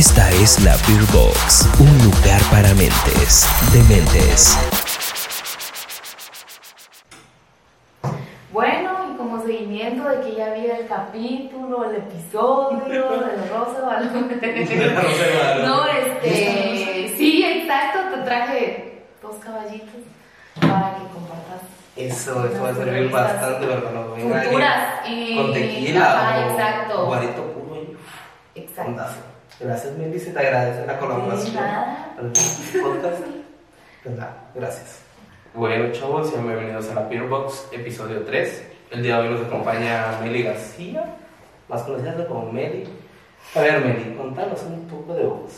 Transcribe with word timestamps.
Esta 0.00 0.30
es 0.30 0.58
la 0.64 0.74
Beer 0.88 1.04
Box, 1.12 1.68
un 1.78 1.98
lugar 2.04 2.40
para 2.50 2.72
mentes, 2.72 3.46
dementes. 3.70 4.56
Bueno, 8.50 9.12
y 9.12 9.18
como 9.18 9.42
seguimiento 9.44 10.08
de 10.08 10.20
que 10.22 10.36
ya 10.36 10.54
vi 10.54 10.70
el 10.70 10.86
capítulo, 10.88 11.84
el 11.84 11.96
episodio 11.96 12.80
del 12.88 13.50
Rosa 13.50 13.74
de 13.74 13.82
Guadalupe. 13.82 15.66
No, 15.66 15.86
este. 15.86 17.14
Sí, 17.18 17.44
exacto, 17.44 17.98
te 18.16 18.22
traje 18.22 19.02
dos 19.20 19.36
caballitos 19.36 20.00
para 20.62 20.94
que 20.94 21.04
compartas. 21.12 21.60
Eso, 21.96 22.46
eso 22.46 22.62
va 22.62 22.70
a 22.70 22.74
servir 22.74 23.10
bastante 23.10 23.66
para 23.66 23.80
cuando 23.82 24.14
venga 24.14 24.44
Culturas 24.44 25.06
y. 25.06 25.36
con 25.36 25.52
tequila 25.52 26.46
o 26.46 26.50
exacto. 26.52 27.04
guarito 27.04 27.42
puro 27.52 27.70
Exacto. 28.54 29.29
Gracias, 29.60 29.94
Meli, 29.98 30.18
se 30.18 30.32
te 30.32 30.38
agradece 30.38 30.86
la 30.86 30.98
colaboración 30.98 31.54
podcast. 32.82 33.22
Pues 34.02 34.16
nada, 34.16 34.34
gracias. 34.54 35.02
Bueno, 35.52 35.92
chavos, 35.92 36.30
sean 36.30 36.46
bienvenidos 36.46 36.88
a 36.88 36.94
la 36.94 37.02
Beer 37.02 37.24
Box, 37.24 37.68
episodio 37.70 38.22
3. 38.22 38.64
El 38.92 39.02
día 39.02 39.20
de 39.20 39.28
hoy 39.28 39.34
nos 39.34 39.46
acompaña 39.46 40.18
Meli 40.22 40.44
García, 40.44 41.04
más 41.68 41.82
conocida 41.82 42.26
como 42.26 42.50
Meli. 42.50 42.88
A 43.54 43.60
ver, 43.60 43.84
Meli, 43.84 44.16
contanos 44.16 44.62
un 44.62 44.88
poco 44.88 45.12
de 45.12 45.24
vos. 45.24 45.50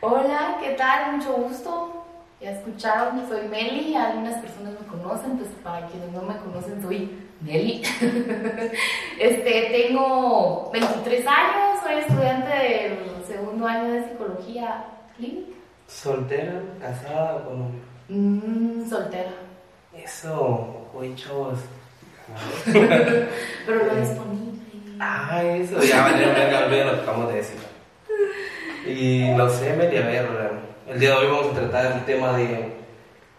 Hola, 0.00 0.58
¿qué 0.62 0.74
tal? 0.74 1.16
Mucho 1.16 1.32
gusto. 1.32 2.04
Ya 2.40 2.52
escucharon, 2.52 3.26
soy 3.28 3.48
Meli. 3.48 3.96
Algunas 3.96 4.40
personas 4.40 4.74
me 4.80 4.86
conocen, 4.86 5.38
pues 5.38 5.50
para 5.64 5.88
quienes 5.88 6.12
no 6.12 6.22
me 6.22 6.36
conocen, 6.36 6.80
soy 6.80 7.25
Meli. 7.40 7.82
este, 9.20 9.68
tengo 9.72 10.70
23 10.72 11.26
años, 11.26 11.80
soy 11.82 11.94
estudiante 11.96 12.50
del 12.50 13.24
segundo 13.26 13.66
año 13.66 13.92
de 13.92 14.04
psicología 14.08 14.84
clínica. 15.16 15.52
¿Soltera, 15.86 16.62
casada 16.80 17.36
o 17.36 17.44
con 17.44 17.58
novio? 17.60 17.80
Mm, 18.08 18.88
soltera, 18.88 19.30
Eso, 19.92 20.88
hoy 20.94 21.14
chavos. 21.14 21.58
pero 22.72 23.84
lo 23.84 23.94
disponible. 23.94 24.60
Ah, 24.98 25.42
eso, 25.44 25.80
ya 25.82 26.02
vale, 26.02 26.26
venga, 26.26 26.66
olviden 26.66 26.86
lo 26.86 26.94
que 26.94 27.00
acabamos 27.02 27.28
de 27.28 27.36
decir. 27.36 27.56
Y 28.86 29.30
no 29.36 29.48
sé, 29.50 29.74
Meli, 29.74 29.98
a 29.98 30.06
ver, 30.06 30.26
el 30.88 30.98
día 30.98 31.10
de 31.10 31.16
hoy 31.16 31.26
vamos 31.26 31.52
a 31.52 31.60
tratar 31.60 31.92
el 31.92 32.04
tema 32.04 32.36
de 32.36 32.72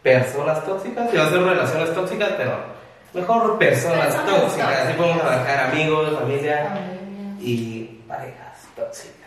personas 0.03 0.63
tóxicas. 0.65 1.13
Iba 1.13 1.25
a 1.25 1.29
ser 1.29 1.41
relaciones 1.41 1.93
tóxicas, 1.93 2.31
pero 2.37 2.76
mejor 3.13 3.57
personas, 3.57 4.15
tóxicas. 4.25 4.79
Así 4.85 4.93
podemos 4.93 5.21
abarcar 5.21 5.71
amigos, 5.71 6.17
familia 6.19 6.69
Familia. 6.69 7.37
y 7.39 7.83
parejas 8.07 8.57
tóxicas. 8.75 9.17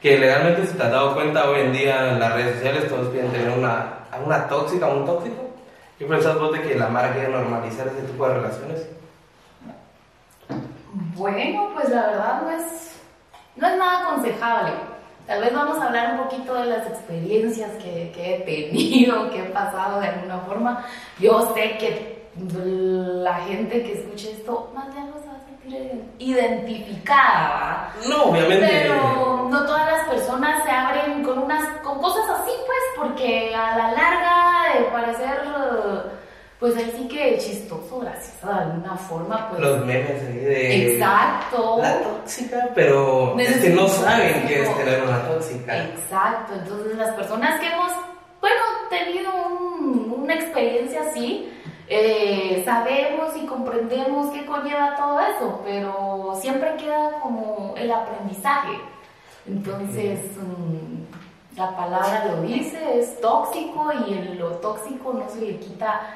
Que 0.00 0.18
legalmente, 0.18 0.66
si 0.66 0.76
te 0.76 0.82
has 0.82 0.90
dado 0.90 1.14
cuenta, 1.14 1.48
hoy 1.50 1.60
en 1.60 1.72
día 1.72 2.12
en 2.12 2.20
las 2.20 2.32
redes 2.32 2.54
sociales 2.56 2.88
todos 2.88 3.08
piden 3.08 3.30
tener 3.30 3.50
una, 3.50 3.98
a 4.10 4.18
una 4.24 4.48
tóxica 4.48 4.86
o 4.86 4.96
un 4.98 5.04
tóxico. 5.06 5.50
¿Qué 5.98 6.06
pensás 6.06 6.38
vos 6.38 6.52
de 6.52 6.62
que 6.62 6.74
la 6.74 6.88
marca 6.88 7.12
quiere 7.12 7.28
normalizar 7.28 7.86
ese 7.88 8.00
tipo 8.02 8.26
de 8.26 8.34
relaciones? 8.34 8.88
Bueno, 11.14 11.68
pues 11.74 11.90
la 11.90 12.06
verdad 12.06 12.42
no 12.42 12.50
es, 12.50 12.96
no 13.56 13.68
es 13.68 13.76
nada 13.76 14.00
aconsejable. 14.00 14.72
Tal 15.26 15.42
vez 15.42 15.52
vamos 15.52 15.78
a 15.78 15.86
hablar 15.86 16.12
un 16.14 16.24
poquito 16.24 16.54
de 16.54 16.64
las 16.64 16.86
experiencias 16.86 17.70
que, 17.72 18.10
que 18.14 18.36
he 18.36 18.40
tenido, 18.40 19.30
que 19.30 19.40
he 19.40 19.50
pasado 19.50 20.00
de 20.00 20.08
alguna 20.08 20.38
forma. 20.38 20.86
Yo 21.18 21.52
sé 21.54 21.76
que 21.76 22.19
la 22.36 23.34
gente 23.40 23.82
que 23.82 23.92
escuche 24.00 24.32
esto, 24.32 24.70
más 24.74 24.92
bien 24.94 25.10
no 25.10 25.18
se 25.20 25.26
va 25.26 25.34
a 25.34 25.44
sentir 25.44 26.04
identificada. 26.18 27.92
No, 28.08 28.24
obviamente. 28.24 28.66
Pero 28.82 29.48
no 29.50 29.66
todas 29.66 29.86
las 29.92 30.08
personas 30.08 30.62
se 30.64 30.70
abren 30.70 31.22
con 31.24 31.38
unas 31.40 31.66
con 31.80 31.98
cosas 32.00 32.24
así, 32.40 32.52
pues, 32.66 32.78
porque 32.96 33.54
a 33.54 33.76
la 33.76 33.92
larga 33.92 34.78
de 34.78 34.84
parecer, 34.86 35.40
pues 36.58 36.76
ahí 36.76 36.92
sí 36.96 37.08
que 37.08 37.38
chistoso, 37.38 38.00
gracioso 38.00 38.46
de 38.46 38.52
alguna 38.60 38.96
forma, 38.96 39.48
pues. 39.48 39.60
Los 39.60 39.84
memes 39.84 40.22
ahí 40.28 40.38
de. 40.38 40.92
Exacto. 40.92 41.78
La 41.82 41.98
tóxica, 42.02 42.68
pero 42.74 43.38
es 43.38 43.56
que 43.58 43.70
no 43.70 43.88
saben 43.88 44.46
qué 44.46 44.62
es 44.62 44.76
tener 44.76 45.02
una 45.02 45.22
tóxica. 45.26 45.84
Exacto. 45.84 46.52
Entonces 46.54 46.96
las 46.96 47.10
personas 47.14 47.60
que 47.60 47.66
hemos, 47.66 47.90
bueno, 48.40 48.62
tenido 48.88 49.30
un- 49.48 50.14
una 50.22 50.34
experiencia 50.34 51.00
así, 51.10 51.50
eh, 51.92 52.62
sabemos 52.64 53.36
y 53.36 53.46
comprendemos 53.46 54.30
qué 54.30 54.46
conlleva 54.46 54.94
todo 54.94 55.18
eso, 55.18 55.60
pero 55.64 56.38
siempre 56.40 56.76
queda 56.76 57.20
como 57.20 57.74
el 57.76 57.90
aprendizaje. 57.90 58.78
Entonces, 59.44 60.20
mm, 60.36 61.56
la 61.58 61.76
palabra 61.76 62.26
lo 62.26 62.42
dice, 62.42 63.00
es 63.00 63.20
tóxico 63.20 63.90
y 64.06 64.14
en 64.14 64.38
lo 64.38 64.52
tóxico 64.58 65.12
no 65.12 65.28
se 65.28 65.40
le 65.40 65.58
quita 65.58 66.14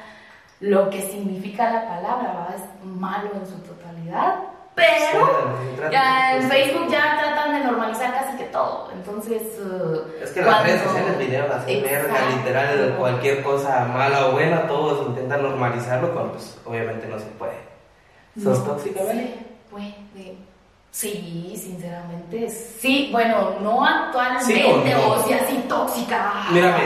lo 0.61 0.89
que 0.89 1.01
significa 1.01 1.69
la 1.69 1.87
palabra, 1.89 2.33
¿va? 2.33 2.55
es 2.55 2.85
malo 2.85 3.31
en 3.33 3.45
su 3.45 3.57
totalidad, 3.59 4.35
pero 4.75 5.55
Sí, 5.75 5.91
ya 5.91 6.35
en 6.37 6.49
Facebook 6.49 6.87
ya 6.89 7.17
tratan 7.19 7.53
de 7.53 7.59
normalizar 7.65 8.13
casi 8.13 8.37
que 8.37 8.43
todo. 8.45 8.89
Entonces. 8.93 9.41
eh, 9.41 10.21
Es 10.23 10.31
que 10.31 10.41
las 10.41 10.49
cuando- 10.55 10.63
redes 10.65 10.81
sociales 10.81 11.17
vinieron 11.17 11.51
a 11.51 11.55
hacer 11.55 11.81
verga, 11.83 12.29
literal, 12.35 12.95
cualquier 12.99 13.43
cosa 13.43 13.85
mala 13.85 14.27
o 14.27 14.31
buena, 14.33 14.67
todos 14.67 15.07
intentan 15.07 15.41
normalizarlo, 15.43 16.11
cuando 16.13 16.33
pues 16.33 16.57
obviamente 16.65 17.07
no 17.07 17.17
se 17.19 17.25
puede. 17.25 17.57
¿Sos 18.41 18.59
No 18.59 18.65
tóxica, 18.73 18.99
se 19.01 19.13
Meli? 19.13 19.35
puede. 19.71 20.35
Sí, 20.91 21.53
sinceramente. 21.61 22.49
Sí, 22.49 23.09
bueno, 23.11 23.55
no 23.61 23.85
actualmente 23.85 24.45
Sí 24.45 24.63
o 24.65 24.77
no. 24.77 25.11
o 25.15 25.23
sea 25.27 25.37
así 25.43 25.57
tóxica. 25.67 26.31
Mírame, 26.51 26.83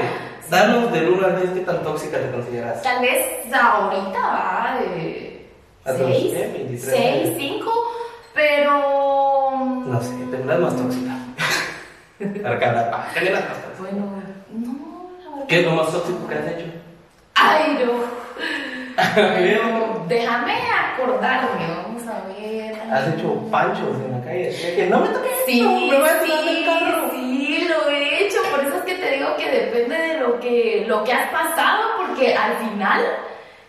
danos 0.50 0.92
del 0.92 1.10
1 1.10 1.26
al 1.28 1.40
10 1.40 1.52
qué 1.54 1.60
tan 1.62 1.84
tóxica 1.84 2.18
te 2.18 2.32
consideras. 2.32 2.82
Tal 2.82 3.02
vez 3.02 3.54
ahorita 3.54 4.20
va 4.20 4.80
de. 4.80 5.29
¿A 5.86 5.94
tus 5.94 6.08
6, 6.08 6.34
qué? 6.34 6.52
23 6.54 6.82
6, 6.84 7.26
años? 7.26 7.36
5, 7.38 7.72
pero. 8.34 8.74
No 9.86 10.02
sé, 10.02 10.14
tendrás 10.32 10.60
más 10.60 10.76
tóxica. 10.76 11.12
Arcana, 12.50 13.08
¿qué 13.14 13.30
das 13.32 13.42
más 13.50 13.64
tóxica? 13.64 13.80
Bueno, 13.80 14.12
no, 14.52 15.12
la 15.24 15.30
verdad. 15.32 15.48
¿Qué 15.48 15.60
es 15.60 15.66
lo 15.66 15.72
más 15.72 15.92
tóxico 15.92 16.28
que 16.28 16.36
has 16.36 16.48
hecho? 16.48 16.66
Ay, 17.36 17.80
no. 17.86 18.20
Pero 19.16 20.06
déjame 20.10 20.54
acordarme, 20.54 21.68
vamos 21.70 22.04
a 22.08 22.28
ver. 22.28 22.76
Has 22.92 23.08
hecho 23.14 23.36
panchos 23.50 23.96
en 24.06 24.12
la 24.12 24.26
calle, 24.26 24.74
que 24.76 24.88
no 24.88 25.00
me 25.00 25.08
toques, 25.10 25.32
Sí, 25.46 25.62
no, 25.62 25.80
me 25.88 26.00
vas 26.00 26.12
sí, 26.26 26.32
el 26.50 26.66
carro. 26.66 27.10
sí, 27.12 27.68
lo 27.70 27.90
he 27.90 28.26
hecho. 28.26 28.38
Por 28.52 28.60
eso 28.66 28.76
es 28.78 28.84
que 28.84 28.96
te 28.96 29.12
digo 29.12 29.36
que 29.38 29.50
depende 29.50 29.96
de 29.98 30.20
lo 30.20 30.40
que, 30.42 30.84
lo 30.88 31.04
que 31.06 31.14
has 31.14 31.30
pasado, 31.32 31.82
porque 31.98 32.36
al 32.36 32.58
final 32.58 33.02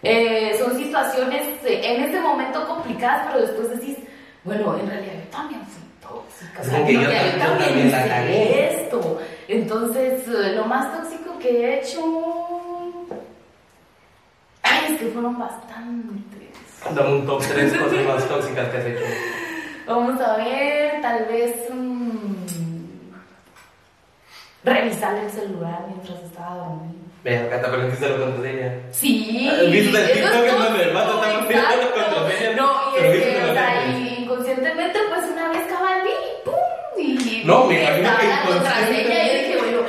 eh, 0.03 0.57
son 0.59 0.77
situaciones 0.79 1.43
eh, 1.65 1.81
en 1.85 2.05
ese 2.05 2.21
momento 2.21 2.67
complicadas, 2.67 3.27
pero 3.29 3.41
después 3.47 3.71
decís, 3.79 3.97
bueno, 4.45 4.77
en 4.79 4.89
realidad 4.89 5.13
yo 5.25 5.29
también 5.31 5.61
fui 5.67 5.83
tóxica. 6.01 6.61
o 6.61 6.65
sea, 6.65 6.87
que 6.87 6.95
yo 6.95 7.01
yo, 7.03 7.09
también- 7.11 7.39
también 7.39 7.91
la 7.91 8.25
hice 8.25 8.83
esto. 8.83 9.21
Entonces, 9.49 10.27
eh, 10.29 10.53
lo 10.57 10.65
más 10.65 10.93
tóxico 10.97 11.39
que 11.39 11.49
he 11.51 11.81
hecho. 11.81 12.01
Ay, 14.63 14.93
es 14.95 15.01
que 15.01 15.07
fueron 15.09 15.39
bastantes. 15.39 16.49
Dame 16.95 17.13
un 17.15 17.27
top 17.27 17.43
3 17.47 17.73
cosas 17.77 18.07
más 18.07 18.29
tóxicas 18.29 18.69
que 18.71 18.77
has 18.79 18.87
hecho. 18.87 19.05
Vamos 19.87 20.21
a 20.21 20.37
ver, 20.37 21.01
tal 21.03 21.25
vez 21.27 21.57
mm, 21.71 22.35
revisar 24.65 25.17
el 25.17 25.31
celular 25.31 25.85
mientras 25.89 26.23
estaba 26.23 26.57
dormido. 26.57 27.10
Ve, 27.23 27.37
acá 27.37 27.61
te 27.61 27.67
aprendiste 27.67 28.09
la 28.09 28.17
contraseña. 28.17 28.73
Sí. 28.93 29.51
¿Viste 29.71 29.99
el 29.99 30.13
TikTok 30.13 30.45
es 30.47 30.53
en 30.53 30.59
donde 30.59 30.85
el 30.85 30.95
vato 30.95 31.23
está 31.23 31.49
pidiendo 31.49 31.77
la 31.77 31.91
contraseña? 31.91 32.57
No, 32.57 32.97
y 32.97 32.99
es 32.99 33.13
que, 33.13 33.45
o 33.45 33.53
sea, 33.53 33.87
inconscientemente, 34.19 34.99
pues 35.09 35.25
una 35.31 35.49
vez 35.51 35.63
cabal 35.69 36.03
vi, 36.03 36.11
¡pum! 36.45 36.55
Y 36.99 37.43
No, 37.45 37.65
me 37.67 37.83
imagino 37.83 38.11
que 38.19 38.27
la 38.27 38.43
contraseña 38.43 39.25
y 39.25 39.39
dije, 39.39 39.57
bueno, 39.59 39.81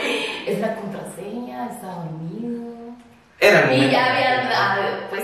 es 0.45 0.59
la 0.59 0.75
contraseña, 0.75 1.69
está 1.71 1.87
dormido. 1.87 2.95
Era 3.39 3.73
Y 3.73 3.89
ya 3.89 4.13
había, 4.13 4.49
ah, 4.53 5.07
pues, 5.09 5.23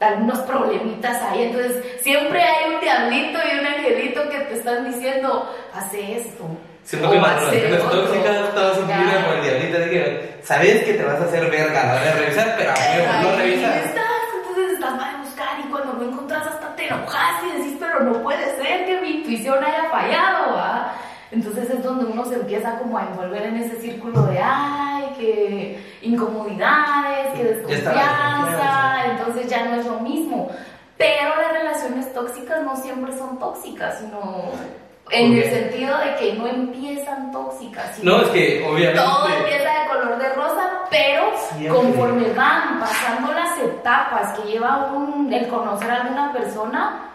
algunos 0.00 0.38
problemitas 0.40 1.22
ahí. 1.22 1.42
Entonces, 1.42 1.84
siempre 2.00 2.40
hay 2.42 2.74
un 2.74 2.80
diablito 2.80 3.38
y 3.38 3.58
un 3.58 3.66
angelito 3.66 4.28
que 4.30 4.38
te 4.40 4.54
están 4.54 4.90
diciendo, 4.90 5.50
hace 5.74 6.16
esto. 6.16 6.44
Siento 6.84 7.10
que 7.10 7.16
las 7.18 7.36
hace 7.36 7.50
relaciones 7.60 7.82
otro". 7.84 8.00
tóxicas 8.02 8.54
todas 8.54 8.76
son 8.76 8.88
Ya. 8.88 8.98
vividas 8.98 9.24
por 9.24 9.34
el 9.36 9.42
diablito. 9.42 9.78
Dije, 9.80 10.38
sabes 10.42 10.84
que 10.84 10.94
te 10.94 11.04
vas 11.04 11.20
a 11.20 11.24
hacer 11.24 11.50
verga 11.50 11.80
a 11.82 11.86
la 11.86 11.92
hora 11.94 12.04
de 12.04 12.12
revisar, 12.20 12.54
pero 12.58 12.70
a 12.70 12.74
huevo, 12.74 13.30
no 13.30 13.36
revisas. 13.36 13.76
estás, 13.86 14.04
entonces 14.38 14.72
estás 14.74 14.96
mal 14.96 15.14
a 15.14 15.22
buscar 15.22 15.48
y 15.60 15.68
cuando 15.70 15.92
no 15.94 16.02
encontrás 16.04 16.46
hasta 16.46 16.76
te 16.76 16.86
enojas 16.86 17.42
y 17.44 17.58
decís, 17.58 17.76
pero 17.80 18.00
no 18.00 18.22
puede 18.22 18.44
ser 18.62 18.84
que 18.86 19.00
mi 19.00 19.10
intuición 19.18 19.64
haya 19.64 19.84
fallado, 19.90 20.54
¿va? 20.56 20.92
Entonces 21.30 21.68
es 21.70 21.82
donde 21.82 22.04
uno 22.04 22.24
se 22.26 22.34
empieza 22.34 22.78
como 22.78 22.96
a 22.98 23.02
envolver 23.02 23.42
en 23.42 23.56
ese 23.56 23.80
círculo 23.80 24.22
de, 24.26 24.38
ay, 24.40 25.04
que 25.18 25.80
incomodidades, 26.02 27.28
que 27.34 27.44
desconfianza. 27.44 29.04
entonces 29.06 29.48
ya 29.48 29.64
no 29.64 29.76
es 29.80 29.86
lo 29.86 30.00
mismo. 30.00 30.50
Pero 30.96 31.34
las 31.40 31.52
relaciones 31.52 32.12
tóxicas 32.12 32.62
no 32.62 32.76
siempre 32.76 33.16
son 33.16 33.38
tóxicas, 33.38 33.98
sino 33.98 34.52
En 35.14 35.32
el 35.36 35.44
sentido 35.44 35.96
de 35.98 36.14
que 36.16 36.32
no 36.34 36.46
empiezan 36.46 37.30
tóxicas. 37.30 38.02
No, 38.02 38.20
es 38.22 38.28
que 38.28 38.64
obviamente. 38.68 39.00
Todo 39.00 39.28
empieza 39.28 39.70
de 39.70 39.88
color 39.88 40.18
de 40.18 40.28
rosa, 40.34 40.70
pero 40.90 41.74
conforme 41.74 42.32
van 42.34 42.80
pasando 42.80 43.32
las 43.32 43.58
etapas 43.58 44.38
que 44.38 44.52
lleva 44.52 44.92
un, 44.92 45.32
el 45.32 45.48
conocer 45.48 45.90
a 45.90 46.02
alguna 46.02 46.32
persona, 46.32 47.13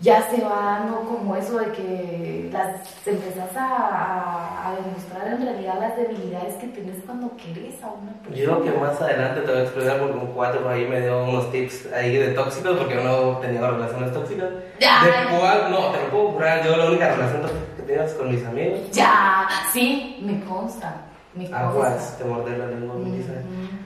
ya 0.00 0.28
se 0.28 0.42
va 0.42 0.78
dando 0.78 1.00
como 1.00 1.34
eso 1.36 1.58
de 1.58 1.72
que 1.72 2.50
las 2.52 3.06
empezás 3.06 3.56
a, 3.56 4.68
a, 4.68 4.74
demostrar 4.76 5.26
en 5.28 5.42
realidad 5.42 5.80
las 5.80 5.96
debilidades 5.96 6.54
que 6.56 6.66
tienes 6.66 6.96
cuando 7.06 7.30
quieres 7.30 7.82
a 7.82 7.88
una 7.88 8.12
persona. 8.12 8.36
Yo 8.36 8.60
creo 8.60 8.74
que 8.74 8.78
más 8.78 9.00
adelante 9.00 9.40
te 9.40 9.50
voy 9.50 9.60
a 9.60 9.62
explicar 9.62 9.98
porque 9.98 10.18
un 10.18 10.26
cuatro 10.32 10.68
ahí 10.68 10.86
me 10.86 11.00
dio 11.00 11.24
unos 11.24 11.50
tips 11.50 11.92
ahí 11.94 12.14
de 12.14 12.28
tóxicos 12.34 12.76
porque 12.76 12.96
no 12.96 13.38
tenía 13.38 13.70
relaciones 13.70 14.12
tóxicas. 14.12 14.50
Ya. 14.78 15.02
¿De 15.02 15.38
cuál? 15.38 15.70
No, 15.70 15.90
te 15.92 16.02
lo 16.02 16.10
puedo 16.10 16.28
jurar, 16.32 16.62
yo 16.62 16.76
la 16.76 16.86
única 16.86 17.14
relación 17.14 17.40
tóxica 17.40 17.76
que 17.76 17.82
tenía 17.82 18.04
es 18.04 18.12
con 18.12 18.30
mis 18.30 18.44
amigos. 18.44 18.80
Ya, 18.92 19.48
sí, 19.72 20.18
me 20.20 20.44
consta. 20.44 21.05
Aguas, 21.52 22.16
te 22.16 22.24
morder 22.24 22.58
la 22.58 22.66
lengua, 22.66 22.96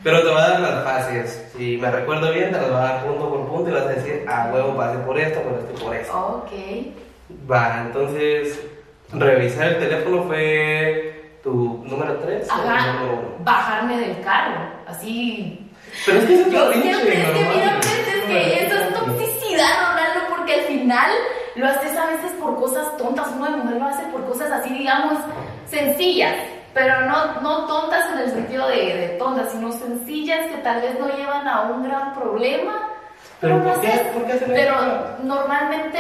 Pero 0.05 0.23
te 0.23 0.29
voy 0.29 0.39
a 0.39 0.49
dar 0.49 0.61
las 0.61 0.85
fases. 0.85 1.53
Si 1.57 1.77
me 1.79 1.91
recuerdo 1.91 2.33
bien, 2.33 2.53
te 2.53 2.61
las 2.61 2.69
voy 2.69 2.79
a 2.79 2.81
dar 2.81 3.05
punto 3.05 3.29
por 3.29 3.49
punto 3.49 3.71
y 3.71 3.73
vas 3.73 3.87
a 3.87 3.89
decir, 3.89 4.25
a 4.29 4.45
ah, 4.45 4.51
huevo, 4.53 4.77
pasé 4.77 4.99
por 4.99 5.19
esto, 5.19 5.41
por 5.41 5.59
esto 5.59 5.73
y 5.77 5.85
por 5.85 5.97
esto. 5.97 6.45
Ok. 6.47 7.51
Va, 7.51 7.83
entonces, 7.87 8.61
revisar 9.13 9.67
el 9.69 9.79
teléfono 9.79 10.23
fue 10.25 11.39
tu 11.43 11.83
número 11.87 12.17
3 12.19 12.49
Ajá, 12.51 12.99
bajarme 13.41 13.99
del 13.99 14.21
carro, 14.21 14.71
así. 14.87 15.71
Pero 16.07 16.19
es 16.19 16.25
que 16.27 16.35
eso 16.35 16.51
Yo 16.51 16.73
siempre, 16.73 17.23
es 17.23 17.31
que 17.31 17.45
mira, 17.45 17.81
pues, 17.81 18.15
es 18.15 18.25
que 18.25 18.67
eso 18.67 18.77
es 18.77 18.95
toxicidad, 18.95 19.91
Ronaldo, 19.91 20.21
porque 20.37 20.55
al 20.55 20.61
final 20.61 21.11
lo 21.57 21.67
haces 21.67 21.97
a 21.97 22.07
veces 22.07 22.31
por 22.39 22.55
cosas 22.57 22.97
tontas. 22.97 23.29
Una 23.37 23.51
mujer 23.51 23.77
lo 23.77 23.87
hace 23.87 24.05
por 24.13 24.25
cosas 24.27 24.53
así, 24.53 24.71
digamos, 24.73 25.19
sencillas 25.67 26.37
pero 26.75 27.01
no, 27.03 27.41
no 27.41 27.67
tontas 27.67 28.13
en 28.13 28.19
el 28.19 28.31
sentido 28.31 28.69
de, 28.69 28.97
de, 28.97 29.09
tontas, 29.19 29.51
sino 29.53 29.73
sencillas 29.73 30.47
que 30.47 30.59
tal 30.59 30.81
vez 30.81 30.99
no 30.99 31.09
llevan 31.09 31.47
a 31.49 31.63
un 31.63 31.83
gran 31.83 32.15
problema. 32.15 32.89
Pero, 33.41 33.63
¿por, 33.63 33.81
qué, 33.81 34.13
pero 34.47 34.75
normalmente 35.23 35.99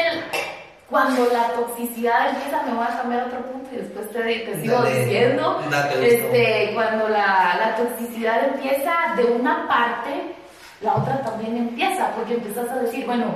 cuando 0.90 1.26
la 1.32 1.48
toxicidad 1.52 2.30
empieza, 2.30 2.62
me 2.64 2.74
voy 2.74 2.84
a 2.84 2.98
cambiar 2.98 3.26
otro 3.28 3.40
punto 3.46 3.70
y 3.72 3.76
después 3.76 4.10
te, 4.10 4.60
sigo 4.60 4.82
diciendo, 4.82 5.62
este, 6.02 6.72
cuando 6.74 7.08
la, 7.08 7.56
la 7.58 7.76
toxicidad 7.76 8.44
empieza 8.44 8.92
de 9.16 9.24
una 9.24 9.66
parte, 9.68 10.34
la 10.82 10.96
otra 10.96 11.22
también 11.22 11.56
empieza, 11.56 12.10
porque 12.16 12.34
empiezas 12.34 12.68
a 12.68 12.76
decir, 12.76 13.06
bueno, 13.06 13.26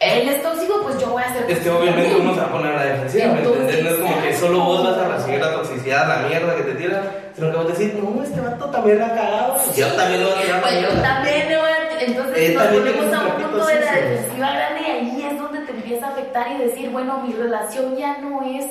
él 0.00 0.28
es 0.30 0.42
tóxico, 0.42 0.80
pues 0.82 0.98
yo 0.98 1.10
voy 1.10 1.22
a 1.22 1.32
ser 1.32 1.50
Es 1.50 1.58
que 1.58 1.68
obviamente 1.68 2.16
uno 2.16 2.32
se 2.32 2.40
va 2.40 2.46
a 2.46 2.52
poner 2.52 2.72
a 2.72 2.76
la 2.76 2.84
defensiva, 2.84 3.34
¿me 3.34 3.42
entiendes? 3.42 3.84
No 3.84 3.90
es 3.90 3.96
como 3.96 4.22
que 4.22 4.34
solo 4.34 4.60
vos 4.60 4.84
vas 4.84 4.96
a 4.96 5.08
recibir 5.08 5.40
la 5.40 5.52
toxicidad, 5.52 6.08
la 6.08 6.28
mierda 6.28 6.56
que 6.56 6.62
te 6.62 6.74
tiran, 6.74 7.02
sino 7.34 7.50
que 7.50 7.56
vos 7.58 7.68
decís, 7.68 7.94
no, 7.94 8.22
este 8.22 8.40
vato 8.40 8.64
también 8.70 8.98
la 8.98 9.06
ha 9.06 9.14
cagado, 9.14 9.56
yo 9.76 9.86
también 9.88 10.22
lo 10.22 10.30
voy 10.30 10.38
a 10.38 10.42
tirar. 10.42 10.62
Pues 10.62 10.80
yo 10.80 10.88
también 11.02 11.52
lo 11.52 11.60
voy 11.60 11.70
a 11.70 12.00
Entonces 12.00 12.54
nos 12.54 12.66
ponemos 12.66 13.14
a 13.14 13.20
un 13.20 13.42
punto 13.42 13.66
de 13.66 13.80
la 13.80 13.92
defensiva 13.92 14.52
grande 14.52 14.80
y 14.80 14.90
ahí 14.90 15.28
es 15.30 15.38
donde 15.38 15.60
te 15.60 15.72
empieza 15.72 16.06
a 16.06 16.10
afectar 16.10 16.52
y 16.52 16.64
decir, 16.64 16.90
bueno, 16.90 17.20
mi 17.20 17.34
relación 17.34 17.94
ya 17.98 18.16
no 18.18 18.42
es 18.42 18.66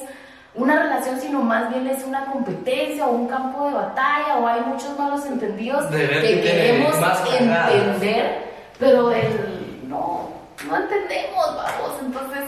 una 0.56 0.82
relación, 0.82 1.22
sino 1.22 1.44
más 1.44 1.70
bien 1.70 1.86
es 1.88 2.04
una 2.06 2.26
competencia 2.26 3.06
o 3.06 3.12
un 3.12 3.28
campo 3.28 3.68
de 3.68 3.74
batalla 3.76 4.38
o 4.42 4.48
hay 4.48 4.62
muchos 4.62 4.98
malos 4.98 5.24
entendidos 5.28 5.86
que 5.86 6.42
queremos 6.42 6.96
entender, 7.32 8.50
pero 8.80 9.12
el 9.12 9.88
no 9.88 10.39
no 10.68 10.78
entendemos, 10.78 11.56
vamos. 11.56 11.92
Entonces, 12.02 12.44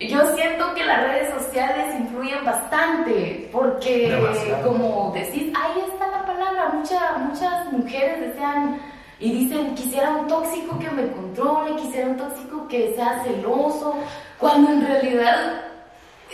yo 0.00 0.34
siento 0.36 0.74
que 0.74 0.84
las 0.84 1.02
redes 1.02 1.34
sociales 1.34 1.94
influyen 1.98 2.44
bastante, 2.44 3.48
porque 3.52 4.16
como 4.64 5.12
decís, 5.12 5.52
ahí 5.56 5.82
está 5.92 6.06
la 6.08 6.24
palabra, 6.24 6.68
muchas 6.68 7.18
muchas 7.18 7.72
mujeres 7.72 8.20
desean 8.20 8.80
y 9.18 9.32
dicen, 9.32 9.74
quisiera 9.74 10.10
un 10.10 10.28
tóxico 10.28 10.78
que 10.78 10.90
me 10.90 11.10
controle, 11.10 11.74
quisiera 11.76 12.08
un 12.08 12.16
tóxico 12.16 12.68
que 12.68 12.94
sea 12.94 13.24
celoso, 13.24 13.96
cuando 14.38 14.70
en 14.70 14.86
realidad 14.86 15.64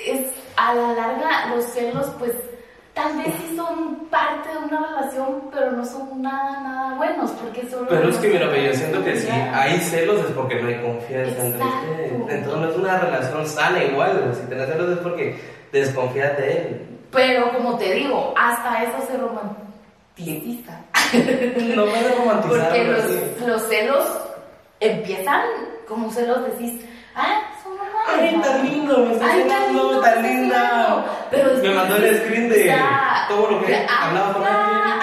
es 0.07 0.31
a 0.57 0.75
la 0.75 0.93
larga 0.93 1.47
los 1.55 1.65
celos 1.65 2.07
pues 2.19 2.33
tal 2.95 3.17
vez 3.19 3.27
sí 3.39 3.57
son 3.57 3.97
parte 4.07 4.49
de 4.49 4.59
una 4.59 4.87
relación, 4.87 5.51
pero 5.53 5.73
no 5.73 5.85
son 5.85 6.23
nada, 6.23 6.61
nada 6.61 6.95
buenos, 6.95 7.31
porque 7.33 7.69
solo... 7.69 7.89
Pero 7.89 8.09
es 8.09 8.17
que, 8.17 8.29
mira, 8.29 8.57
yo 8.57 8.75
siento 8.75 9.05
que 9.05 9.17
si 9.17 9.29
hay 9.29 9.79
celos 9.81 10.25
es 10.25 10.33
porque 10.33 10.63
no 10.63 10.69
hay 10.69 10.81
confianza 10.81 11.45
entre 11.45 11.65
ustedes. 11.65 12.13
Entonces 12.29 12.61
no 12.61 12.69
es 12.71 12.77
una 12.77 12.99
relación 12.99 13.47
sana 13.47 13.85
igual, 13.85 14.33
si 14.35 14.49
tenés 14.49 14.69
celos 14.69 14.91
es 14.91 14.99
porque 14.99 15.41
desconfías 15.73 16.37
de 16.39 16.53
él. 16.53 16.87
Pero 17.11 17.53
como 17.53 17.77
te 17.77 17.93
digo, 17.95 18.33
hasta 18.37 18.85
eso 18.85 19.07
se 19.09 19.17
romantiza. 19.19 20.81
no 21.77 21.85
puede 21.85 22.15
romantizar. 22.17 22.69
Porque 22.69 22.85
los, 22.85 23.49
los 23.49 23.63
celos 23.69 24.05
empiezan 24.81 25.43
como 25.89 26.11
celos 26.11 26.45
decís, 26.47 26.81
ah, 27.15 27.43
Ay, 28.25 28.41
tan 28.41 28.65
lindo, 28.65 28.99
me 28.99 29.13
está 29.13 29.37
enseñando, 29.37 30.01
tan 30.01 30.23
linda. 30.23 31.05
Pero 31.31 31.51
me 31.63 31.71
mandó 31.71 31.97
el 31.97 32.17
screen 32.19 32.49
de 32.49 32.75
todo 33.29 33.51
lo 33.51 33.65
que 33.65 33.87
hablaba 33.87 34.33
con 34.33 34.47
alguien. 34.47 34.99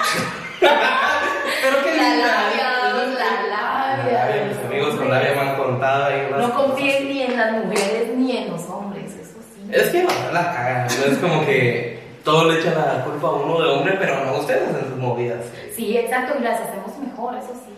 Pero 1.62 1.84
qué 1.84 1.90
linda. 1.92 2.26
La 2.56 2.94
labia, 2.96 3.46
la 3.46 4.26
labia. 4.26 4.44
Mis 4.48 4.58
amigos 4.66 4.96
con 4.96 5.10
labia 5.10 5.34
me 5.34 5.40
han 5.40 5.56
contado 5.56 6.04
ahí. 6.06 6.28
No 6.36 6.54
confíen 6.54 7.08
ni 7.08 7.22
en 7.22 7.36
las 7.36 7.52
mujeres 7.52 8.08
ni 8.16 8.36
en 8.36 8.50
los 8.50 8.68
hombres, 8.68 9.12
eso 9.14 9.38
sí. 9.54 9.70
Es 9.70 9.90
que 9.90 10.04
la 10.32 10.52
cagan, 10.52 10.86
no 10.86 11.12
es 11.12 11.18
como 11.18 11.46
que 11.46 12.02
todo 12.24 12.50
le 12.50 12.58
echan 12.58 12.74
la 12.74 13.04
culpa 13.04 13.28
a 13.28 13.32
uno 13.32 13.60
de 13.60 13.70
hombre, 13.70 13.96
pero 13.98 14.24
no 14.24 14.38
ustedes 14.38 14.68
en 14.68 14.88
sus 14.88 14.98
movidas. 14.98 15.44
Sí, 15.76 15.96
exacto, 15.96 16.34
y 16.38 16.42
las 16.42 16.60
hacemos 16.60 16.98
mejor, 16.98 17.36
eso 17.36 17.52
sí. 17.64 17.72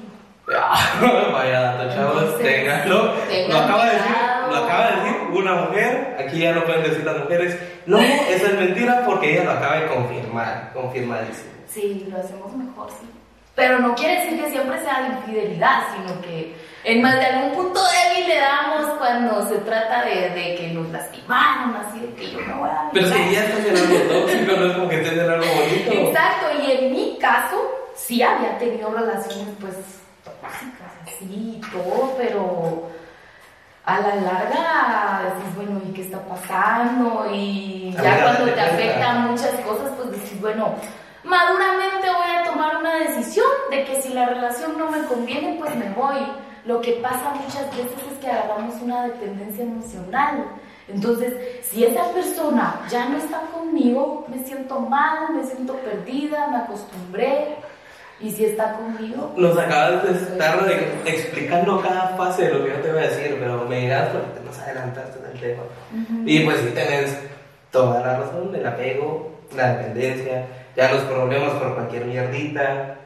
Vaya 1.33 1.61
dato, 1.61 1.95
chavos, 1.95 2.39
ténganlo. 2.39 3.15
Lo 3.49 3.59
acaba, 3.59 3.87
de 3.87 3.93
decir, 3.93 4.13
lo 4.51 4.57
acaba 4.57 4.91
de 4.91 4.97
decir 4.97 5.17
una 5.33 5.55
mujer, 5.55 6.17
aquí 6.19 6.39
ya 6.39 6.53
no 6.53 6.65
pueden 6.65 6.83
decir 6.83 7.05
las 7.05 7.19
mujeres, 7.19 7.59
no, 7.87 7.99
eso 7.99 8.47
es 8.47 8.55
mentira 8.55 9.05
porque 9.05 9.33
ella 9.33 9.45
lo 9.45 9.51
acaba 9.53 9.77
de 9.77 9.87
confirmar, 9.87 10.71
confirmadísimo. 10.73 11.51
Sí, 11.67 12.07
lo 12.11 12.19
hacemos 12.19 12.53
mejor, 12.57 12.91
sí. 12.91 13.09
Pero 13.55 13.79
no 13.79 13.95
quiere 13.95 14.21
decir 14.21 14.43
que 14.43 14.51
siempre 14.51 14.81
sea 14.81 15.07
infidelidad, 15.17 15.85
sino 15.95 16.21
que 16.23 16.55
en 16.83 17.01
más 17.03 17.15
de 17.15 17.27
algún 17.27 17.53
punto 17.53 17.81
débil 17.85 18.29
le 18.29 18.37
damos 18.37 18.99
cuando 18.99 19.49
se 19.49 19.57
trata 19.59 20.05
de, 20.05 20.31
de 20.31 20.55
que 20.57 20.69
nos 20.73 20.89
lastimaron, 20.91 21.77
así 21.77 22.01
de 22.01 22.15
que 22.15 22.31
yo 22.33 22.41
no 22.41 22.59
voy 22.59 22.69
a... 22.69 22.91
Pero 22.93 23.07
si 23.07 23.33
ya 23.33 23.45
estás 23.45 23.65
en 23.65 23.77
algo 23.77 23.99
tóxico, 24.13 24.57
no 24.57 24.67
es 24.67 24.73
como 24.73 24.89
que 24.89 24.97
estés 24.97 25.13
en 25.13 25.31
algo 25.31 25.47
bonito. 25.47 25.93
Exacto, 25.93 26.47
y 26.63 26.73
en 26.73 26.93
mi 26.93 27.19
caso, 27.21 27.57
sí 27.95 28.23
había 28.23 28.59
tenido 28.59 28.91
relaciones, 28.91 29.55
pues 29.61 29.75
así, 30.43 31.61
todo, 31.73 32.15
pero 32.19 32.91
a 33.87 34.01
la 34.01 34.15
larga 34.17 35.35
decís, 35.35 35.57
bueno, 35.57 35.81
¿y 35.87 35.93
qué 35.93 36.03
está 36.03 36.21
pasando? 36.25 37.27
Y 37.33 37.93
ya 37.93 38.23
cuando 38.23 38.53
te 38.53 38.61
afectan 38.61 39.31
muchas 39.31 39.61
cosas, 39.61 39.93
pues 39.97 40.11
decís, 40.13 40.41
bueno, 40.41 40.75
maduramente 41.23 42.09
voy 42.09 42.37
a 42.37 42.51
tomar 42.51 42.77
una 42.79 42.95
decisión 42.97 43.47
de 43.71 43.85
que 43.85 44.01
si 44.01 44.15
la 44.15 44.27
relación 44.27 44.79
no 44.79 44.91
me 44.91 45.03
conviene, 45.05 45.57
pues 45.59 45.75
me 45.77 45.91
voy. 45.91 46.27
Lo 46.65 46.81
que 46.81 46.93
pasa 46.93 47.35
muchas 47.35 47.71
veces 47.77 47.93
es 48.11 48.19
que 48.21 48.31
agarramos 48.31 48.81
una 48.81 49.05
dependencia 49.05 49.65
emocional. 49.65 50.47
Entonces, 50.89 51.35
si 51.63 51.85
esa 51.85 52.05
persona 52.13 52.81
ya 52.89 53.07
no 53.09 53.19
está 53.19 53.41
conmigo, 53.53 54.25
me 54.29 54.39
siento 54.45 54.81
mal, 54.81 55.35
me 55.35 55.45
siento 55.45 55.75
perdida, 55.75 56.49
me 56.49 56.57
acostumbré, 56.59 57.57
y 58.21 58.31
si 58.31 58.45
está 58.45 58.73
conmigo. 58.75 59.33
Nos 59.37 59.57
acabas 59.59 60.05
de 60.05 60.13
estar 60.13 60.59
explicando 61.05 61.81
cada 61.83 62.09
fase 62.17 62.45
de 62.45 62.55
lo 62.55 62.65
que 62.65 62.71
yo 62.71 62.77
te 62.77 62.93
voy 62.93 62.99
a 63.01 63.09
decir, 63.09 63.37
pero 63.39 63.65
me 63.69 63.81
dirás 63.81 64.09
porque 64.11 64.39
te 64.39 64.45
nos 64.45 64.59
adelantaste 64.59 65.19
en 65.19 65.25
el 65.33 65.41
tema. 65.41 65.63
Y 66.27 66.41
pues 66.41 66.59
sí 66.59 66.69
tenés 66.75 67.19
toda 67.71 68.01
la 68.01 68.19
razón, 68.19 68.55
el 68.55 68.67
apego, 68.67 69.31
la 69.57 69.75
dependencia, 69.75 70.47
ya 70.77 70.93
los 70.93 71.03
problemas 71.03 71.51
por 71.55 71.75
cualquier 71.75 72.07
mierdita. 72.07 72.97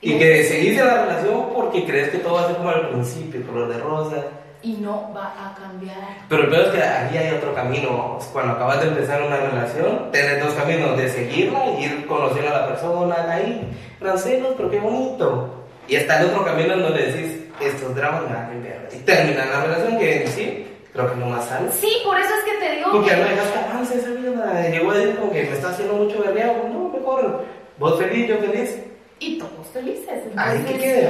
Y, 0.00 0.18
que 0.18 0.42
seguís 0.42 0.76
la 0.76 1.04
relación 1.04 1.50
porque 1.54 1.84
crees 1.84 2.08
que 2.08 2.18
todo 2.18 2.34
va 2.34 2.42
a 2.42 2.46
ser 2.48 2.56
como 2.56 2.70
al 2.70 2.88
principio, 2.88 3.46
color 3.46 3.68
de 3.68 3.78
rosa 3.78 4.24
y 4.62 4.74
no 4.74 5.12
va 5.14 5.34
a 5.36 5.54
cambiar. 5.54 5.96
Pero 6.28 6.44
el 6.44 6.50
peor 6.50 6.66
es 6.66 6.72
que 6.72 6.82
aquí 6.82 7.16
hay 7.18 7.34
otro 7.34 7.54
camino. 7.54 8.18
Cuando 8.32 8.54
acabas 8.54 8.80
de 8.80 8.88
empezar 8.88 9.22
una 9.22 9.36
relación, 9.36 10.10
tienes 10.12 10.42
dos 10.42 10.54
caminos: 10.54 10.96
de 10.96 11.08
seguirla 11.08 11.66
y 11.78 11.84
ir 11.84 12.06
conociendo 12.06 12.54
a 12.54 12.60
la 12.60 12.68
persona, 12.68 13.16
ahí, 13.30 13.68
celos, 14.16 14.54
pero 14.56 14.70
qué 14.70 14.78
bonito. 14.78 15.64
Y 15.88 15.96
está 15.96 16.20
el 16.20 16.28
otro 16.28 16.44
camino 16.44 16.74
en 16.74 16.82
donde 16.82 17.06
decís, 17.06 17.40
estos 17.60 17.94
dramas 17.94 18.22
me 18.22 18.34
van 18.34 18.44
a 18.44 18.48
cambiar. 18.48 18.88
Y 18.92 18.98
terminan 18.98 19.50
la 19.50 19.64
relación, 19.64 19.98
que 19.98 20.22
en 20.22 20.28
sí, 20.28 20.66
creo 20.92 21.10
que 21.10 21.16
no 21.16 21.26
más 21.26 21.44
sano. 21.44 21.68
Sí, 21.72 21.98
por 22.04 22.18
eso 22.18 22.30
es 22.34 22.44
que 22.44 22.64
te 22.64 22.76
digo. 22.76 22.92
Porque 22.92 23.10
que... 23.10 23.16
no 23.16 23.24
dejas 23.24 23.50
que 23.50 23.58
avance 23.58 23.98
esa 23.98 24.10
vida. 24.10 24.68
Llegó 24.68 24.90
a 24.92 24.94
decir 24.96 25.16
como 25.16 25.32
que 25.32 25.42
me 25.42 25.52
está 25.52 25.70
haciendo 25.70 25.94
mucho 25.94 26.22
vergueo. 26.22 26.68
No, 26.72 26.88
mejor, 26.88 27.44
vos 27.78 27.98
feliz, 27.98 28.28
yo 28.28 28.38
feliz. 28.38 28.78
Y 29.18 29.38
todos 29.38 29.66
felices. 29.72 30.22
Ay, 30.36 30.64
¿qué 30.66 30.78
quede? 30.78 31.08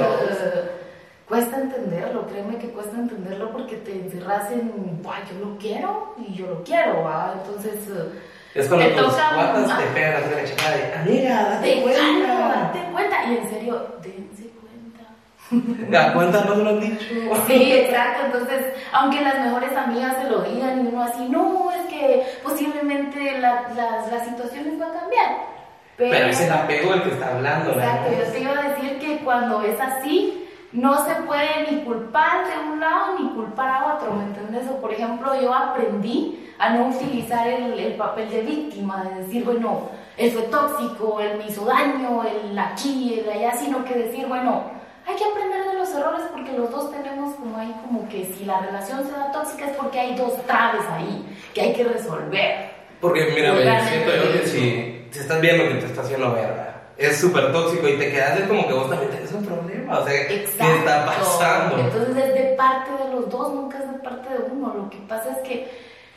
Cuesta 1.27 1.57
entenderlo, 1.57 2.27
créeme 2.27 2.57
que 2.57 2.69
cuesta 2.69 2.97
entenderlo 2.97 3.51
porque 3.51 3.77
te 3.77 3.93
encerras 3.93 4.51
en, 4.51 5.01
yo 5.03 5.45
lo 5.45 5.57
quiero 5.57 6.15
y 6.17 6.33
yo 6.33 6.47
lo 6.47 6.63
quiero, 6.63 7.03
¿va? 7.03 7.35
Entonces... 7.37 7.75
Eh, 7.89 8.19
es 8.55 8.67
cuando 8.67 8.85
te 8.85 8.93
tus 8.93 9.13
cuatas 9.13 9.77
te 9.79 9.85
pegan 9.95 10.21
la 10.31 10.43
chica 10.45 10.69
de, 10.69 10.93
amiga, 10.93 11.43
date 11.49 11.81
cuenta. 11.81 12.37
date 12.37 12.91
cuenta. 12.91 13.23
Y 13.25 13.37
en 13.37 13.49
serio, 13.49 13.87
dense 14.03 14.51
cuenta. 14.61 15.89
¿Da 15.89 16.13
cuenta 16.13 16.43
no 16.45 16.55
se 16.55 16.63
lo 16.63 16.69
han 16.69 16.79
dicho? 16.79 17.05
Sí, 17.47 17.73
exacto. 17.73 18.25
Entonces, 18.27 18.73
aunque 18.91 19.21
las 19.21 19.39
mejores 19.39 19.75
amigas 19.75 20.17
se 20.21 20.29
lo 20.29 20.41
digan 20.43 20.85
y 20.85 20.87
uno 20.87 21.03
así, 21.03 21.27
no, 21.29 21.71
es 21.71 21.91
que 21.91 22.23
posiblemente 22.43 23.39
la, 23.39 23.69
las, 23.75 24.11
las 24.11 24.27
situaciones 24.27 24.77
van 24.77 24.91
a 24.91 24.99
cambiar. 24.99 25.29
Pero, 25.97 26.11
Pero 26.11 26.27
es 26.27 26.41
el 26.41 26.51
apego 26.51 26.93
el 26.93 27.03
que 27.03 27.09
está 27.09 27.33
hablando. 27.33 27.71
Exacto, 27.71 28.11
yo 28.11 28.31
te 28.31 28.39
iba 28.39 28.51
a 28.51 28.69
decir 28.69 28.99
que 28.99 29.17
cuando 29.23 29.63
es 29.63 29.79
así, 29.79 30.42
no 30.73 31.05
se 31.05 31.13
puede 31.21 31.71
ni 31.71 31.81
culpar 31.81 32.47
de 32.47 32.71
un 32.71 32.79
lado 32.79 33.19
ni 33.19 33.29
culpar 33.29 33.69
a 33.69 33.95
otro, 33.95 34.13
¿me 34.13 34.23
entiendes? 34.23 34.67
O 34.69 34.81
por 34.81 34.91
ejemplo, 34.91 35.39
yo 35.39 35.53
aprendí 35.53 36.51
a 36.57 36.71
no 36.71 36.87
utilizar 36.87 37.47
el, 37.47 37.79
el, 37.79 37.93
papel 37.93 38.29
de 38.29 38.41
víctima, 38.41 39.03
de 39.03 39.23
decir, 39.23 39.43
bueno, 39.43 39.89
él 40.17 40.31
fue 40.31 40.43
tóxico, 40.43 41.19
él 41.19 41.37
me 41.37 41.47
hizo 41.47 41.65
daño, 41.65 42.23
él 42.23 42.57
aquí, 42.57 43.19
él 43.19 43.29
allá, 43.29 43.53
sino 43.55 43.85
que 43.85 43.93
decir, 43.93 44.27
bueno, 44.27 44.71
hay 45.05 45.15
que 45.15 45.25
aprender 45.25 45.63
de 45.65 45.73
los 45.75 45.93
errores 45.93 46.23
porque 46.31 46.53
los 46.53 46.71
dos 46.71 46.91
tenemos 46.91 47.35
como 47.35 47.57
ahí 47.57 47.73
como 47.83 48.07
que 48.07 48.25
si 48.25 48.45
la 48.45 48.61
relación 48.61 49.05
se 49.05 49.11
da 49.11 49.31
tóxica 49.31 49.65
es 49.65 49.77
porque 49.77 49.99
hay 49.99 50.15
dos 50.15 50.41
traves 50.45 50.83
ahí 50.89 51.25
que 51.53 51.61
hay 51.61 51.73
que 51.73 51.83
resolver. 51.83 52.71
Porque 53.01 53.31
mira, 53.35 53.53
me 53.53 53.89
siento 53.89 54.15
yo 54.15 54.31
que 54.31 54.47
si, 54.47 55.07
si 55.11 55.19
estás 55.19 55.41
viendo 55.41 55.67
que 55.67 55.75
te 55.75 55.85
está 55.87 56.01
haciendo 56.01 56.31
verga, 56.31 56.72
es 56.97 57.19
súper 57.19 57.51
tóxico 57.51 57.87
y 57.87 57.97
te 57.97 58.11
quedas 58.11 58.41
como 58.47 58.67
que 58.67 58.73
vos 58.73 58.89
también 58.89 59.11
tenés 59.11 59.31
un 59.31 59.45
problema. 59.45 59.99
O 59.99 60.05
sea, 60.05 60.27
¿qué 60.27 60.43
está 60.43 61.05
pasando? 61.05 61.79
Entonces 61.79 62.17
es 62.17 62.33
de 62.33 62.55
parte 62.57 62.91
de 63.03 63.11
los 63.13 63.29
dos, 63.29 63.53
nunca 63.53 63.79
es 63.79 63.91
de 63.91 63.99
parte 63.99 64.29
de 64.29 64.51
uno. 64.51 64.73
Lo 64.73 64.89
que 64.89 64.97
pasa 65.07 65.31
es 65.31 65.37
que 65.39 65.71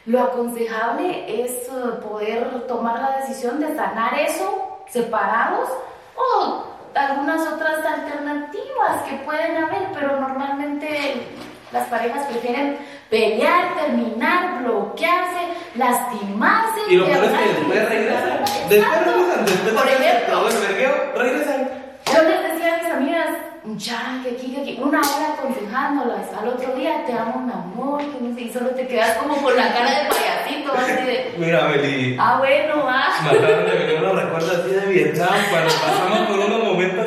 lo 0.06 0.20
aconsejable 0.22 1.44
es 1.44 1.50
eh, 1.50 2.00
poder 2.02 2.66
tomar 2.68 3.00
la 3.00 3.18
decisión 3.18 3.60
de 3.60 3.74
sanar 3.74 4.18
eso 4.18 4.78
separados 4.88 5.68
o 6.14 6.64
algunas 6.94 7.40
otras 7.52 7.84
alternativas 7.84 9.02
que 9.08 9.16
pueden 9.24 9.56
haber, 9.56 9.88
pero 9.92 10.20
normalmente 10.20 11.26
las 11.72 11.88
parejas 11.88 12.26
prefieren 12.26 12.78
pelear, 13.10 13.74
terminar, 13.74 14.62
bloquearse, 14.62 15.40
lastimarse. 15.74 16.80
Y 16.88 16.96
lo 16.96 17.06
peor 17.06 17.24
es 17.24 17.30
que 17.30 17.48
después 17.48 17.88
regresan. 17.88 18.44
Después 18.68 19.04
regresan, 19.04 19.44
después 19.44 19.74
Por 19.74 19.88
ejemplo, 19.88 21.22
regresan. 21.22 21.68
Yo 22.12 22.22
les 22.22 22.52
decía 22.52 22.74
a 22.74 22.82
mis 22.82 22.92
amigas, 22.92 23.28
ya, 23.74 24.20
que 24.22 24.30
aquí, 24.30 24.54
que 24.54 24.60
aquí, 24.60 24.78
una 24.80 25.00
hora 25.00 25.34
aconsejándolas, 25.34 26.32
al 26.38 26.48
otro 26.48 26.72
día 26.76 27.04
te 27.04 27.12
amo, 27.12 27.40
mi 27.40 27.52
amor, 27.52 28.00
que 28.00 28.20
no 28.20 28.34
sé, 28.34 28.42
y 28.42 28.52
solo 28.52 28.70
te 28.70 28.86
quedas 28.86 29.16
como 29.16 29.36
con 29.42 29.56
la 29.56 29.72
cara 29.72 29.90
de 29.90 30.08
payasito, 30.08 30.72
así 30.72 30.92
de. 31.04 31.34
Mira, 31.38 31.68
Meli. 31.68 32.16
Ah, 32.18 32.36
bueno, 32.38 32.84
va. 32.84 33.08
Me 33.24 33.38
acaban 33.38 33.66
de 33.66 33.96
unos 33.98 34.22
recuerdos 34.22 34.52
así 34.52 34.70
de 34.70 34.86
Vietnam 34.86 35.34
cuando 35.50 35.74
pasamos 35.74 36.28
por 36.28 36.35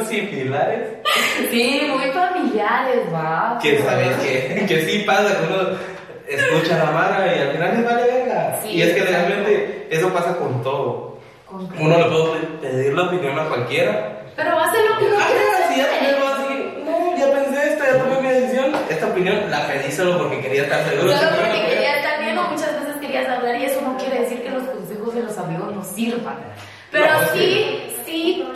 similares. 0.10 0.82
Sí, 1.50 1.82
muy 1.90 2.12
familiares, 2.12 3.02
va. 3.14 3.58
Que 3.62 3.80
sabes 3.80 4.18
que, 4.18 4.66
que 4.68 4.82
sí 4.86 5.04
pasa, 5.06 5.38
que 5.40 5.54
uno 5.54 5.78
escucha 6.28 6.78
la 6.78 6.92
mano 6.92 7.26
y 7.26 7.40
al 7.40 7.52
final 7.52 7.76
les 7.76 7.86
vale 7.86 8.04
verga. 8.04 8.60
Sí, 8.62 8.70
y 8.70 8.82
es 8.82 8.94
que 8.94 9.04
realmente 9.04 9.88
eso 9.90 10.14
pasa 10.14 10.36
con 10.38 10.62
todo. 10.62 11.18
Con 11.46 11.70
uno 11.80 11.98
le 11.98 12.06
puede 12.06 12.46
pedir 12.62 12.94
la 12.94 13.04
opinión 13.04 13.40
a 13.40 13.46
cualquiera 13.46 14.20
pero 14.40 14.56
va 14.56 14.64
a 14.64 14.72
ser 14.72 14.90
lo 14.90 14.98
que 14.98 15.10
no 15.10 15.18
ah, 15.20 15.28
si 15.68 15.80
ya 15.80 15.86
así, 15.86 16.74
no, 16.86 17.18
ya 17.18 17.34
pensé 17.34 17.74
esto, 17.74 17.84
ya 17.84 17.98
tomé 17.98 18.22
mi 18.22 18.30
decisión. 18.30 18.72
Esta 18.90 19.08
opinión 19.08 19.52
la 19.52 19.68
pedí 19.68 19.92
solo 19.92 20.18
porque 20.18 20.40
quería 20.40 20.64
estar 20.64 20.82
seguro. 20.88 21.12
Solo 21.12 21.30
porque 21.36 21.66
quería 21.68 21.98
estar 21.98 22.24
bien 22.24 22.38
o 22.38 22.44
muchas 22.44 22.80
veces 22.80 22.96
querías 23.02 23.28
hablar 23.28 23.60
y 23.60 23.66
eso 23.66 23.82
no 23.82 23.98
quiere 23.98 24.22
decir 24.22 24.42
que 24.42 24.50
los 24.50 24.64
consejos 24.64 25.14
de 25.14 25.24
los 25.24 25.38
amigos 25.38 25.76
no 25.76 25.84
sirvan. 25.84 26.38
Pero 26.90 27.08
sí, 27.34 27.92
sí 28.06 28.48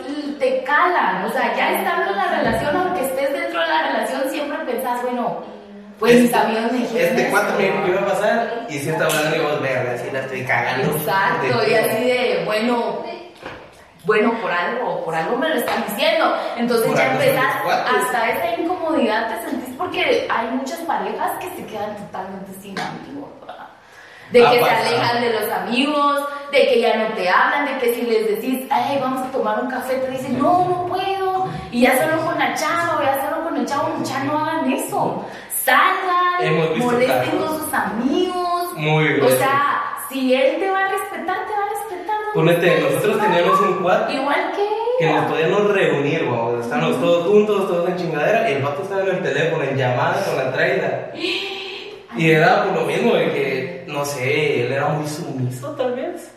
te 0.44 0.62
calan. 0.64 1.24
O 1.24 1.32
sea, 1.32 1.54
ya 1.56 1.72
estando 1.72 2.10
en 2.10 2.16
la 2.16 2.28
relación, 2.36 2.76
aunque 2.76 3.04
estés 3.04 3.32
dentro 3.32 3.60
de 3.60 3.66
la 3.66 3.82
relación, 3.88 4.30
siempre 4.30 4.58
pensás, 4.58 5.02
bueno, 5.02 5.42
pues 5.98 6.20
mis 6.20 6.34
amigos 6.34 6.72
me 6.72 6.78
dijeron. 6.78 7.18
Este 7.18 7.30
cuánto 7.30 7.58
me 7.58 7.66
iba 7.66 8.00
a 8.00 8.06
pasar 8.06 8.66
y 8.68 8.78
si 8.78 8.90
está 8.90 9.06
hablando 9.06 9.42
vos 9.42 9.62
verga, 9.62 9.92
así 9.92 10.10
la 10.12 10.20
estoy 10.20 10.44
cagando. 10.44 10.90
Exacto, 10.90 11.68
y 11.68 11.74
así 11.74 12.04
de, 12.04 12.42
bueno 12.44 13.04
bueno, 14.04 14.38
por 14.42 14.50
algo, 14.50 15.02
por 15.02 15.14
algo 15.14 15.36
me 15.38 15.48
lo 15.48 15.54
están 15.54 15.82
diciendo. 15.88 16.36
Entonces 16.58 16.94
ya 16.94 17.12
empezás, 17.12 17.54
hasta 17.66 18.30
esa 18.30 18.60
incomodidad 18.60 19.28
te 19.28 19.50
sentís 19.50 19.74
porque 19.76 20.28
hay 20.30 20.48
muchas 20.48 20.78
parejas 20.80 21.32
que 21.40 21.48
se 21.56 21.66
quedan 21.66 21.96
totalmente 21.96 22.52
sin 22.60 22.78
amigos, 22.78 23.30
De 24.34 24.40
que 24.40 24.64
se 24.64 24.68
alejan 24.68 25.20
de 25.22 25.32
los 25.32 25.48
amigos, 25.48 26.24
de 26.50 26.66
que 26.66 26.80
ya 26.80 26.96
no 26.96 27.14
te 27.14 27.28
hablan, 27.28 27.66
de 27.66 27.78
que 27.78 27.94
si 27.94 28.02
les 28.02 28.26
decís, 28.26 28.66
ay, 28.68 28.98
vamos 29.00 29.22
a 29.22 29.30
tomar 29.30 29.60
un 29.62 29.70
café, 29.70 29.94
te 29.94 30.10
dicen, 30.10 30.36
no, 30.40 30.66
no 30.68 30.86
puedo. 30.88 31.48
Y 31.70 31.82
ya 31.82 31.96
solo 32.02 32.20
con 32.26 32.36
la 32.36 32.52
chava, 32.54 33.00
ya 33.04 33.24
solo 33.24 33.44
con 33.44 33.56
el 33.56 33.64
chavo, 33.64 33.94
ya 34.02 34.24
no 34.24 34.36
hagan 34.36 34.72
eso. 34.72 35.24
Salgan, 35.62 36.78
molesten 36.78 37.38
con 37.38 37.60
sus 37.60 37.72
amigos. 37.72 38.72
Muy 38.74 39.04
bien. 39.04 39.24
O 39.24 39.30
sea, 39.30 39.84
si 40.08 40.34
él 40.34 40.58
te 40.58 40.68
va 40.68 40.80
a 40.80 40.88
respetar, 40.88 41.36
te 41.46 41.52
va 41.52 41.64
a 41.66 41.68
respetar. 41.68 42.16
Ponete, 42.34 42.80
nosotros 42.80 43.20
teníamos 43.20 43.60
un 43.60 43.82
cuarto. 43.84 44.12
Igual 44.12 44.52
que 44.56 45.04
Que 45.04 45.12
nos 45.12 45.26
podíamos 45.26 45.72
reunir, 45.72 46.24
wow. 46.24 46.58
Estábamos 46.60 47.00
todos 47.00 47.28
juntos, 47.28 47.68
todos 47.68 47.88
en 47.88 47.96
chingadera. 47.98 48.50
Y 48.50 48.54
el 48.54 48.62
vato 48.64 48.82
estaba 48.82 49.02
en 49.02 49.10
el 49.10 49.22
teléfono, 49.22 49.62
en 49.62 49.76
llamada 49.76 50.24
con 50.24 50.36
la 50.38 50.52
traila. 50.52 51.12
Y 52.16 52.30
era 52.30 52.64
por 52.64 52.80
lo 52.80 52.86
mismo 52.86 53.14
de 53.14 53.32
que, 53.32 53.63
no 53.94 54.04
sé, 54.04 54.66
él 54.66 54.72
era 54.72 54.88
muy 54.88 55.08
sumiso, 55.08 55.70
tal 55.70 55.94
vez. 55.94 56.30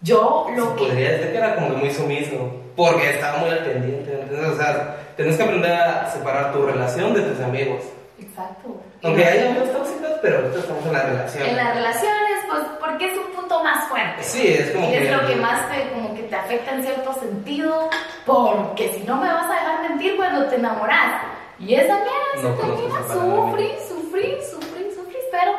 Yo 0.00 0.46
lo 0.56 0.74
que. 0.76 0.86
Podría 0.86 1.10
decir 1.10 1.32
que 1.32 1.38
era 1.38 1.54
como 1.56 1.68
muy 1.70 1.90
sumiso. 1.90 2.60
Porque 2.76 3.10
estaba 3.10 3.38
muy 3.38 3.50
al 3.50 3.64
pendiente. 3.64 4.18
Entonces, 4.22 4.48
o 4.48 4.56
sea, 4.56 4.96
tenés 5.16 5.36
que 5.36 5.42
aprender 5.42 5.72
a 5.72 6.10
separar 6.10 6.52
tu 6.52 6.64
relación 6.64 7.12
de 7.12 7.20
tus 7.20 7.40
amigos. 7.40 7.82
Exacto. 8.18 8.80
Aunque 9.02 9.24
hay 9.24 9.48
amigos 9.48 9.72
tóxicos, 9.72 10.10
pero 10.22 10.38
ahorita 10.38 10.58
estamos 10.60 10.86
en 10.86 10.92
la 10.92 11.02
relación. 11.02 11.48
En 11.48 11.56
las 11.56 11.74
relaciones, 11.74 12.32
pues, 12.48 12.62
porque 12.80 13.12
es 13.12 13.18
un 13.18 13.32
punto 13.34 13.62
más 13.62 13.88
fuerte. 13.88 14.22
Sí, 14.22 14.48
es 14.48 14.70
como 14.70 14.88
y 14.88 14.94
es 14.94 15.10
lo 15.10 15.26
que 15.26 15.36
más 15.36 15.70
te, 15.70 15.90
como 15.90 16.14
que 16.14 16.22
te 16.22 16.36
afecta 16.36 16.74
en 16.74 16.84
cierto 16.84 17.12
sentido, 17.14 17.90
porque 18.24 18.92
si 18.94 19.04
no 19.04 19.16
me 19.16 19.30
vas 19.30 19.50
a 19.50 19.54
dejar 19.54 19.88
mentir 19.88 20.16
cuando 20.16 20.46
te 20.46 20.56
enamoras. 20.56 21.22
Y 21.58 21.74
esa 21.74 21.94
mierda 21.94 22.08
no 22.36 22.40
se 22.40 22.62
termina, 22.62 23.02
sufrir, 23.08 23.72
sufrir, 23.86 24.38
sufrir, 24.42 24.92
sufrir, 24.94 25.20
pero 25.30 25.52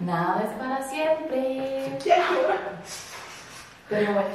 nada 0.00 0.42
es 0.44 0.50
para 0.58 0.82
siempre. 0.88 1.98
Pero 3.88 4.12
bueno. 4.12 4.28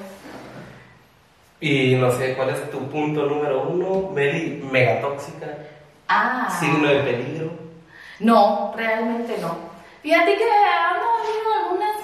Y 1.62 1.96
no 1.96 2.12
sé, 2.12 2.36
¿cuál 2.36 2.50
es 2.50 2.72
tu 2.72 2.80
punto 2.90 3.26
número 3.26 3.64
uno? 3.64 4.12
Meli, 4.14 4.64
megatóxica. 4.72 5.48
Ah. 6.08 6.48
Signo 6.60 6.88
de 6.88 7.00
peligro. 7.02 7.52
No, 8.20 8.74
realmente 8.76 9.38
no. 9.40 9.58
Fíjate 10.02 10.38
que 10.38 10.44
han 10.44 10.96
habido 10.96 11.66
algunas 11.66 11.99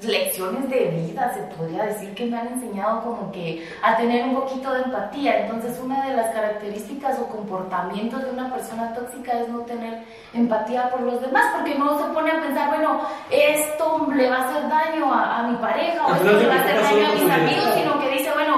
lecciones 0.00 0.68
de 0.70 0.86
vida, 0.86 1.32
se 1.34 1.40
podría 1.56 1.84
decir, 1.84 2.14
que 2.14 2.26
me 2.26 2.38
han 2.38 2.48
enseñado 2.48 3.02
como 3.02 3.32
que 3.32 3.66
a 3.82 3.96
tener 3.96 4.24
un 4.24 4.34
poquito 4.34 4.72
de 4.72 4.82
empatía. 4.82 5.40
Entonces, 5.40 5.78
una 5.82 6.06
de 6.06 6.16
las 6.16 6.32
características 6.34 7.18
o 7.18 7.26
comportamientos 7.26 8.22
de 8.22 8.30
una 8.30 8.52
persona 8.52 8.94
tóxica 8.94 9.40
es 9.40 9.48
no 9.48 9.60
tener 9.60 10.04
empatía 10.32 10.90
por 10.90 11.00
los 11.00 11.20
demás, 11.20 11.46
porque 11.54 11.74
no 11.74 11.98
se 11.98 12.12
pone 12.14 12.30
a 12.30 12.40
pensar, 12.40 12.68
bueno, 12.68 13.00
esto 13.30 14.06
le 14.14 14.30
va 14.30 14.36
a 14.36 14.48
hacer 14.48 14.68
daño 14.68 15.12
a, 15.12 15.42
mi 15.48 15.56
pareja 15.56 16.06
o 16.06 16.14
esto 16.14 16.32
le 16.32 16.46
va 16.46 16.54
a 16.54 16.60
hacer 16.60 16.82
daño 16.82 17.06
a 17.06 17.14
mis 17.14 17.30
amigos, 17.30 17.68
sino 17.74 18.00
que 18.00 18.10
dice, 18.10 18.30
bueno, 18.34 18.56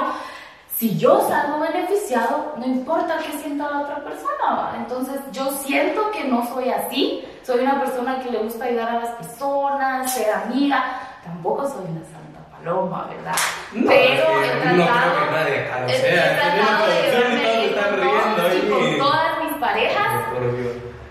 si 0.77 0.99
yo 0.99 1.27
salgo 1.29 1.61
beneficiado, 1.61 2.55
no 2.57 2.67
importa 2.67 3.19
qué 3.19 3.39
sienta 3.39 3.71
la 3.71 3.81
otra 3.81 3.97
persona. 3.97 4.31
Entonces 4.79 5.21
yo 5.33 5.51
siento 5.53 6.11
que 6.11 6.25
no 6.25 6.47
soy 6.49 6.71
así, 6.71 7.25
soy 7.43 7.61
una 7.61 7.81
persona 7.81 8.19
que 8.21 8.31
le 8.31 8.39
gusta 8.39 8.65
ayudar 8.65 8.89
a 8.89 9.01
las 9.01 9.11
personas, 9.11 10.11
ser 10.13 10.33
amiga, 10.33 11.10
tampoco 11.23 11.69
soy 11.69 11.85
una 11.91 12.05
santa 12.05 12.41
paloma, 12.51 13.09
¿verdad? 13.09 13.37
No, 13.73 13.89
Pero 13.89 14.43
he 14.43 14.49
tratado, 14.49 14.77
no 14.77 14.87
creo 14.87 15.27
que 15.27 15.31
nadie 15.33 15.59
acá 15.59 15.87
he, 15.87 16.01
tratado 16.01 16.87
de 16.87 17.69
llevarme 17.69 18.71
con 18.71 18.99
todas 18.99 19.45
mis 19.45 19.59
parejas. 19.59 20.25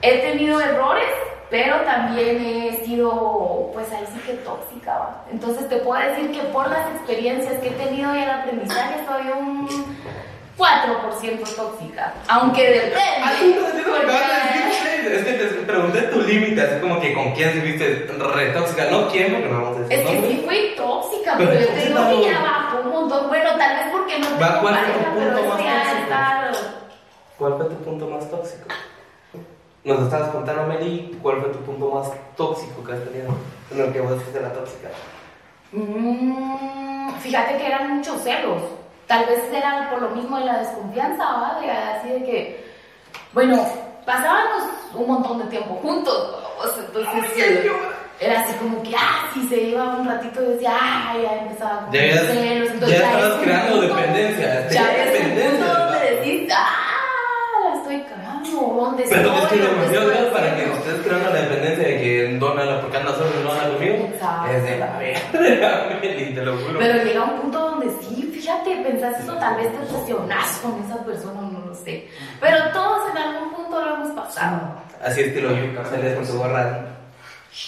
He 0.02 0.20
tenido 0.20 0.60
errores, 0.62 1.10
pero 1.50 1.82
también 1.82 2.38
he 2.46 2.86
sido, 2.86 3.70
pues 3.74 3.92
ahí 3.92 4.06
sí 4.14 4.20
que 4.26 4.34
tóxica. 4.36 5.24
Entonces 5.32 5.68
te 5.68 5.78
puedo 5.78 6.02
decir 6.02 6.32
que 6.32 6.42
por 6.50 6.70
las 6.70 6.90
experiencias 6.96 7.60
que 7.62 7.70
he 7.70 7.72
tenido 7.72 8.16
y 8.16 8.20
el 8.24 8.30
aprendizaje 8.30 9.06
soy 9.06 9.32
un 9.38 9.68
4% 10.60 11.56
tóxica. 11.56 12.14
Aunque 12.28 12.70
depende. 12.70 13.00
Es 15.10 15.24
que 15.24 15.34
te 15.34 15.46
pregunté 15.66 16.02
tu 16.04 16.22
límite, 16.22 16.62
así 16.62 16.80
como 16.82 17.00
que 17.00 17.14
con 17.14 17.32
quién 17.34 17.62
fuiste 17.62 18.08
re 18.08 18.52
tóxica, 18.52 18.86
no 18.92 19.08
quién, 19.08 19.32
porque 19.32 19.48
no 19.48 19.62
vamos 19.62 19.78
a 19.78 19.80
decir. 19.82 19.98
Es 19.98 20.10
que 20.10 20.28
sí 20.28 20.44
fui 20.46 20.74
tóxica, 20.76 21.36
pero, 21.38 21.54
yo 21.54 21.68
te 21.68 21.86
digo 21.88 22.10
que 22.10 22.30
ya 22.30 22.42
bajó 22.42 22.82
un 22.82 22.90
montón. 22.90 23.30
Bueno, 23.30 23.50
tal 23.58 23.76
vez 23.76 23.88
porque 23.92 24.20
no 24.20 24.28
tengo 24.28 24.40
¿Cuál 24.60 24.76
fue 24.78 24.86
tu 24.86 25.06
punto 25.06 25.38
más 25.38 25.50
tóxico? 25.50 27.06
¿Cuál 27.38 27.58
fue 27.58 27.66
tu 27.66 27.76
punto 27.76 28.08
más 28.08 28.30
tóxico? 28.30 28.68
Nos 29.86 30.02
estabas 30.02 30.30
contando, 30.30 30.68
Meli, 30.68 31.18
cuál 31.22 31.40
fue 31.42 31.50
tu 31.50 31.60
punto 31.60 31.90
más 31.90 32.12
tóxico 32.36 32.84
que 32.84 32.92
has 32.92 33.04
tenido 33.06 33.34
en 33.72 33.80
el 33.80 33.94
que 33.94 34.02
vos 34.02 34.22
fuiste 34.22 34.42
la 34.42 34.52
tóxica. 34.52 34.90
Mm, 35.72 37.14
fíjate 37.22 37.58
que 37.58 37.66
eran 37.66 37.96
muchos 37.96 38.22
celos. 38.22 38.79
Tal 39.10 39.26
vez 39.26 39.40
era 39.52 39.90
por 39.90 40.02
lo 40.04 40.10
mismo 40.12 40.38
de 40.38 40.46
la 40.46 40.60
desconfianza, 40.60 41.24
¿vale? 41.26 41.70
Así 41.72 42.10
de 42.10 42.24
que, 42.24 42.66
bueno, 43.34 43.66
pasábamos 44.06 44.64
un 44.94 45.08
montón 45.08 45.40
de 45.40 45.46
tiempo 45.46 45.76
juntos, 45.82 46.36
entonces 46.78 47.24
eh, 47.38 47.72
era 48.20 48.42
así 48.42 48.54
como 48.60 48.84
que, 48.84 48.94
ah, 48.96 49.28
si 49.34 49.48
se 49.50 49.62
iba 49.64 49.84
un 49.96 50.08
ratito 50.08 50.42
decía, 50.42 50.74
ah, 50.80 51.16
ya 51.22 51.42
empezaba 51.42 51.82
con 51.86 51.92
Ya, 51.94 52.06
ya, 52.06 52.22
celos. 52.22 52.70
Entonces, 52.72 53.00
ya 53.00 53.06
es 53.10 53.16
estabas 53.16 53.38
creando 53.42 53.80
punto- 53.80 53.96
dependencia. 53.96 54.70
Ya 54.70 54.88
tenías 54.88 54.92
es 54.92 55.08
un 55.08 55.14
dependencia, 55.14 55.66
punto 55.66 55.80
donde 55.80 56.12
decís, 56.16 56.50
ah, 56.56 57.70
la 57.70 57.76
estoy 57.80 58.02
cagando, 58.04 58.50
¿dónde 58.62 59.04
estoy? 59.04 59.18
Pero 59.20 59.38
es 59.38 59.46
que 59.48 59.56
lo 59.56 59.64
¿Dónde 59.66 59.80
demasiado 59.82 60.12
estoy 60.12 60.28
es 60.28 60.34
para 60.34 60.46
que 60.46 60.52
haciendo?". 60.62 60.78
ustedes 60.78 61.02
crean 61.08 61.24
la 61.24 61.32
dependencia 61.42 61.88
de 61.88 61.98
que 62.02 62.38
Donald, 62.40 62.82
porque 62.82 62.98
anda 62.98 63.12
solo 63.16 63.30
y 63.40 63.44
no 63.44 63.52
anda 63.54 63.70
conmigo, 63.74 64.10
es 64.54 64.64
de 64.64 64.78
la 64.78 64.98
verga, 65.00 66.00
te 66.02 66.42
lo 66.46 66.58
juro. 66.58 66.80
Pero 66.80 67.04
llega 67.04 67.24
un 67.24 67.40
punto 67.42 67.60
donde 67.60 67.90
sí, 68.02 68.29
fíjate, 68.40 68.76
pensás 68.78 69.20
eso, 69.22 69.34
tal 69.34 69.58
vez 69.58 69.68
te 69.72 69.80
obsesionás 69.80 70.60
con 70.60 70.82
esa 70.86 71.04
persona, 71.04 71.42
no 71.42 71.60
lo 71.66 71.76
sé. 71.76 72.08
Pero 72.40 72.58
todos 72.72 73.12
en 73.12 73.18
algún 73.18 73.54
punto 73.54 73.82
lo 73.82 73.96
hemos 73.96 74.12
pasado. 74.12 74.82
Así 75.04 75.22
estilo 75.22 75.52
yo, 75.52 75.84
salías 75.90 76.16
con 76.16 76.26
tu 76.26 76.38
gorra. 76.38 76.86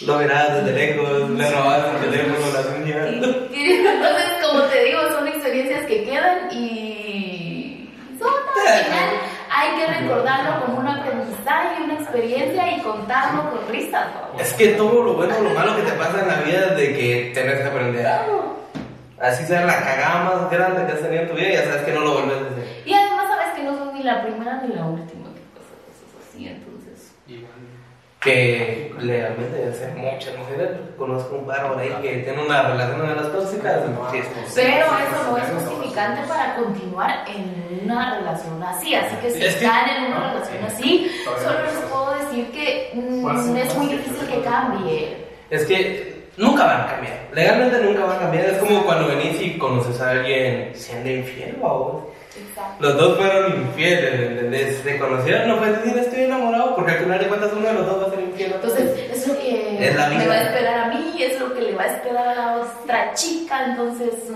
Lo 0.05 0.17
verás 0.19 0.53
desde 0.53 0.71
lejos, 0.73 1.29
le 1.31 1.51
robabas 1.51 1.95
el 1.95 2.09
teléfono, 2.09 2.53
las 2.53 2.65
uñas. 2.67 3.07
Entonces, 3.51 4.47
como 4.47 4.61
te 4.63 4.83
digo, 4.85 4.99
son 5.09 5.27
experiencias 5.27 5.85
que 5.85 6.03
quedan 6.05 6.51
y 6.51 7.89
son 8.17 8.29
al 8.67 8.83
final 8.85 9.09
hay 9.53 9.69
que 9.75 9.87
recordarlo 9.99 10.65
como 10.65 10.79
un 10.79 10.87
aprendizaje, 10.87 11.83
una 11.83 11.95
experiencia 11.95 12.77
y 12.77 12.81
contarlo 12.81 13.51
con 13.51 13.67
risas. 13.69 14.07
¿no? 14.13 14.39
Es 14.39 14.53
que 14.53 14.69
todo 14.69 15.03
lo 15.03 15.13
bueno 15.15 15.33
lo 15.41 15.49
malo 15.49 15.75
que 15.75 15.81
te 15.81 15.91
pasa 15.93 16.21
en 16.21 16.27
la 16.29 16.35
vida 16.35 16.67
es 16.67 16.77
de 16.77 16.93
que 16.95 17.31
tenés 17.33 17.59
que 17.59 17.67
aprender 17.67 18.07
algo. 18.07 18.50
Así 19.21 19.45
sea 19.45 19.65
la 19.65 19.77
cagada 19.77 20.23
más 20.23 20.49
grande 20.51 20.85
que 20.85 20.91
has 20.93 20.99
tenido 21.01 21.21
en 21.23 21.29
tu 21.29 21.35
vida, 21.35 21.49
ya 21.49 21.63
sabes 21.65 21.81
que 21.83 21.91
no 21.93 21.99
lo 22.01 22.13
vuelves 22.13 22.37
a 22.37 22.47
hacer. 22.51 22.81
Y 22.85 22.93
además 22.93 23.25
sabes 23.29 23.47
que 23.55 23.63
no 23.63 23.77
sos 23.77 23.93
ni 23.93 24.03
la 24.03 24.23
primera 24.23 24.61
ni 24.63 24.73
la 24.73 24.85
última 24.85 25.27
que 25.35 25.41
pasa 25.53 25.73
cosas 25.85 26.29
así, 26.29 26.47
entonces. 26.47 27.13
Que 28.19 28.93
legalmente 28.99 29.57
deben 29.57 29.73
ser 29.73 29.93
muchas 29.95 30.37
mujeres. 30.37 30.69
Conozco 30.95 31.37
un 31.37 31.47
par 31.47 31.67
por 31.69 31.79
ahí 31.79 31.89
que 32.03 32.17
tiene 32.19 32.43
una 32.45 32.61
relación 32.69 33.07
de 33.07 33.15
las 33.15 33.31
tóxicas. 33.31 33.79
Sí, 34.11 34.17
es 34.17 34.25
posible. 34.27 34.51
Pero 34.55 34.85
eso 34.85 35.31
no 35.31 35.37
es 35.37 35.43
justificante 35.63 36.21
para 36.27 36.55
continuar 36.55 37.25
en 37.27 37.81
una 37.83 38.19
relación 38.19 38.61
así. 38.61 38.93
Así 38.93 39.15
que 39.17 39.31
si 39.31 39.43
Es 39.43 39.55
que- 39.55 39.65
están 39.65 39.89
en 39.89 40.03
una 40.11 40.33
relación 40.33 40.63
así, 40.65 41.11
solo 41.25 41.63
les 41.63 41.73
puedo 41.89 42.13
decir 42.19 42.51
que 42.51 42.91
mm, 42.93 43.57
es 43.57 43.75
muy 43.75 43.87
difícil 43.87 44.27
que 44.27 44.41
cambie. 44.43 45.17
Es 45.49 45.65
que 45.65 46.20
nunca 46.41 46.65
van 46.65 46.81
a 46.81 46.87
cambiar. 46.87 47.27
Legalmente 47.33 47.77
nunca 47.83 48.05
van 48.05 48.17
a 48.17 48.19
cambiar. 48.19 48.45
Es 48.45 48.57
como 48.57 48.83
cuando 48.83 49.07
venís 49.07 49.41
y 49.41 49.57
conoces 49.57 50.01
a 50.01 50.11
alguien 50.11 50.71
siendo 50.73 51.09
infiel, 51.09 51.55
vos. 51.61 52.03
Exacto. 52.35 52.75
Los 52.79 52.97
dos 52.97 53.17
fueron 53.17 53.61
infieles, 53.61 54.13
¿entendés? 54.13 54.81
Se 54.83 54.97
conocieron, 54.97 55.47
no 55.47 55.57
puedes 55.57 55.83
decir 55.83 55.97
estoy 55.97 56.23
enamorado, 56.23 56.75
porque 56.75 56.91
al 56.93 56.99
final 56.99 57.19
de 57.19 57.27
cuentas 57.27 57.51
uno 57.55 57.67
de 57.67 57.73
los 57.73 57.85
dos 57.85 58.03
va 58.03 58.07
a 58.07 58.09
ser 58.09 58.19
infiel. 58.21 58.53
Entonces, 58.53 58.99
es 59.11 59.27
lo 59.27 59.37
que 59.37 59.87
Es 59.87 59.95
la 59.95 60.09
me 60.09 60.27
va 60.27 60.33
a 60.33 60.41
esperar 60.41 60.79
a 60.79 60.87
mí, 60.87 61.15
es 61.21 61.39
lo 61.39 61.53
que 61.53 61.61
le 61.61 61.75
va 61.75 61.83
a 61.83 61.87
esperar 61.87 62.27
a 62.27 62.35
la 62.35 62.57
otra 62.57 63.13
chica. 63.13 63.65
Entonces, 63.65 64.13
eso. 64.23 64.33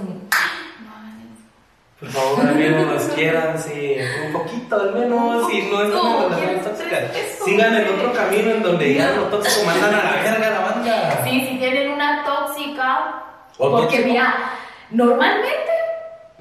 Por 1.97 2.09
favor, 2.09 2.45
amigos, 2.45 2.91
los 2.91 3.03
quieran, 3.15 3.57
sí, 3.57 3.95
un 4.27 4.33
poquito 4.33 4.75
al 4.75 4.93
menos, 4.93 5.49
y 5.49 5.61
no 5.71 5.81
es 5.81 5.89
una 5.89 6.27
relación 6.27 6.37
¿quieres 6.37 6.63
tóxica. 6.63 6.97
Sigan 7.45 7.73
el 7.73 7.87
otro 7.87 8.11
camino 8.11 8.51
en 8.51 8.63
donde 8.63 8.93
ya 8.95 9.11
lo 9.11 9.23
tóxico 9.23 9.65
mandan 9.65 9.95
a 9.95 10.03
la 10.03 10.21
verga 10.21 10.47
a 10.47 10.49
la 10.49 10.59
banda. 10.59 11.23
Sí, 11.23 11.47
si 11.49 11.57
tienen 11.57 11.84
tóxica, 12.23 13.23
¿O 13.57 13.71
porque 13.71 13.85
tóxico? 13.97 14.07
mira, 14.07 14.33
normalmente 14.91 15.71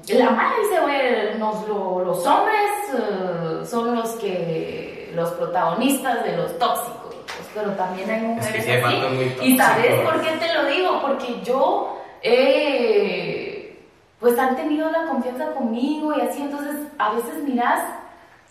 la 0.09 0.29
mala 0.31 0.53
dice, 0.61 0.79
güey, 0.81 1.37
nos- 1.39 1.67
lo- 1.67 2.03
los 2.05 2.25
hombres 2.25 2.59
eh, 2.93 3.65
son 3.65 3.95
los 3.95 4.09
que 4.15 5.11
los 5.15 5.31
protagonistas 5.31 6.23
de 6.25 6.37
los 6.37 6.57
tóxicos, 6.59 7.15
pero 7.53 7.71
también 7.71 8.09
hay 8.09 8.21
mujeres 8.21 8.63
sí 8.65 8.71
hay 8.71 8.81
así. 8.83 8.95
muy 9.15 9.47
Y 9.47 9.57
sabes 9.57 10.01
por 10.01 10.21
qué 10.21 10.31
te 10.31 10.53
lo 10.53 10.65
digo, 10.65 11.01
porque 11.01 11.41
yo 11.43 11.97
eh, 12.21 13.79
pues 14.19 14.37
han 14.39 14.55
tenido 14.55 14.89
la 14.91 15.05
confianza 15.05 15.51
conmigo 15.53 16.13
y 16.17 16.21
así, 16.21 16.41
entonces 16.41 16.75
a 16.97 17.11
veces 17.13 17.35
miras 17.43 17.81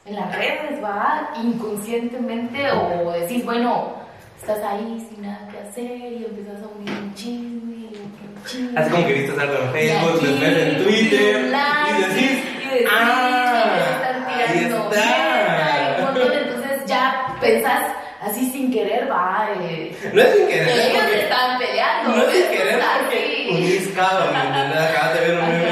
en 0.07 0.17
las 0.17 0.37
redes, 0.37 0.83
va, 0.85 1.31
inconscientemente 1.43 2.71
o 2.73 3.11
decís, 3.13 3.45
bueno, 3.45 3.93
estás 4.39 4.59
ahí 4.63 5.07
sin 5.11 5.23
nada 5.23 5.49
que 5.49 5.59
hacer 5.59 6.13
y 6.13 6.25
empiezas 6.27 6.63
a 6.63 6.67
unir 6.79 6.91
un 6.91 7.04
chisme 7.15 7.89
otro 7.89 8.47
chisme. 8.47 8.79
Así 8.81 8.91
como 8.91 9.07
que 9.07 9.13
viste 9.15 9.41
algo 9.41 9.55
en 9.65 9.73
Facebook, 9.73 10.21
después 10.23 10.57
en 10.57 10.85
Twitter, 10.85 11.37
y 11.47 12.03
decís, 12.03 12.39
y 12.65 12.69
decís, 12.75 12.89
¡ah! 12.91 13.65
están 13.97 14.25
Ahí 14.27 14.65
está. 14.65 15.97
montón, 16.05 16.33
entonces 16.33 16.85
ya 16.87 17.27
pensás 17.41 17.83
así 18.23 18.51
sin 18.51 18.73
querer, 18.73 19.11
va, 19.11 19.49
eh, 19.61 19.95
No 20.13 20.21
es 20.23 20.37
sin 20.37 20.49
querer, 20.49 20.69
ellos 20.69 21.03
porque- 21.03 21.21
están 21.23 21.59
peleando. 21.59 22.17
No 22.17 22.23
es 22.23 22.33
sin 22.33 22.43
eso 22.43 22.51
querer 22.53 22.81
porque 23.01 23.47
unís. 23.51 23.99
Acabas 23.99 25.15
de 25.15 25.21
ver 25.21 25.39
un 25.39 25.49
meme 25.49 25.65
de 25.65 25.71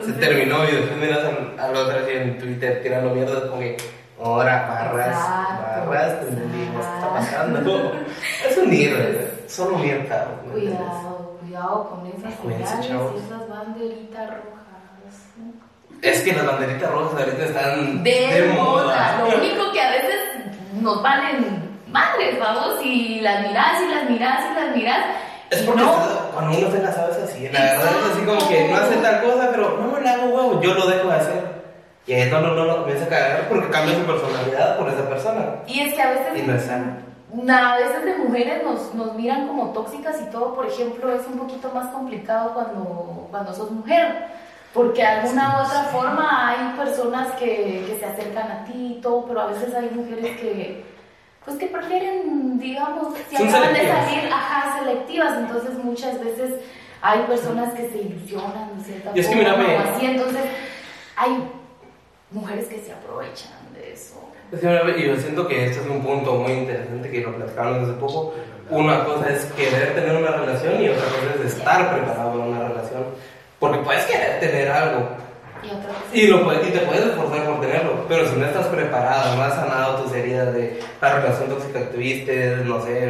que 0.00 0.06
se 0.06 0.12
terminó 0.14 0.64
y 0.64 0.72
después 0.72 0.96
miras 0.98 1.18
a, 1.58 1.64
a 1.64 1.68
la 1.68 1.78
otra 1.80 1.98
así 2.02 2.22
en 2.22 2.38
Twitter 2.38 2.80
tirando 2.82 3.10
mierda 3.14 3.48
como 3.48 3.60
que 3.60 3.76
ahora 4.22 4.66
barras, 4.68 5.08
Exacto, 5.08 5.90
barras, 5.90 6.20
te 6.20 6.28
entendí, 6.28 6.58
¿qué 6.58 6.80
está 6.80 7.10
pasando? 7.14 7.92
Es 8.48 8.56
un 8.56 8.70
mierda, 8.70 9.04
solo 9.50 9.78
mierda. 9.78 10.28
¿me 10.46 10.54
entiendes? 10.54 10.80
Cuidado, 10.80 11.38
cuidado 11.40 11.90
con 11.90 12.06
esas 12.06 12.34
Cuídense, 12.40 12.74
y 12.82 12.86
esas 12.86 13.48
banderitas 13.48 14.28
rojas. 14.28 14.60
Es 16.02 16.22
que 16.22 16.32
las 16.32 16.46
banderitas 16.46 16.90
rojas 16.90 17.20
ahorita 17.20 17.44
están 17.44 18.02
De, 18.02 18.52
moda. 18.56 19.18
Lo 19.18 19.36
único 19.36 19.70
que 19.72 19.82
a 19.82 19.90
veces 19.90 20.14
nos 20.80 21.02
valen 21.02 21.78
madres, 21.88 22.38
vamos, 22.38 22.80
y 22.82 23.20
las 23.20 23.46
mirás 23.46 23.82
y 23.82 23.94
las 23.94 24.10
mirás 24.10 24.40
y 24.50 24.54
las 24.54 24.76
mirás. 24.76 25.04
Es 25.50 25.62
porque 25.62 25.82
no, 25.82 25.92
cuando 26.32 26.56
uno 26.56 26.70
se 26.70 26.82
la 26.82 26.92
sabe 26.92 27.22
así, 27.24 27.48
la 27.48 27.60
verdad 27.60 27.90
es 27.98 28.12
así 28.12 28.24
como 28.24 28.48
que 28.48 28.68
no 28.68 28.76
hace 28.76 28.96
tal 28.96 29.20
cosa, 29.22 29.48
pero 29.50 29.78
no 29.78 30.00
le 30.00 30.08
hago 30.08 30.28
huevo, 30.28 30.60
yo 30.62 30.74
lo 30.74 30.86
dejo 30.86 31.08
de 31.08 31.14
hacer. 31.14 31.60
Y 32.06 32.14
ahí 32.14 32.30
no, 32.30 32.40
no, 32.40 32.54
no 32.54 32.64
lo 32.64 32.80
comienza 32.82 33.04
a 33.04 33.08
cagar 33.08 33.48
porque 33.48 33.68
cambia 33.68 33.94
su 33.96 34.02
personalidad 34.02 34.78
por 34.78 34.88
esa 34.88 35.08
persona. 35.08 35.46
Y 35.66 35.80
es 35.80 35.94
que 35.94 36.02
a 36.02 36.10
veces, 36.10 36.38
Y 36.38 36.42
no 36.46 36.54
es 36.54 36.62
sano. 36.62 37.09
Na- 37.34 37.74
a 37.74 37.78
veces 37.78 38.04
de 38.04 38.16
mujeres 38.16 38.62
nos, 38.64 38.94
nos 38.94 39.14
miran 39.14 39.46
como 39.48 39.70
tóxicas 39.72 40.20
y 40.20 40.30
todo, 40.30 40.54
por 40.54 40.66
ejemplo, 40.66 41.12
es 41.14 41.26
un 41.26 41.38
poquito 41.38 41.70
más 41.74 41.88
complicado 41.88 42.54
cuando, 42.54 43.28
cuando 43.30 43.52
sos 43.54 43.70
mujer. 43.70 44.26
Porque 44.72 45.00
de 45.02 45.06
alguna 45.08 45.56
u 45.58 45.66
otra 45.66 45.82
forma 45.84 46.48
hay 46.48 46.76
personas 46.76 47.32
que, 47.32 47.84
que 47.88 47.96
se 47.98 48.04
acercan 48.04 48.52
a 48.52 48.64
ti 48.64 48.96
y 48.98 49.00
todo, 49.00 49.24
pero 49.26 49.40
a 49.40 49.46
veces 49.46 49.74
hay 49.74 49.90
mujeres 49.90 50.38
que, 50.38 50.84
pues 51.44 51.56
que 51.56 51.66
prefieren, 51.66 52.56
digamos, 52.58 53.14
si 53.28 53.36
Son 53.36 53.48
acaban 53.48 53.74
de 53.74 53.88
salir, 53.88 54.32
ajá, 54.32 54.78
selectivas, 54.78 55.38
entonces 55.38 55.74
muchas 55.82 56.20
veces 56.24 56.54
hay 57.02 57.20
personas 57.22 57.74
que 57.74 57.88
se 57.90 57.98
ilusionan 57.98 58.78
de 58.78 58.84
cierta 58.84 59.10
Y 59.12 59.18
es 59.20 59.26
que 59.26 59.34
forma 59.44 59.56
mírame. 59.56 59.76
o 59.76 59.80
así, 59.90 60.06
entonces 60.06 60.42
hay 61.16 61.50
mujeres 62.30 62.66
que 62.68 62.78
se 62.78 62.92
aprovechan 62.92 63.50
de 63.74 63.92
eso. 63.92 64.20
Y 64.52 65.06
yo 65.06 65.16
siento 65.16 65.46
que 65.46 65.66
este 65.66 65.80
es 65.80 65.86
un 65.86 66.02
punto 66.02 66.34
muy 66.34 66.52
interesante 66.52 67.10
que 67.10 67.20
lo 67.20 67.34
platicábamos 67.36 67.88
hace 67.88 67.98
poco. 68.00 68.34
Una 68.68 69.04
cosa 69.04 69.30
es 69.30 69.44
querer 69.56 69.94
tener 69.94 70.16
una 70.16 70.30
relación 70.32 70.80
y 70.82 70.88
otra 70.88 71.04
cosa 71.04 71.44
es 71.44 71.52
estar 71.54 71.92
preparado 71.94 72.32
para 72.32 72.44
una 72.44 72.68
relación. 72.68 73.04
Porque 73.58 73.78
puedes 73.78 74.04
querer 74.06 74.40
tener 74.40 74.70
algo 74.70 75.08
Y 75.62 75.66
otra 75.68 75.88
cosa. 75.88 76.04
y, 76.14 76.26
lo 76.28 76.44
puedes, 76.44 76.66
y 76.68 76.70
te 76.70 76.78
puedes 76.80 77.04
esforzar 77.06 77.44
por 77.46 77.60
tenerlo, 77.60 78.04
pero 78.08 78.26
si 78.28 78.36
no 78.36 78.46
estás 78.46 78.66
preparado, 78.68 79.36
no 79.36 79.42
has 79.42 79.54
sanado 79.54 80.02
tus 80.02 80.12
heridas 80.14 80.52
de 80.54 80.80
la 81.00 81.14
relación 81.16 81.48
tóxica 81.48 81.78
que 81.80 81.84
tuviste, 81.86 82.56
no 82.64 82.80
sé, 82.84 83.04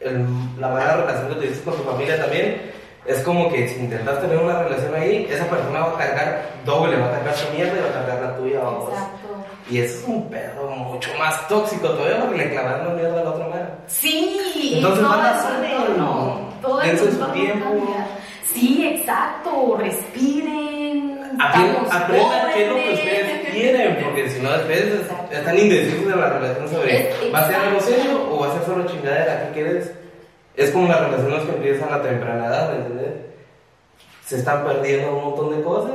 el- 0.00 0.26
la 0.60 0.68
mala 0.68 0.96
relación 0.96 1.28
que 1.28 1.34
tuviste 1.36 1.64
con 1.64 1.76
tu 1.76 1.82
familia 1.84 2.20
también, 2.20 2.70
es 3.06 3.18
como 3.20 3.50
que 3.50 3.68
si 3.68 3.80
intentas 3.80 4.20
tener 4.20 4.36
una 4.38 4.62
relación 4.62 4.94
ahí, 4.94 5.26
esa 5.30 5.46
persona 5.46 5.80
va 5.80 5.94
a 5.94 5.98
cargar 5.98 6.42
doble, 6.64 6.96
va 6.98 7.06
a 7.06 7.10
cargar 7.12 7.34
su 7.34 7.52
mierda 7.52 7.72
y 7.78 7.82
va 7.82 7.88
a 7.88 7.92
cargar 8.06 8.22
la 8.30 8.36
tuya. 8.36 8.58
vamos. 8.60 8.88
Exacto. 8.90 9.28
Y 9.72 9.78
eso 9.78 9.98
es 10.00 10.04
un 10.06 10.28
pedo 10.28 10.66
mucho 10.68 11.08
más 11.18 11.48
tóxico 11.48 11.88
todavía 11.88 12.20
porque 12.20 12.36
le 12.38 12.50
clavas 12.50 12.86
la 12.86 12.94
mierda 12.94 13.20
a 13.20 13.24
la 13.24 13.30
otra 13.30 13.46
mano. 13.48 13.68
Sí, 13.86 14.72
Entonces, 14.76 15.00
todo 15.02 15.16
van 15.16 15.24
a 15.24 15.66
entorno, 15.66 16.40
todo 16.60 16.78
dense 16.80 17.10
su 17.12 17.24
tiempo. 17.32 17.64
cambia. 17.64 18.06
Sí, 18.52 18.86
exacto, 18.86 19.76
respiren. 19.78 21.20
Aprendan, 21.40 22.52
qué 22.52 22.62
es 22.64 22.68
lo 22.68 22.74
que 22.76 22.92
ustedes 22.92 23.48
quieren, 23.50 23.98
porque 24.04 24.28
si 24.28 24.40
no 24.42 24.50
después 24.52 24.84
están 25.30 25.58
indecisos 25.58 26.06
de 26.06 26.16
la 26.16 26.28
relación 26.28 26.68
sobre 26.68 27.08
Es- 27.10 27.34
¿va 27.34 27.38
a 27.40 27.46
ser 27.46 27.56
algo 27.56 27.80
serio 27.80 28.28
o 28.30 28.38
va 28.40 28.48
a 28.48 28.52
ser 28.52 28.64
solo 28.66 28.86
chingadera? 28.86 29.46
¿Qué 29.48 29.54
quieres? 29.54 29.92
Es 30.54 30.70
como 30.70 30.88
las 30.88 31.00
relaciones 31.00 31.42
que 31.44 31.52
empiezan 31.56 31.92
a 31.94 32.02
temprana 32.02 32.46
edad, 32.46 32.70
¿me 32.72 32.76
entiendes? 32.84 33.14
Se 34.26 34.36
están 34.36 34.64
perdiendo 34.64 35.16
un 35.16 35.24
montón 35.24 35.56
de 35.56 35.62
cosas 35.62 35.92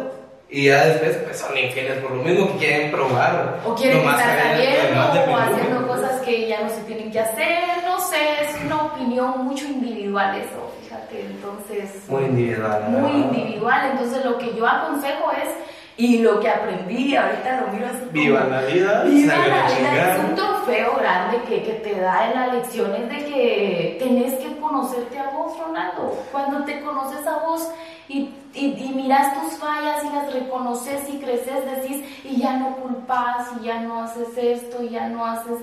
Y 0.50 0.66
ya 0.68 0.86
después 0.86 1.18
pues, 1.26 1.38
son 1.40 1.58
infieles 1.58 1.98
por 1.98 2.12
lo 2.12 2.24
mismo 2.24 2.48
que 2.54 2.58
quieren 2.66 2.92
probar. 2.92 3.60
O 3.66 3.76
quieren 3.76 3.98
estar 4.00 4.40
saliendo 4.40 5.32
o 5.32 5.38
haciendo 5.38 5.88
cosas 5.88 6.22
que 6.22 6.48
ya 6.48 6.62
no 6.62 6.70
se 6.70 6.82
tienen 6.84 7.12
que 7.12 7.20
hacer. 7.20 7.84
No 7.86 8.00
sé, 8.00 8.18
es 8.44 8.56
una 8.66 8.84
opinión 8.84 9.44
mucho 9.46 9.66
individual 9.66 10.38
eso, 10.38 10.72
fíjate. 10.82 11.22
Entonces, 11.22 12.08
Muy 12.08 12.24
individual. 12.24 12.86
¿no? 12.90 13.00
muy 13.00 13.12
individual. 13.24 13.92
Entonces, 13.92 14.24
lo 14.24 14.38
que 14.38 14.56
yo 14.56 14.66
aconsejo 14.66 15.32
es, 15.34 15.50
y 15.98 16.20
lo 16.20 16.40
que 16.40 16.48
aprendí, 16.48 17.16
ahorita 17.16 17.62
lo 17.62 17.68
miro 17.74 17.88
así. 17.88 17.98
como- 18.00 18.12
Viva 18.12 18.44
la 18.46 18.62
vida, 18.62 19.04
Viva 19.04 19.36
la 19.36 19.46
vida, 19.68 20.14
es 20.14 20.20
un 20.20 20.36
trofeo 20.36 20.96
grande 21.00 21.40
que, 21.50 21.64
que 21.64 21.74
te 21.74 22.00
da 22.00 22.28
en 22.32 22.40
las 22.40 22.54
lecciones 22.54 23.10
de 23.10 23.18
que 23.26 23.98
tenés 24.00 24.34
que 24.36 24.48
conocerte 24.68 25.20
a 25.20 25.30
vos, 25.30 25.58
Ronaldo. 25.58 26.18
Cuando 26.32 26.66
te 26.66 26.82
conoces 26.82 27.26
a 27.26 27.40
vos 27.40 27.70
y, 28.08 28.34
y, 28.54 28.92
miras 28.96 29.34
tus 29.42 29.60
fallas 29.60 30.04
y 30.04 30.10
las 30.10 30.34
reconoces 30.34 31.10
y 31.10 31.20
creces, 31.20 31.66
decís, 31.66 32.06
y 32.24 32.38
ya 32.42 32.58
no 32.58 32.78
culpas, 32.78 33.48
y 33.60 33.66
ya 33.66 33.82
no 33.82 34.04
haces 34.04 34.30
esto, 34.38 34.82
y 34.84 34.90
ya 34.90 35.10
no 35.10 35.26
haces. 35.26 35.60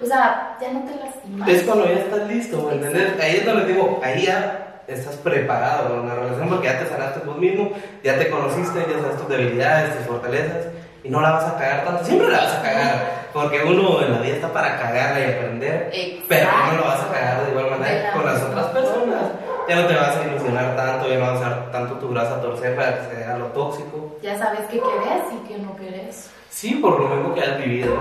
O 0.00 0.06
sea, 0.06 0.56
ya 0.60 0.72
no 0.72 0.80
te 0.80 0.96
lastimas. 0.96 1.48
Es 1.48 1.62
cuando 1.62 1.86
ya 1.86 2.00
estás 2.00 2.28
listo, 2.28 2.62
¿me 2.62 2.74
entiendes? 2.74 3.20
Ahí 3.20 3.36
es 3.36 3.46
donde 3.46 3.72
digo, 3.72 4.00
ahí 4.02 4.24
ya 4.26 4.82
estás 4.86 5.16
preparado 5.16 5.88
para 5.88 6.00
una 6.00 6.14
relación 6.14 6.48
porque 6.48 6.66
ya 6.66 6.78
te 6.78 6.88
sanaste 6.88 7.20
vos 7.24 7.38
mismo, 7.38 7.70
ya 8.02 8.18
te 8.18 8.28
conociste, 8.28 8.80
ya 8.80 9.00
sabes 9.00 9.18
tus 9.18 9.28
debilidades, 9.28 9.96
tus 9.96 10.06
fortalezas 10.06 10.66
y 11.04 11.10
no 11.10 11.20
la 11.20 11.32
vas 11.32 11.44
a 11.44 11.58
cagar 11.58 11.84
tanto. 11.84 12.04
Siempre 12.04 12.28
la 12.28 12.38
vas 12.38 12.54
a 12.54 12.62
cagar 12.62 13.28
porque 13.32 13.62
uno 13.62 14.00
en 14.02 14.12
la 14.12 14.18
vida 14.20 14.36
está 14.36 14.52
para 14.52 14.78
cagarla 14.78 15.20
y 15.20 15.32
aprender, 15.32 15.92
pero 16.28 16.50
no 16.66 16.78
lo 16.78 16.84
vas 16.84 17.00
a 17.00 17.12
cagar 17.12 17.44
de 17.44 17.50
igual 17.50 17.70
manera 17.70 18.12
con 18.12 18.24
las 18.24 18.42
otras 18.42 18.66
personas. 18.66 19.22
Ya 19.68 19.76
no 19.76 19.86
te 19.86 19.94
vas 19.94 20.16
a 20.16 20.26
ilusionar 20.26 20.76
tanto, 20.76 21.08
ya 21.08 21.18
no 21.18 21.32
vas 21.32 21.40
a 21.40 21.48
dar 21.50 21.70
tanto 21.70 21.94
tu 21.94 22.08
brazo 22.08 22.34
a 22.34 22.40
torcer 22.40 22.76
para 22.76 22.96
que 22.96 23.06
se 23.06 23.14
vea 23.16 23.36
lo 23.38 23.46
tóxico. 23.46 24.16
Ya 24.22 24.38
sabes 24.38 24.60
qué 24.70 24.80
querés 24.80 25.22
y 25.32 25.48
qué 25.48 25.58
no 25.58 25.76
querés. 25.76 26.30
Sí, 26.50 26.74
por 26.76 27.00
lo 27.00 27.08
mismo 27.08 27.34
que 27.34 27.40
has 27.40 27.58
vivido. 27.58 27.94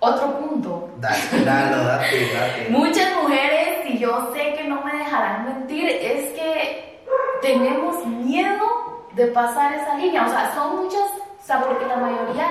Otro 0.00 0.38
punto. 0.38 0.90
Dale, 0.98 1.16
dale, 1.44 1.84
date, 1.84 2.32
date. 2.32 2.66
Muchas 2.70 3.08
mujeres, 3.22 3.86
y 3.86 3.98
yo 3.98 4.32
sé 4.34 4.54
que 4.54 4.64
no 4.64 4.82
me 4.82 4.96
dejarán 4.96 5.44
mentir, 5.46 5.88
es 5.88 6.32
que 6.32 7.00
tenemos 7.42 8.06
miedo 8.06 8.64
de 9.12 9.26
pasar 9.28 9.74
esa 9.74 9.96
línea. 9.96 10.26
O 10.26 10.28
sea, 10.28 10.54
son 10.54 10.84
muchas, 10.84 11.08
o 11.44 11.46
sea, 11.46 11.60
porque 11.60 11.84
la 11.84 11.96
mayoría, 11.96 12.46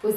pues, 0.00 0.14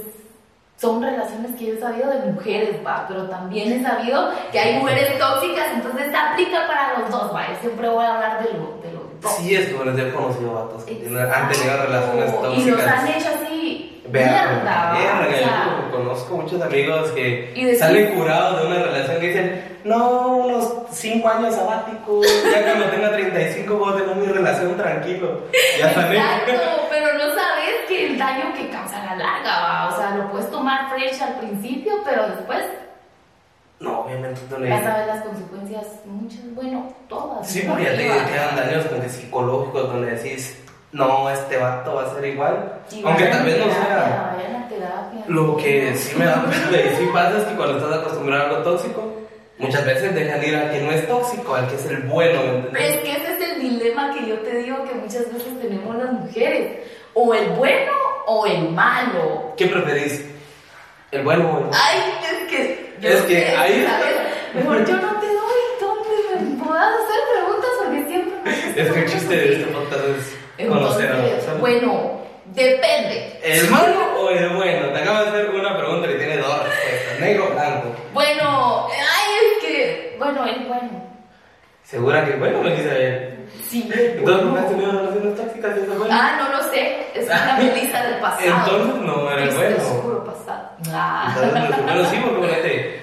son 0.78 1.04
relaciones 1.04 1.56
que 1.58 1.66
yo 1.66 1.74
he 1.74 1.80
sabido 1.80 2.10
de 2.10 2.32
mujeres, 2.32 2.78
va, 2.86 3.06
pero 3.06 3.24
también 3.28 3.70
he 3.74 3.84
sabido 3.84 4.32
que 4.50 4.60
hay 4.60 4.80
mujeres 4.80 5.20
tóxicas, 5.20 5.68
entonces 5.74 6.10
se 6.10 6.16
aplica 6.16 6.66
para 6.68 7.00
los 7.00 7.10
dos, 7.10 7.36
va. 7.36 7.50
Yo 7.50 7.60
siempre 7.60 7.90
voy 7.90 8.06
a 8.06 8.16
hablar 8.16 8.44
de 8.44 8.54
lo, 8.54 8.80
de 8.82 8.94
los 8.94 9.22
dos. 9.22 9.32
Sí, 9.34 9.56
es 9.56 9.68
que 9.68 9.74
bueno, 9.74 9.98
yo 9.98 10.08
he 10.08 10.12
conocido 10.14 10.54
vatos 10.54 10.86
que 10.86 10.94
han 10.94 11.50
tenido 11.50 11.78
relaciones 11.84 12.42
tóxicas. 12.42 12.58
Y 12.58 12.72
los 12.72 12.82
han 12.82 13.08
hecho 13.08 13.28
así, 13.44 14.02
verga, 14.08 14.62
sea, 14.64 15.90
yo 15.92 15.98
conozco 15.98 16.38
muchos 16.38 16.62
amigos 16.62 17.12
que 17.12 17.76
salen 17.78 18.16
curados 18.16 18.62
de 18.62 18.68
una 18.68 18.84
relación 18.84 19.20
que 19.20 19.28
dicen, 19.28 19.77
no, 19.88 20.28
unos 20.38 20.74
5 20.92 21.28
años 21.30 21.56
sabáticos, 21.56 22.26
ya 22.52 22.64
cuando 22.64 22.86
tenga 22.90 23.12
35 23.12 23.76
voy 23.76 23.94
a 23.94 23.98
tener 23.98 24.16
mi 24.18 24.26
relación 24.28 24.76
tranquilo. 24.78 25.42
Ya 25.80 25.94
salí. 25.94 26.18
Exacto, 26.18 26.88
pero 26.90 27.14
no 27.14 27.26
sabes 27.34 27.72
que 27.88 28.08
el 28.08 28.18
daño 28.18 28.54
que 28.54 28.70
causa 28.70 29.04
la 29.06 29.16
larga, 29.16 29.60
va. 29.62 29.88
o 29.88 29.98
sea, 29.98 30.16
lo 30.18 30.30
puedes 30.32 30.50
tomar 30.52 30.90
fresh 30.90 31.22
al 31.22 31.36
principio, 31.40 31.94
pero 32.06 32.28
después 32.28 32.64
No, 33.80 34.02
obviamente 34.02 34.42
no 34.50 34.58
le 34.60 34.70
ya 34.70 34.84
sabes 34.84 35.08
las 35.08 35.24
consecuencias, 35.24 35.86
muchas, 36.06 36.54
bueno, 36.56 36.92
todas. 37.08 37.48
Sí, 37.48 37.64
porque 37.68 37.84
ya 37.86 37.92
te 37.92 38.04
quedan 38.34 38.56
daños 38.56 38.86
como 38.88 39.02
que 39.02 39.10
psicológicos 39.10 39.88
donde 39.94 40.16
decís, 40.16 40.62
no, 40.92 41.30
este 41.30 41.58
vato 41.58 41.94
va 41.96 42.04
a 42.04 42.14
ser 42.16 42.26
igual. 42.26 42.74
Y 42.92 43.04
Aunque 43.06 43.26
tal 43.28 43.46
vez 43.46 43.58
no 43.60 43.72
sea. 43.72 44.34
vayan 44.36 44.64
a 44.64 44.68
terapia. 44.68 45.24
Lo 45.28 45.56
que 45.58 45.96
sí 45.96 46.16
me 46.18 46.26
da 46.26 46.44
cuenta 46.44 46.78
y 46.92 46.96
sí 46.96 47.10
pasa 47.14 47.38
es 47.38 47.44
que 47.44 47.56
cuando 47.56 47.78
estás 47.78 48.00
acostumbrado 48.00 48.44
a 48.44 48.46
algo 48.50 48.64
tóxico, 48.64 49.07
muchas 49.58 49.86
veces 49.86 50.14
dejan 50.16 50.44
ir 50.44 50.56
al 50.56 50.72
que 50.72 50.80
no 50.82 50.92
es 50.92 51.08
tóxico, 51.08 51.56
al 51.56 51.68
que 51.68 51.76
es 51.76 51.86
el 51.86 51.98
bueno, 52.04 52.42
¿me 52.44 52.80
Pero 52.80 52.86
es 52.86 52.98
que 52.98 53.12
ese 53.12 53.34
es 53.34 53.50
el 53.52 53.62
dilema 53.62 54.14
que 54.14 54.28
yo 54.28 54.36
te 54.40 54.58
digo 54.58 54.84
que 54.86 54.94
muchas 54.96 55.32
veces 55.34 55.60
tenemos 55.62 55.96
las 55.96 56.12
mujeres, 56.14 56.78
o 57.14 57.34
el 57.34 57.50
bueno 57.50 57.92
o 58.28 58.46
el 58.46 58.70
malo. 58.70 59.54
¿Qué 59.58 59.66
preferís? 59.68 60.26
¿El 61.12 61.24
bueno 61.24 61.46
o 61.52 61.58
el 61.60 61.64
malo? 61.66 61.72
Ay, 61.74 62.00
es 62.24 62.50
que. 62.52 62.94
yo 63.02 63.10
Es 63.10 63.22
que 63.22 63.48
ahí-. 63.56 63.88
Mejor 64.54 64.86
yo 64.86 64.96
no 64.98 65.20
te 65.20 65.28
doy 65.28 65.62
donde 65.80 66.46
me 66.52 66.64
puedas 66.64 66.94
hacer 66.94 67.20
preguntas 67.34 67.70
porque 67.84 68.06
siempre 68.08 68.82
Es 68.82 68.92
que 68.92 69.00
el 69.00 69.10
chiste 69.12 69.36
de 69.36 69.54
este 69.54 69.66
podcast 69.72 70.04
es 70.58 70.68
conocer 70.68 71.06
a 71.12 71.14
la 71.14 71.16
Entonces, 71.18 71.36
persona. 71.46 71.60
bueno, 71.60 72.22
depende. 72.46 73.40
¿El 73.44 73.70
malo 73.70 74.20
o 74.20 74.30
el 74.30 74.50
bueno? 74.50 74.92
Te 74.92 75.00
acabo 75.00 75.20
de 75.24 75.28
hacer 75.30 75.50
una 75.50 75.78
pregunta 75.78 76.08
que 76.08 76.16
tiene 76.16 76.38
dos 76.38 76.58
respuestas, 76.64 77.20
negro 77.20 77.48
o 77.48 77.54
blanco. 77.54 77.88
Bueno, 78.14 78.88
ay, 78.90 79.34
es 79.42 79.66
que. 79.66 80.17
Bueno, 80.28 80.46
el 80.46 80.66
bueno. 80.68 80.90
¿Segura 81.84 82.26
que 82.26 82.34
el 82.34 82.40
bueno 82.40 82.62
me 82.62 82.72
dice 82.72 83.08
él? 83.08 83.50
Sí, 83.64 83.90
Entonces, 83.90 84.46
¿por 84.46 84.54
qué 84.54 84.60
has 84.60 84.70
tenido 84.70 84.92
relaciones 84.92 85.36
tóxicas 85.38 85.78
y 85.78 85.80
es 85.80 85.90
el 85.90 85.98
bueno? 85.98 86.08
Ah, 86.12 86.38
no 86.38 86.58
lo 86.58 86.64
sé. 86.64 87.08
Es 87.16 87.28
una 87.28 87.56
melisa 87.58 88.04
del 88.04 88.20
pasado. 88.20 88.46
Entonces 88.46 89.02
no 89.04 89.32
era 89.32 89.56
bueno. 89.56 89.78
oscuro 89.78 90.26
pasado. 90.26 90.70
Ah. 90.92 91.34
Entonces, 91.34 91.84
bueno, 91.86 92.06
sí, 92.10 92.18
porque 92.22 92.40
ponete, 92.40 93.00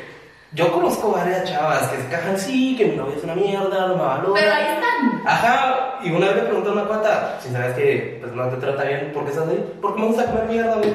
yo 0.53 0.71
conozco 0.71 1.13
varias 1.13 1.51
chavas 1.51 1.89
que 1.89 1.97
se 1.97 2.09
cajan, 2.09 2.39
sí, 2.39 2.77
que 2.77 2.85
mi 2.85 2.97
novia 2.97 3.17
es 3.17 3.25
una 3.25 3.35
mierda, 3.37 3.89
no 3.89 3.97
me 3.97 4.03
valora. 4.03 4.41
Pero 4.41 4.55
ahí 4.55 4.67
están. 4.75 5.23
Ajá, 5.27 5.99
y 6.03 6.11
una 6.11 6.27
vez 6.27 6.37
me 6.37 6.43
preguntó 6.43 6.73
una 6.73 6.85
cuata, 6.85 7.39
si 7.41 7.49
sabes 7.49 7.75
que 7.75 8.19
pues, 8.21 8.35
no 8.35 8.49
te 8.51 8.57
trata 8.59 8.85
bien, 8.85 9.13
¿por 9.15 9.25
qué 9.25 9.31
estás 9.31 9.49
ahí? 9.49 9.79
Porque 9.81 9.99
me 9.99 10.07
gusta 10.09 10.27
comer 10.27 10.45
mierda, 10.45 10.75
güey. 10.77 10.95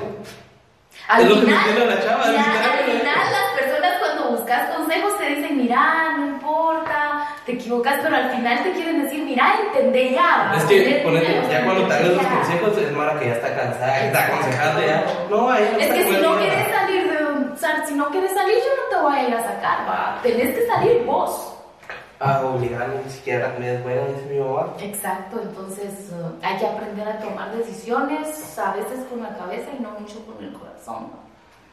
Al 1.09 1.23
Es 1.23 1.29
lo 1.29 1.35
que 1.35 1.41
final, 1.41 1.73
me 1.73 1.85
la 1.85 2.03
chava, 2.03 2.23
ya, 2.31 2.43
al 2.43 2.85
final 2.85 3.31
las 3.31 3.59
personas 3.59 3.93
cuando 3.97 4.29
buscas 4.29 4.69
consejos 4.75 5.17
te 5.17 5.25
dicen, 5.25 5.57
mira, 5.57 6.13
no 6.17 6.27
importa, 6.27 7.25
te 7.47 7.53
equivocas, 7.53 7.95
pero 8.03 8.15
al 8.15 8.29
final 8.29 8.61
te 8.61 8.71
quieren 8.73 9.01
decir, 9.01 9.25
mira, 9.25 9.55
entendé 9.65 10.13
ya. 10.13 10.53
Es 10.55 10.63
que, 10.65 11.01
ponete, 11.03 11.41
ya 11.49 11.65
cuando 11.65 11.87
te 11.87 12.03
esos 12.03 12.21
ya". 12.21 12.29
consejos, 12.29 12.77
es 12.77 12.91
Mara 12.91 13.19
que 13.19 13.25
ya 13.25 13.33
está 13.33 13.55
cansada, 13.55 13.99
que 14.01 14.05
está 14.05 14.25
aconsejando 14.27 14.81
ya. 14.85 15.05
No, 15.31 15.49
ahí 15.49 15.67
no 15.73 15.79
Es 15.79 15.93
que 15.93 16.03
si 16.03 16.21
no 16.21 16.37
quieres 16.37 16.75
salir 16.75 17.11
de 17.11 17.25
un, 17.25 17.51
o 17.53 17.57
sea, 17.57 17.85
si 17.87 17.93
no 17.95 18.05
quieres 18.09 18.31
salir, 18.31 18.55
yo 18.57 18.71
no 18.83 18.97
te 18.97 19.03
voy 19.03 19.15
a 19.17 19.27
ir 19.29 19.33
a 19.33 19.41
sacar, 19.41 19.89
va. 19.89 20.19
Tenés 20.21 20.55
que 20.55 20.67
salir 20.67 21.03
vos. 21.05 21.58
Ah, 22.21 22.41
obligarme, 22.45 22.95
ni 23.05 23.11
siquiera 23.11 23.47
la 23.47 23.53
comida 23.55 23.71
es 23.73 23.83
buena, 23.83 24.05
dice 24.07 24.25
mi 24.29 24.39
mamá. 24.39 24.73
Exacto, 24.81 25.39
entonces 25.41 26.09
eh, 26.11 26.25
hay 26.43 26.57
que 26.57 26.67
aprender 26.67 27.07
a 27.07 27.17
tomar 27.19 27.51
decisiones, 27.55 28.57
a 28.59 28.73
veces 28.73 29.05
con 29.09 29.23
la 29.23 29.37
cabeza 29.37 29.69
y 29.77 29.81
no 29.81 29.91
mucho 29.97 30.25
con 30.25 30.43
el 30.43 30.51
corazón. 30.51 31.03
¿no? 31.03 31.29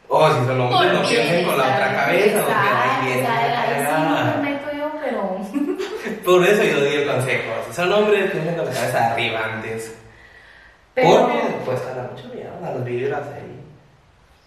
Oh, 0.09 0.29
si 0.31 0.47
son 0.47 0.61
hombres, 0.61 0.93
no 0.93 1.01
piensen 1.09 1.45
con 1.47 1.59
la 1.59 1.65
otra 1.65 1.97
cabeza, 1.97 2.39
porque 2.45 2.55
ahí 2.55 3.07
viene. 3.07 3.27
ahí 3.27 4.41
me 4.41 4.51
meto 4.51 4.69
yo, 4.77 4.91
pero... 5.03 5.37
Por 6.25 6.45
eso 6.47 6.63
yo 6.63 6.79
doy 6.81 6.95
el 6.95 7.09
consejo. 7.09 7.53
Si 7.69 7.75
son 7.75 7.93
hombres, 7.93 8.31
piensen 8.31 8.55
con 8.55 8.67
la 8.67 8.73
cabeza 8.73 9.13
arriba 9.13 9.41
antes. 9.53 9.97
pero 10.95 11.09
Porque 11.23 11.37
después 11.49 11.85
gana 11.87 12.09
mucha 12.13 12.29
mierda, 12.33 12.61
las 12.71 12.85
vibras 12.85 13.23
ahí. 13.35 13.61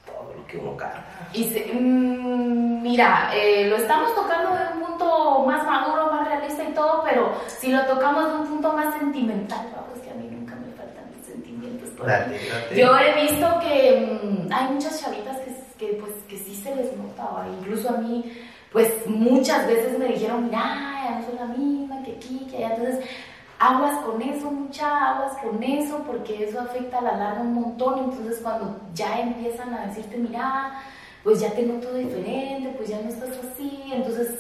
Todo 0.05 0.33
lo 0.38 0.47
que 0.47 0.57
uno 0.57 0.77
carga. 0.77 1.03
y 1.33 1.43
se- 1.49 1.73
mm, 1.73 2.68
mira, 2.81 3.31
eh, 3.33 3.67
lo 3.67 3.77
estamos 3.77 4.13
tocando 4.15 4.51
de 4.55 4.73
un 4.73 4.87
punto 4.87 5.43
más 5.45 5.65
maduro, 5.65 6.11
más 6.11 6.27
realista 6.27 6.63
y 6.63 6.73
todo, 6.73 7.03
pero 7.03 7.33
si 7.47 7.71
lo 7.71 7.85
tocamos 7.85 8.27
de 8.27 8.39
un 8.39 8.47
punto 8.47 8.73
más 8.73 8.93
sentimental, 8.97 9.67
vamos, 9.75 9.99
que 10.03 10.11
a 10.11 10.13
mí 10.13 10.27
nunca 10.31 10.55
me 10.55 10.71
faltan 10.73 11.05
los 11.15 11.25
sentimientos. 11.25 11.89
por 11.91 12.09
ahí. 12.09 12.31
Date, 12.31 12.49
date. 12.49 12.75
Yo 12.75 12.97
he 12.97 13.21
visto 13.21 13.59
que 13.59 14.19
mm, 14.23 14.51
hay 14.51 14.73
muchas 14.73 15.01
chavitas 15.01 15.37
que, 15.39 15.55
que, 15.77 15.93
pues, 15.93 16.11
que 16.27 16.37
sí 16.37 16.55
se 16.55 16.75
les 16.75 16.95
notaba, 16.97 17.47
incluso 17.59 17.89
a 17.89 17.97
mí, 17.97 18.31
pues 18.71 18.91
muchas 19.07 19.67
veces 19.67 19.97
me 19.97 20.07
dijeron, 20.07 20.45
mira, 20.45 20.61
ya 21.03 21.19
no 21.19 21.25
soy 21.25 21.35
la 21.35 21.45
misma 21.45 22.03
que 22.03 22.13
aquí, 22.13 22.47
que 22.49 22.57
allá, 22.57 22.75
entonces 22.75 23.05
aguas 23.59 23.97
con 24.05 24.21
eso, 24.21 24.49
mucha 24.49 25.15
aguas 25.15 25.37
con 25.37 25.61
eso, 25.61 26.01
porque 26.07 26.45
eso 26.45 26.61
afecta 26.61 26.99
a 26.99 27.01
la 27.01 27.17
larga 27.17 27.41
un 27.41 27.53
montón, 27.53 27.99
entonces 27.99 28.39
cuando 28.41 28.79
ya 28.93 29.19
empiezan 29.19 29.73
a 29.73 29.87
decirte, 29.87 30.17
mira, 30.17 30.81
pues 31.23 31.39
ya 31.39 31.51
te 31.51 31.63
noto 31.63 31.93
diferente, 31.93 32.73
pues 32.77 32.89
ya 32.89 32.99
no 33.01 33.10
estás 33.10 33.29
así, 33.51 33.91
entonces 33.93 34.36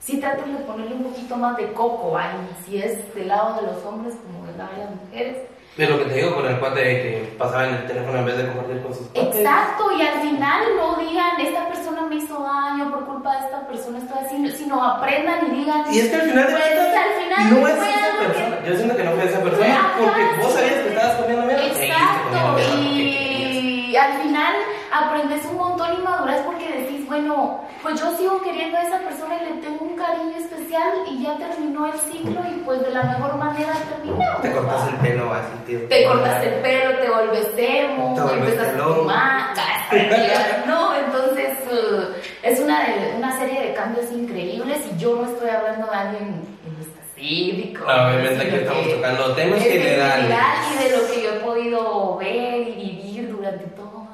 sí 0.00 0.18
traten 0.18 0.56
de 0.56 0.62
ponerle 0.64 0.94
un 0.94 1.04
poquito 1.04 1.36
más 1.36 1.56
de 1.56 1.72
coco 1.72 2.16
ahí, 2.16 2.36
si 2.64 2.78
es 2.78 3.14
del 3.14 3.28
lado 3.28 3.60
de 3.60 3.66
los 3.72 3.84
hombres 3.84 4.14
como 4.24 4.46
del 4.46 4.58
lado 4.58 4.70
de 4.72 4.84
las 4.84 4.90
mujeres. 4.94 5.36
De 5.76 5.88
lo 5.88 5.98
que 5.98 6.04
te 6.04 6.14
digo 6.14 6.34
con 6.36 6.46
el 6.46 6.58
cuate 6.60 6.82
que 6.82 7.34
pasaba 7.36 7.66
en 7.66 7.74
el 7.74 7.86
teléfono 7.86 8.18
en 8.18 8.26
vez 8.26 8.36
de 8.36 8.46
compartir 8.46 8.82
con 8.82 8.94
sus 8.94 9.08
cuates. 9.08 9.36
Exacto, 9.36 9.90
y 9.98 10.02
al 10.02 10.20
final 10.20 10.62
no 10.76 10.94
digan, 10.96 11.40
esta 11.40 11.66
persona 11.68 12.02
me 12.02 12.14
hizo 12.16 12.40
daño 12.40 12.90
por 12.92 13.06
culpa 13.06 13.32
de 13.32 13.46
esta 13.46 13.66
persona, 13.66 13.98
estoy 13.98 14.18
así, 14.24 14.56
sino 14.56 14.84
aprendan 14.84 15.46
y 15.46 15.56
digan, 15.58 15.84
Y 15.92 15.98
es 15.98 16.10
que 16.10 16.16
al 16.16 16.22
final 16.30 16.46
de 16.46 16.52
pues, 16.52 16.64
cuentas, 16.64 16.94
al 16.94 17.22
final 17.22 17.60
no 17.60 17.68
es 17.68 17.74
esa 17.74 18.18
persona. 18.18 18.58
Yo 18.68 18.76
siento 18.76 18.96
que 18.96 19.04
no 19.04 19.10
fue 19.12 19.24
esa 19.24 19.40
persona 19.42 19.74
Ajá, 19.74 19.94
porque 19.98 20.22
vos 20.42 20.52
sabías 20.52 20.74
que 20.74 20.88
estabas 20.90 21.16
comiendo 21.16 21.42
comiendo 21.42 21.66
Exacto, 21.66 22.56
querías. 22.56 23.64
y 23.90 23.96
al 23.96 24.22
final 24.22 24.54
aprendes 24.92 25.44
un 25.46 25.56
montón 25.56 25.88
y 25.98 26.02
maduras 26.02 26.40
porque 26.46 26.70
decís, 26.70 27.04
bueno, 27.08 27.60
pues 27.84 28.00
yo 28.00 28.16
sigo 28.16 28.40
queriendo 28.42 28.76
a 28.78 28.82
esa 28.82 28.98
persona 28.98 29.36
y 29.40 29.44
le 29.54 29.60
tengo 29.60 29.84
un 29.84 29.94
cariño 29.94 30.36
especial 30.36 30.92
y 31.08 31.22
ya 31.22 31.36
terminó 31.36 31.86
el 31.86 31.98
ciclo 32.00 32.40
y 32.50 32.60
pues 32.64 32.80
de 32.80 32.90
la 32.90 33.02
mejor 33.04 33.36
manera 33.36 33.72
terminó. 33.90 34.18
Te 34.42 34.50
cortas 34.50 34.88
el 34.88 34.96
pelo 34.96 35.32
así, 35.32 35.52
tío. 35.66 35.80
Te 35.88 36.04
cortas 36.06 36.42
el 36.44 36.54
pelo, 36.62 36.98
te 36.98 37.08
vuelves 37.10 37.48
emo, 37.56 38.14
Te 38.26 38.34
empiezas 38.34 38.74
a 38.74 38.84
fumar, 38.84 39.54
no, 40.66 40.94
entonces 40.96 41.50
uh, 41.70 42.02
es 42.42 42.58
una, 42.58 42.84
de- 42.88 43.14
una 43.18 43.38
serie 43.38 43.60
de 43.68 43.74
cambios 43.74 44.10
increíbles 44.10 44.78
y 44.92 44.98
yo 44.98 45.16
no 45.16 45.28
estoy 45.28 45.50
hablando 45.50 45.86
de 45.86 45.94
alguien 45.96 46.42
específico. 46.80 47.84
No, 47.86 47.92
obviamente 48.08 48.46
aquí 48.46 48.56
estamos 48.56 48.88
tocando 48.94 49.34
temas 49.34 49.62
generales. 49.62 50.22
general 50.24 50.56
y 50.74 50.84
de 50.84 50.96
lo 50.96 51.06
que 51.06 51.22
yo 51.22 51.30
he 51.30 51.40
podido 51.40 52.16
ver 52.16 52.68
y 52.68 52.72
vivir 52.74 53.30
durante 53.30 53.64
todo, 53.76 54.06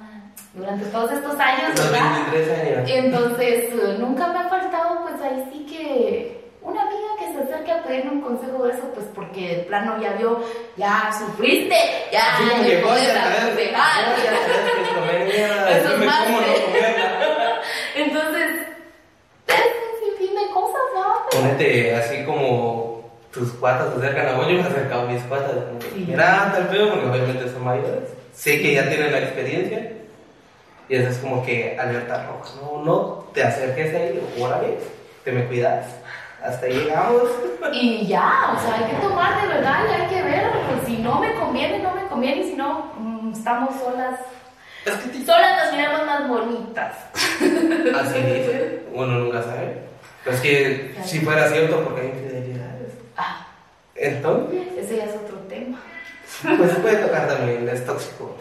durante 0.55 0.85
todos 0.87 1.13
estos 1.13 1.39
años, 1.39 1.71
Los 1.77 1.91
¿verdad? 1.91 2.27
23 2.33 2.59
años. 2.59 2.91
Entonces, 2.91 3.65
eh, 3.73 3.97
nunca 3.99 4.27
me 4.29 4.39
ha 4.41 4.49
faltado, 4.49 5.03
pues 5.03 5.21
ahí 5.23 5.49
sí 5.53 5.67
que 5.67 6.41
una 6.63 6.83
amiga 6.83 7.09
que 7.19 7.33
se 7.33 7.43
acerque 7.45 7.73
a 7.73 7.83
pedirme 7.83 8.11
un 8.13 8.21
consejo 8.21 8.65
de 8.65 8.73
eso, 8.73 8.83
pues 8.95 9.07
porque 9.15 9.57
de 9.57 9.63
plano 9.65 10.01
ya 10.01 10.13
vio, 10.13 10.41
ya 10.77 11.11
sufriste, 11.17 11.77
ya 12.13 12.37
te 12.37 12.69
que 12.69 12.77
puedes 12.79 13.17
aconsejar. 13.17 14.15
Eso 15.71 15.93
es 15.95 16.05
más. 16.05 16.27
Entonces, 17.97 18.51
es 19.47 19.55
un 19.57 20.19
sinfín 20.19 20.37
de 20.37 20.53
cosas, 20.53 20.81
¿no? 20.95 21.27
Ponete 21.31 21.95
así 21.97 22.25
como 22.25 23.11
tus 23.33 23.53
cuatas 23.53 23.95
se 23.95 24.01
acercan 24.01 24.29
a 24.29 24.33
vos, 24.37 24.47
yo 24.49 24.55
me 24.55 24.61
he 24.61 24.65
acercado 24.65 25.03
a 25.03 25.05
mis 25.07 25.23
cuatas. 25.23 25.53
Sí. 25.95 26.05
Mira, 26.09 26.53
tal 26.53 26.69
pedo, 26.69 26.91
porque 26.91 27.07
obviamente 27.07 27.49
son 27.51 27.65
mayores. 27.65 28.11
Sé 28.35 28.61
que 28.61 28.75
ya 28.75 28.89
tienen 28.89 29.13
la 29.13 29.19
experiencia. 29.19 29.93
Y 30.90 30.96
eso 30.96 31.09
es 31.09 31.18
como 31.18 31.42
que 31.46 31.79
alerta 31.79 32.26
roja. 32.26 32.50
No, 32.61 32.83
no 32.85 33.24
te 33.33 33.44
acerques 33.44 33.94
ahí, 33.94 34.20
órale, 34.38 34.76
te 35.24 35.31
me 35.33 35.46
cuidas. 35.46 35.87
Hasta 36.42 36.66
ahí 36.66 36.72
llegamos. 36.74 37.22
Y 37.72 38.07
ya, 38.09 38.53
o 38.57 38.61
sea, 38.61 38.74
hay 38.79 38.90
que 38.90 38.96
tomar 39.07 39.40
de 39.40 39.46
verdad 39.48 39.85
y 39.88 40.03
hay 40.03 40.09
que 40.09 40.22
ver, 40.22 40.42
pues 40.68 40.87
si 40.87 40.96
no 40.98 41.20
me 41.20 41.33
conviene, 41.35 41.79
no 41.79 41.94
me 41.94 42.05
conviene, 42.09 42.40
y 42.40 42.50
si 42.50 42.57
no, 42.57 42.90
mm, 42.98 43.33
estamos 43.35 43.76
solas. 43.79 44.18
Es 44.85 44.94
que 44.94 45.09
te- 45.11 45.24
Solas 45.24 45.64
nos 45.66 45.76
miramos 45.76 46.07
más 46.07 46.26
bonitas. 46.29 46.96
Así 47.94 48.18
dice. 48.22 48.83
Uno 48.92 49.07
nunca 49.18 49.42
sabe. 49.42 49.83
Pero 50.24 50.37
es 50.37 50.42
que 50.42 50.94
si 51.05 51.20
fuera 51.20 51.48
cierto, 51.48 51.85
porque 51.85 52.00
hay 52.00 52.07
infidelidades. 52.09 52.92
Ah, 53.16 53.46
Entonces, 53.94 54.62
ese 54.79 54.96
ya 54.96 55.05
es 55.05 55.14
otro. 55.14 55.38
Pues 56.42 56.74
puede 56.76 56.96
tocar 56.96 57.29
también, 57.29 57.68
es 57.68 57.85
tóxico. 57.85 58.35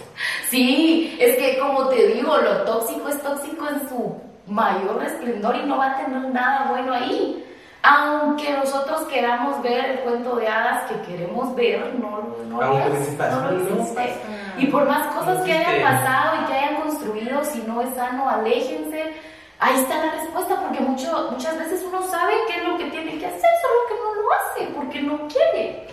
Sí, 0.50 1.18
es 1.20 1.36
que 1.38 1.60
como 1.60 1.88
te 1.90 2.08
digo, 2.08 2.38
lo 2.38 2.64
tóxico 2.64 3.10
es 3.10 3.22
tóxico 3.22 3.68
en 3.68 3.90
su 3.90 4.16
mayor 4.48 5.04
esplendor 5.04 5.56
y 5.56 5.66
no 5.66 5.78
va 5.78 5.92
a 5.92 5.98
tener 5.98 6.22
nada 6.32 6.72
bueno 6.72 6.94
ahí. 6.94 7.46
Aunque 7.82 8.52
nosotros 8.58 9.04
queramos 9.04 9.62
ver 9.62 9.86
el 9.86 10.00
cuento 10.00 10.36
de 10.36 10.48
hadas 10.48 10.92
que 10.92 11.02
queremos 11.10 11.56
ver, 11.56 11.96
no, 11.96 12.22
no, 12.50 12.62
no 12.62 12.78
es, 12.78 13.18
no 13.18 13.52
lo 13.52 13.62
existe. 13.62 14.16
Y 14.58 14.66
por 14.66 14.86
más 14.86 15.16
cosas 15.16 15.40
No 15.40 15.46
que 15.46 15.54
hayan 15.54 15.82
pasado 15.82 16.42
y 16.42 16.46
que 16.46 16.54
hayan 16.54 16.82
construido, 16.82 17.46
si 17.46 17.62
no 17.62 17.82
es 17.82 17.96
sano, 17.96 18.30
aléjense. 18.30 19.14
Ahí 19.60 19.76
está 19.76 20.06
la 20.06 20.12
respuesta, 20.12 20.56
porque 20.62 20.82
mucho, 20.82 21.30
muchas 21.32 21.58
veces 21.58 21.82
uno 21.88 22.02
sabe 22.04 22.34
qué 22.48 22.58
es 22.58 22.68
lo 22.68 22.78
que 22.78 22.86
tiene 22.86 23.18
que 23.18 23.26
hacer, 23.26 23.50
solo 23.62 23.80
que 23.88 23.96
no 24.04 24.22
lo 24.22 24.34
hace, 24.34 24.74
porque 24.76 25.02
no 25.02 25.28
quiere. 25.28 25.88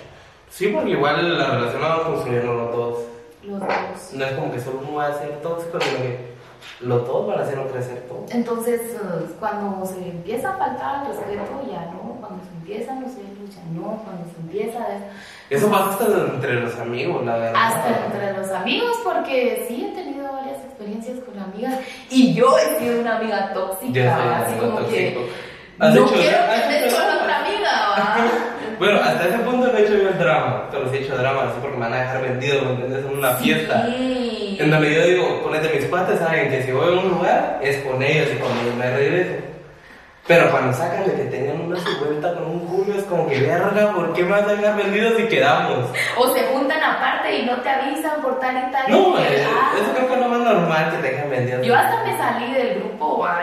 Sí, 0.57 0.69
porque 0.69 0.91
igual 0.93 1.39
la 1.39 1.51
relación 1.51 1.83
la 1.83 1.89
vamos 1.89 2.05
construyendo 2.07 2.53
todos. 2.71 2.99
Los 3.43 3.61
dos. 3.61 3.69
No 4.15 4.25
es 4.25 4.33
como 4.33 4.53
que 4.53 4.61
solo 4.61 4.81
uno 4.83 4.97
va 4.97 5.07
a 5.09 5.13
ser 5.19 5.41
tóxico, 5.43 5.79
sino 5.79 5.99
que 5.99 6.35
los 6.81 7.07
dos 7.07 7.27
van 7.27 7.39
a 7.41 7.43
hacer 7.43 7.59
crecer 7.71 8.05
todos. 8.09 8.31
Entonces, 8.31 8.81
eh, 8.95 9.27
cuando 9.39 9.85
se 9.85 9.99
empieza 10.09 10.55
a 10.55 10.57
faltar 10.57 11.03
el 11.03 11.09
respeto, 11.09 11.61
ya 11.71 11.83
no. 11.93 12.17
Cuando 12.21 12.43
se 12.43 12.51
empiezan 12.57 13.03
los 13.03 13.13
celos, 13.13 13.55
ya 13.55 13.63
no. 13.79 14.03
Cuando 14.03 14.25
se 14.33 14.41
empieza 14.41 14.79
a... 14.79 14.97
Eso 15.51 15.71
pasa 15.71 15.91
hasta 15.91 16.07
entre 16.35 16.55
los 16.61 16.75
amigos, 16.79 17.25
la 17.27 17.37
verdad. 17.37 17.53
Hasta 17.55 18.07
entre 18.07 18.33
los 18.39 18.51
amigos, 18.51 18.97
porque 19.05 19.67
sí 19.69 19.87
he 19.93 19.95
tenido 19.95 20.33
varias 20.33 20.57
experiencias 20.65 21.19
con 21.21 21.39
amigas 21.39 21.81
y 22.11 22.33
yo 22.35 22.57
he 22.59 22.79
sido 22.79 23.01
una 23.03 23.19
amiga 23.19 23.53
tóxica, 23.53 24.01
un 24.01 24.33
así 24.33 24.55
como 24.59 24.79
tóxico. 24.79 25.21
que 25.21 25.31
¿Has 25.79 25.95
no 25.95 26.07
hecho- 26.07 26.15
quiero 26.15 26.37
hecho 26.87 26.97
con 26.97 27.17
otra 27.19 27.41
amiga, 27.45 27.71
¿va? 27.91 28.17
Bueno, 28.79 29.01
hasta 29.03 29.29
ese 29.29 29.39
punto 29.39 29.67
no 29.67 29.79
he 29.79 29.83
hecho 29.83 29.97
yo 29.97 30.09
el 30.09 30.19
drama, 30.19 30.69
pero 30.71 30.91
sí 30.91 30.97
he 30.97 31.01
hecho 31.01 31.17
drama, 31.17 31.45
así 31.45 31.55
porque 31.61 31.77
me 31.77 31.85
van 31.85 31.95
a 31.95 32.01
dejar 32.01 32.23
vendido, 32.23 32.63
¿me 32.63 32.71
entiendes? 32.73 33.05
En 33.05 33.19
una 33.19 33.35
fiesta. 33.35 33.87
Sí. 33.87 34.57
En 34.61 34.71
donde 34.71 34.95
yo 34.95 35.07
digo, 35.07 35.43
ponete 35.43 35.75
mis 35.75 35.87
cuates, 35.87 36.19
saben 36.19 36.51
que 36.51 36.63
si 36.63 36.73
voy 36.73 36.89
a 36.89 37.01
un 37.01 37.09
lugar 37.09 37.61
es 37.63 37.77
con 37.79 38.03
ellos 38.03 38.29
y 38.35 38.37
cuando 38.37 38.65
yo 38.65 38.77
me 38.77 38.91
regreso. 38.91 39.56
Pero 40.27 40.51
cuando 40.51 40.73
sacan 40.77 41.07
de 41.07 41.15
que 41.15 41.25
tengan 41.25 41.61
una 41.61 41.79
vuelta 42.01 42.35
con 42.35 42.47
un 42.47 42.61
culo, 42.67 42.99
es 42.99 43.05
como 43.05 43.29
que 43.29 43.41
verga, 43.41 43.93
¿por 43.95 44.13
qué 44.13 44.25
me 44.25 44.31
vas 44.31 44.43
a 44.43 44.55
dejar 44.55 44.77
vendidos 44.77 45.21
y 45.21 45.29
quedamos? 45.29 45.89
O 46.17 46.35
se 46.35 46.43
juntan 46.49 46.83
aparte 46.83 47.39
y 47.39 47.47
no 47.47 47.61
te 47.61 47.69
avisan 47.69 48.21
por 48.23 48.41
tal 48.41 48.57
y 48.57 48.73
tal. 48.73 48.91
No, 48.91 49.11
y 49.11 49.23
que, 49.23 49.43
eh, 49.43 49.47
ah, 49.47 49.73
eso 49.81 49.93
creo 49.95 50.09
que 50.09 50.15
es 50.15 50.21
lo 50.21 50.29
más 50.29 50.41
normal 50.41 50.91
que 50.91 50.97
te 50.97 51.15
dejen 51.15 51.31
vendidos. 51.31 51.67
Yo 51.67 51.75
hasta 51.77 52.05
me 52.05 52.19
salí 52.19 52.53
del 52.53 52.81
grupo 52.81 52.97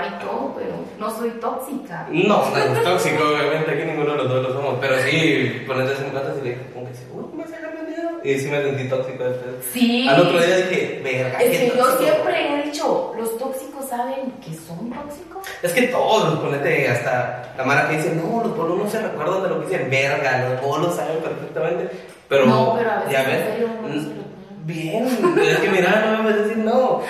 y 0.07 0.23
todo, 0.23 0.53
pero 0.55 0.73
no 0.99 1.09
soy 1.09 1.29
tóxica. 1.31 2.07
No, 2.09 2.49
no 2.49 2.57
es 2.57 2.83
tóxico, 2.83 3.23
obviamente 3.23 3.71
aquí 3.71 3.83
ninguno 3.85 4.11
de 4.11 4.17
los 4.17 4.29
dos 4.29 4.43
lo 4.43 4.53
somos, 4.53 4.77
pero 4.81 4.97
sí, 4.99 5.63
ponete 5.65 5.93
en 5.93 6.09
cuentas 6.09 6.35
y 6.39 6.43
le 6.43 6.49
dije, 6.51 6.71
como 6.73 6.87
que 6.87 6.95
seguro 6.95 7.29
que 7.29 7.37
me 7.37 7.43
vas 7.43 7.53
a 7.53 7.55
dejar 7.57 7.75
vendido. 7.75 8.09
Y 8.23 8.39
sí 8.39 8.47
me 8.49 8.61
sentí 8.63 8.87
tóxico 8.87 9.23
después. 9.23 9.55
Sí. 9.73 10.07
Al 10.07 10.21
otro 10.21 10.39
día 10.41 10.57
dije, 10.57 11.01
verga, 11.03 11.39
Es 11.39 11.59
que 11.59 11.67
yo 11.67 11.73
tóxico". 11.83 11.97
siempre 12.03 12.53
he 12.59 12.63
dicho, 12.63 13.13
los 13.17 13.37
tóxicos 13.37 13.89
saben 13.89 14.31
que 14.43 14.53
son 14.53 14.89
tóxicos. 14.91 15.43
Es 15.61 15.73
que 15.73 15.83
todos, 15.87 16.39
ponete 16.39 16.87
hasta 16.87 17.53
la 17.57 17.63
mara 17.65 17.89
que 17.89 17.97
dice, 17.97 18.15
no, 18.15 18.41
los 18.43 18.55
bolos 18.55 18.77
no 18.77 18.89
se 18.89 19.01
recuerdan 19.01 19.43
de 19.43 19.49
lo 19.49 19.59
que 19.61 19.67
dicen, 19.67 19.89
verga, 19.89 20.49
los 20.49 20.61
bolos 20.61 20.95
saben 20.95 21.17
perfectamente. 21.17 21.89
Pero, 22.29 22.45
No, 22.45 22.75
pero 22.77 22.91
a 22.91 22.95
veces 22.99 23.11
ya 23.11 23.23
ves, 23.23 23.45
serio 23.51 23.67
mm, 23.67 24.65
bien, 24.65 25.07
es 25.41 25.59
que 25.59 25.69
mira, 25.69 26.05
no 26.05 26.17
me 26.23 26.29
puedes 26.31 26.47
decir 26.47 26.63
no. 26.63 27.01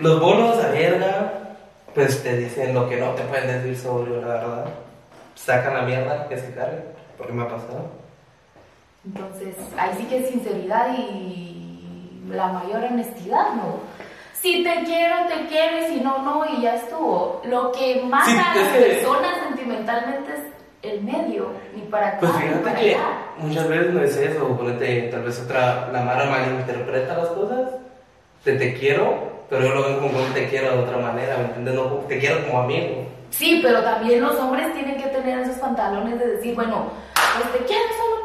Los 0.00 0.20
bolos 0.20 0.62
a 0.62 0.68
verga, 0.68 1.32
pues 1.94 2.22
te 2.22 2.36
dicen 2.36 2.74
lo 2.74 2.88
que 2.88 2.96
no 2.98 3.12
te 3.12 3.22
pueden 3.22 3.46
decir 3.62 3.76
sobre 3.76 4.20
la 4.20 4.26
verdad. 4.26 4.64
Sacan 5.34 5.74
la 5.74 5.82
mierda 5.82 6.28
que 6.28 6.36
se 6.36 6.52
cargue, 6.52 6.82
porque 7.16 7.32
me 7.32 7.42
ha 7.44 7.48
pasado. 7.48 7.90
Entonces, 9.14 9.56
ahí 9.78 9.90
sí 9.96 10.04
que 10.04 10.18
es 10.18 10.28
sinceridad 10.30 10.88
y 10.98 12.22
la 12.30 12.48
mayor 12.48 12.84
honestidad, 12.84 13.54
¿no? 13.54 13.80
Si 14.34 14.62
te 14.62 14.84
quiero, 14.84 15.16
te 15.26 15.46
quiero, 15.46 15.86
si 15.88 16.00
no, 16.00 16.18
no, 16.22 16.44
y 16.56 16.60
ya 16.62 16.76
estuvo. 16.76 17.40
Lo 17.44 17.72
que 17.72 18.02
mata 18.04 18.26
Sí, 18.26 18.36
a 18.38 18.54
las 18.54 18.68
que- 18.72 18.80
personas 18.80 19.30
sentimentalmente 19.48 20.32
es 20.32 20.40
el 20.92 21.02
medio, 21.02 21.48
ni 21.74 21.82
para 21.82 22.08
acá, 22.08 22.18
Pues 22.20 22.32
ni 22.34 22.62
para 22.62 22.76
que 22.78 22.94
allá. 22.94 23.04
muchas 23.38 23.68
veces 23.68 23.94
no 23.94 24.00
es 24.02 24.16
eso, 24.16 24.56
ponete, 24.56 25.08
tal 25.10 25.22
vez 25.22 25.40
otra, 25.40 25.88
la 25.92 26.02
Mara 26.02 26.26
malinterpreta 26.26 27.16
las 27.16 27.28
cosas, 27.28 27.70
de 28.44 28.52
te 28.52 28.74
quiero, 28.74 29.44
pero 29.50 29.62
yo 29.66 29.74
lo 29.74 29.82
veo 29.82 30.00
como 30.00 30.18
te 30.34 30.48
quiero 30.48 30.70
de 30.72 30.78
otra 30.84 30.98
manera, 30.98 31.36
¿me 31.38 31.44
entiendes? 31.46 31.74
No 31.74 31.82
te 32.06 32.18
quiero 32.18 32.46
como 32.46 32.60
amigo. 32.60 33.04
Sí, 33.30 33.58
pero 33.62 33.82
también 33.82 34.20
los 34.22 34.36
hombres 34.36 34.72
tienen 34.74 34.96
que 35.02 35.08
tener 35.08 35.40
esos 35.40 35.56
pantalones 35.56 36.18
de 36.18 36.26
decir, 36.36 36.54
bueno, 36.54 36.84
pues 37.36 37.52
te 37.52 37.64
quiero 37.66 37.82
solo 37.98 38.17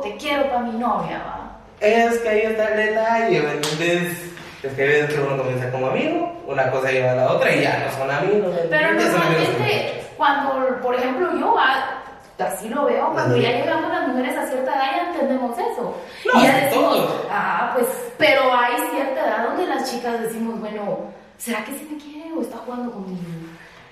te 0.00 0.16
quiero 0.16 0.48
para 0.48 0.60
mi 0.60 0.78
novia, 0.78 1.18
¿va? 1.18 1.44
Es 1.80 2.18
que 2.18 2.28
ahí 2.28 2.40
está 2.42 2.68
el 2.68 2.76
detalle, 2.76 3.40
¿me 3.40 3.52
entiendes? 3.52 4.34
Es 4.62 4.72
que 4.72 4.86
veces 4.86 5.14
que 5.14 5.20
uno 5.20 5.36
comienza 5.36 5.70
como 5.70 5.88
amigo, 5.88 6.32
una 6.46 6.70
cosa 6.70 6.90
lleva 6.90 7.12
a 7.12 7.16
la 7.16 7.32
otra 7.32 7.54
y 7.54 7.60
ya 7.60 7.84
no 7.84 7.98
son 7.98 8.10
amigos. 8.10 8.54
¿me 8.54 8.60
Pero 8.70 8.92
normalmente, 8.94 10.04
cuando, 10.16 10.80
por 10.80 10.94
ejemplo, 10.94 11.38
yo 11.38 11.54
ah, 11.58 12.02
así 12.38 12.68
lo 12.70 12.86
veo, 12.86 13.12
cuando 13.12 13.36
ya 13.36 13.50
llegamos 13.50 13.90
las 13.90 14.08
mujeres 14.08 14.36
a 14.38 14.46
cierta 14.46 14.74
edad 14.74 14.96
ya 14.96 15.10
entendemos 15.12 15.58
eso. 15.58 15.94
No, 16.24 16.40
y 16.40 16.44
ya 16.44 16.56
decimos, 16.64 16.96
todos. 16.96 17.26
ah, 17.30 17.72
pues, 17.74 17.86
pero 18.16 18.42
hay 18.54 18.72
cierta 18.90 19.26
edad 19.26 19.44
donde 19.48 19.66
las 19.66 19.90
chicas 19.90 20.22
decimos, 20.22 20.58
bueno, 20.58 20.98
¿será 21.36 21.62
que 21.64 21.72
sí 21.72 21.86
me 21.90 21.98
quiere 22.02 22.32
o 22.32 22.40
está 22.40 22.56
jugando 22.58 22.90
conmigo? 22.90 23.20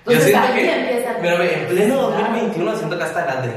Yo 0.05 0.11
Entonces 0.11 0.25
siento 0.31 0.47
ahí 0.47 0.53
que, 0.59 0.75
empieza 0.75 1.11
pero 1.21 1.37
la 1.37 1.45
en 1.45 1.67
pleno 1.67 1.95
necesidad. 1.95 2.29
2021 2.31 2.75
siento 2.75 2.97
que 2.97 3.03
hasta 3.03 3.25
las 3.25 3.43
de 3.43 3.51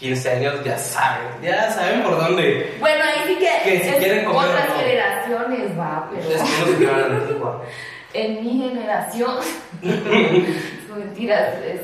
15 0.00 0.30
años 0.30 0.64
ya 0.64 0.78
saben, 0.78 1.28
ya 1.42 1.70
saben 1.72 2.02
por 2.02 2.16
dónde. 2.16 2.74
Bueno, 2.80 3.04
ahí 3.04 3.28
sí 3.28 3.36
que, 3.36 3.70
Que 3.70 3.84
si 3.84 3.88
es 3.90 3.96
quieren 3.96 4.24
comer 4.24 4.48
otras 4.48 4.68
no. 4.70 4.74
generaciones, 4.76 5.78
va, 5.78 6.10
pero... 6.10 7.60
En 8.12 8.44
mi 8.44 8.58
generación, 8.58 9.36
mentiras, 10.96 11.54
es... 11.64 11.80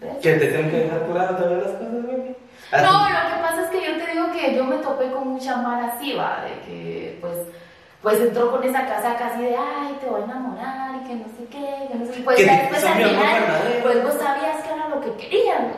¿ves? 0.00 0.16
Que 0.22 0.34
te 0.34 0.46
tienen 0.46 0.70
que 0.70 0.76
dejar 0.76 1.06
claro 1.06 1.36
todas 1.36 1.52
las 1.64 1.72
cosas. 1.72 1.92
Así. 2.70 2.84
No, 2.84 3.08
lo 3.08 3.34
que 3.34 3.42
pasa 3.42 3.62
es 3.64 3.70
que 3.70 3.84
yo 3.84 4.04
te 4.04 4.12
digo 4.12 4.32
que 4.32 4.54
yo 4.54 4.64
me 4.64 4.76
topé 4.76 5.10
con 5.10 5.28
mucha 5.28 5.56
mala 5.56 5.88
así, 5.88 6.12
va, 6.12 6.44
de 6.44 6.60
que 6.66 7.18
pues, 7.20 7.36
pues 8.00 8.20
entró 8.20 8.52
con 8.52 8.62
esa 8.62 8.86
casaca 8.86 9.26
así 9.26 9.42
de, 9.42 9.56
ay, 9.56 9.96
te 10.00 10.06
voy 10.06 10.20
a 10.20 10.24
enamorar 10.24 10.94
y 11.02 11.08
que 11.08 11.14
no 11.16 11.24
sé 11.24 11.46
qué, 11.50 11.88
que 11.90 11.98
no 11.98 12.06
sé 12.06 12.12
qué. 12.12 12.22
Pues 12.22 12.80
son 12.80 12.92
al 12.92 13.08
final, 13.08 13.80
pues 13.82 14.04
vos 14.04 14.14
sabías 14.14 14.62
que 14.62 14.72
era 14.72 14.88
lo 14.88 15.00
que 15.00 15.16
querían. 15.16 15.72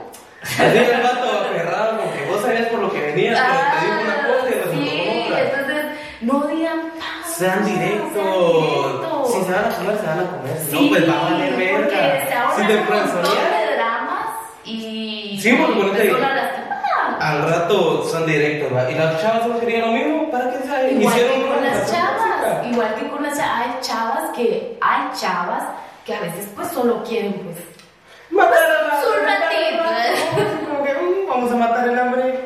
Así 0.44 0.78
el 0.78 1.02
vato 1.02 1.40
aferrado, 1.40 1.98
como 1.98 2.12
que 2.12 2.24
vos 2.26 2.42
sabías 2.42 2.66
por 2.68 2.80
lo 2.80 2.92
que 2.92 3.00
venías, 3.00 3.40
pero 3.40 3.60
te 3.70 3.86
dijo 3.86 4.00
una 4.04 4.26
cosa 4.28 4.48
y 4.50 4.52
Ah, 4.52 4.62
resultó 4.64 4.84
sí, 4.84 5.22
otra. 5.26 5.40
entonces 5.40 5.84
no 6.20 6.46
digan 6.48 6.80
"Ah, 7.00 7.26
Sean 7.36 7.64
directos. 7.64 9.32
Si 9.34 9.42
se 9.44 9.52
van 9.52 9.64
a 9.64 9.76
comer, 9.76 9.96
se 9.98 10.06
van 10.06 10.20
a 10.20 10.30
comer. 10.30 10.58
Si 10.68 10.72
no, 10.82 10.88
pues 10.88 11.08
va 11.08 11.18
a 11.18 11.22
valer 11.24 11.50
Porque 11.50 11.96
verga. 11.96 12.52
Si 12.56 12.62
te 12.66 12.78
frenzonean, 12.84 13.50
de 13.68 13.74
dramas. 13.74 14.26
Sí, 14.64 15.52
porque 15.60 16.04
lastimada. 16.12 17.18
Al 17.20 17.42
rato 17.48 18.04
son 18.08 18.26
directos, 18.26 18.72
¿va? 18.74 18.90
Y 18.90 18.94
las 18.94 19.20
chavas 19.20 19.46
no 19.46 19.58
querían 19.60 19.80
lo 19.82 19.86
mismo, 19.92 20.30
¿para 20.30 20.50
qué 20.50 20.58
se 20.58 20.92
Igual 20.92 21.14
hicieron 21.14 21.42
que 21.42 21.48
con 21.48 21.64
las 21.64 21.90
chavas, 21.90 22.66
igual 22.70 22.94
que 22.94 23.08
con 23.08 23.22
las 23.22 23.36
chavas, 23.38 23.56
hay 23.60 23.80
chavas 23.80 24.30
que, 24.36 24.78
hay 24.80 25.02
chavas 25.20 25.64
que 26.04 26.14
a 26.14 26.20
veces 26.20 26.48
pues 26.54 26.68
solo 26.68 27.02
quieren 27.04 27.32
pues 27.34 27.56
Matar 28.34 28.62
a 28.62 28.88
la- 28.88 29.00
Su 29.02 29.10
ratito. 29.24 30.68
Como 30.68 30.84
que, 30.84 30.94
Vamos 31.28 31.52
a 31.52 31.56
matar 31.56 31.88
el 31.88 31.98
hambre. 31.98 32.40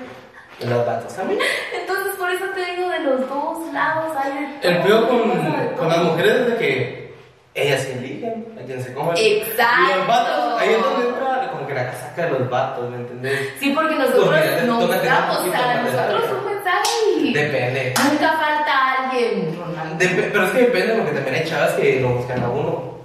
Y 0.61 0.66
los 0.66 0.85
vatos 0.87 1.14
también. 1.14 1.38
Entonces, 1.72 2.14
por 2.16 2.31
eso 2.31 2.44
te 2.55 2.64
digo, 2.64 2.88
de 2.88 2.98
los 3.01 3.29
dos 3.29 3.72
lados 3.72 4.12
hay 4.16 4.59
El 4.62 4.79
peor 4.83 5.09
con, 5.09 5.31
con 5.77 5.88
las 5.88 5.98
mujeres 5.98 6.33
es 6.35 6.46
de 6.48 6.57
que 6.57 7.14
ellas 7.55 7.83
se 7.83 7.92
eligen 7.98 8.44
a 8.61 8.64
quien 8.64 8.83
se 8.83 8.92
coman. 8.92 9.14
Exacto. 9.16 9.92
Y 9.94 9.98
los 9.98 10.07
vatos, 10.09 10.61
ahí 10.61 10.70
es 10.74 10.83
donde 10.83 11.09
entra 11.09 11.48
como 11.53 11.66
que 11.66 11.74
la 11.74 11.87
casaca 11.92 12.24
de 12.24 12.31
los 12.38 12.51
vatos, 12.51 12.90
¿me 12.90 12.96
entendés? 12.96 13.51
Sí, 13.61 13.70
porque 13.70 13.94
nosotros 13.94 14.24
Porque 14.27 14.62
nos 14.66 15.03
damos 15.05 15.37
poquito 15.38 15.57
a 15.57 15.61
más 15.61 15.77
de 15.85 15.90
nosotros 15.92 16.24
un 16.40 16.55
mensaje 16.55 16.90
y 17.18 17.33
Depende. 17.35 17.94
nunca 18.11 18.33
falta 18.33 18.94
alguien. 19.05 19.59
Dep- 19.98 20.33
pero 20.33 20.44
es 20.44 20.51
que 20.51 20.59
depende 20.59 20.94
porque 20.94 21.12
también 21.12 21.35
hay 21.37 21.44
chavas 21.48 21.70
que 21.72 22.01
lo 22.01 22.09
buscan 22.11 22.42
a 22.42 22.48
uno. 22.48 22.98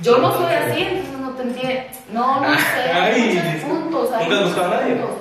Yo 0.00 0.16
no 0.18 0.32
soy 0.32 0.52
así, 0.54 0.82
entonces 0.82 1.19
no 1.44 1.52
te 1.52 1.60
entiendo. 1.60 1.98
No, 2.12 2.40
no 2.40 2.54
sé. 2.58 2.92
Hay 2.92 3.12
Ay, 3.14 3.20
muchos 3.22 3.44
dice, 3.52 3.66
puntos. 3.66 4.12
hay 4.12 4.24
¿nunca 4.28 4.34
has 4.36 4.40
muchos 4.40 4.44
buscado 4.54 4.72
a 4.72 4.80
nadie? 4.80 4.94
puntos. 4.94 5.16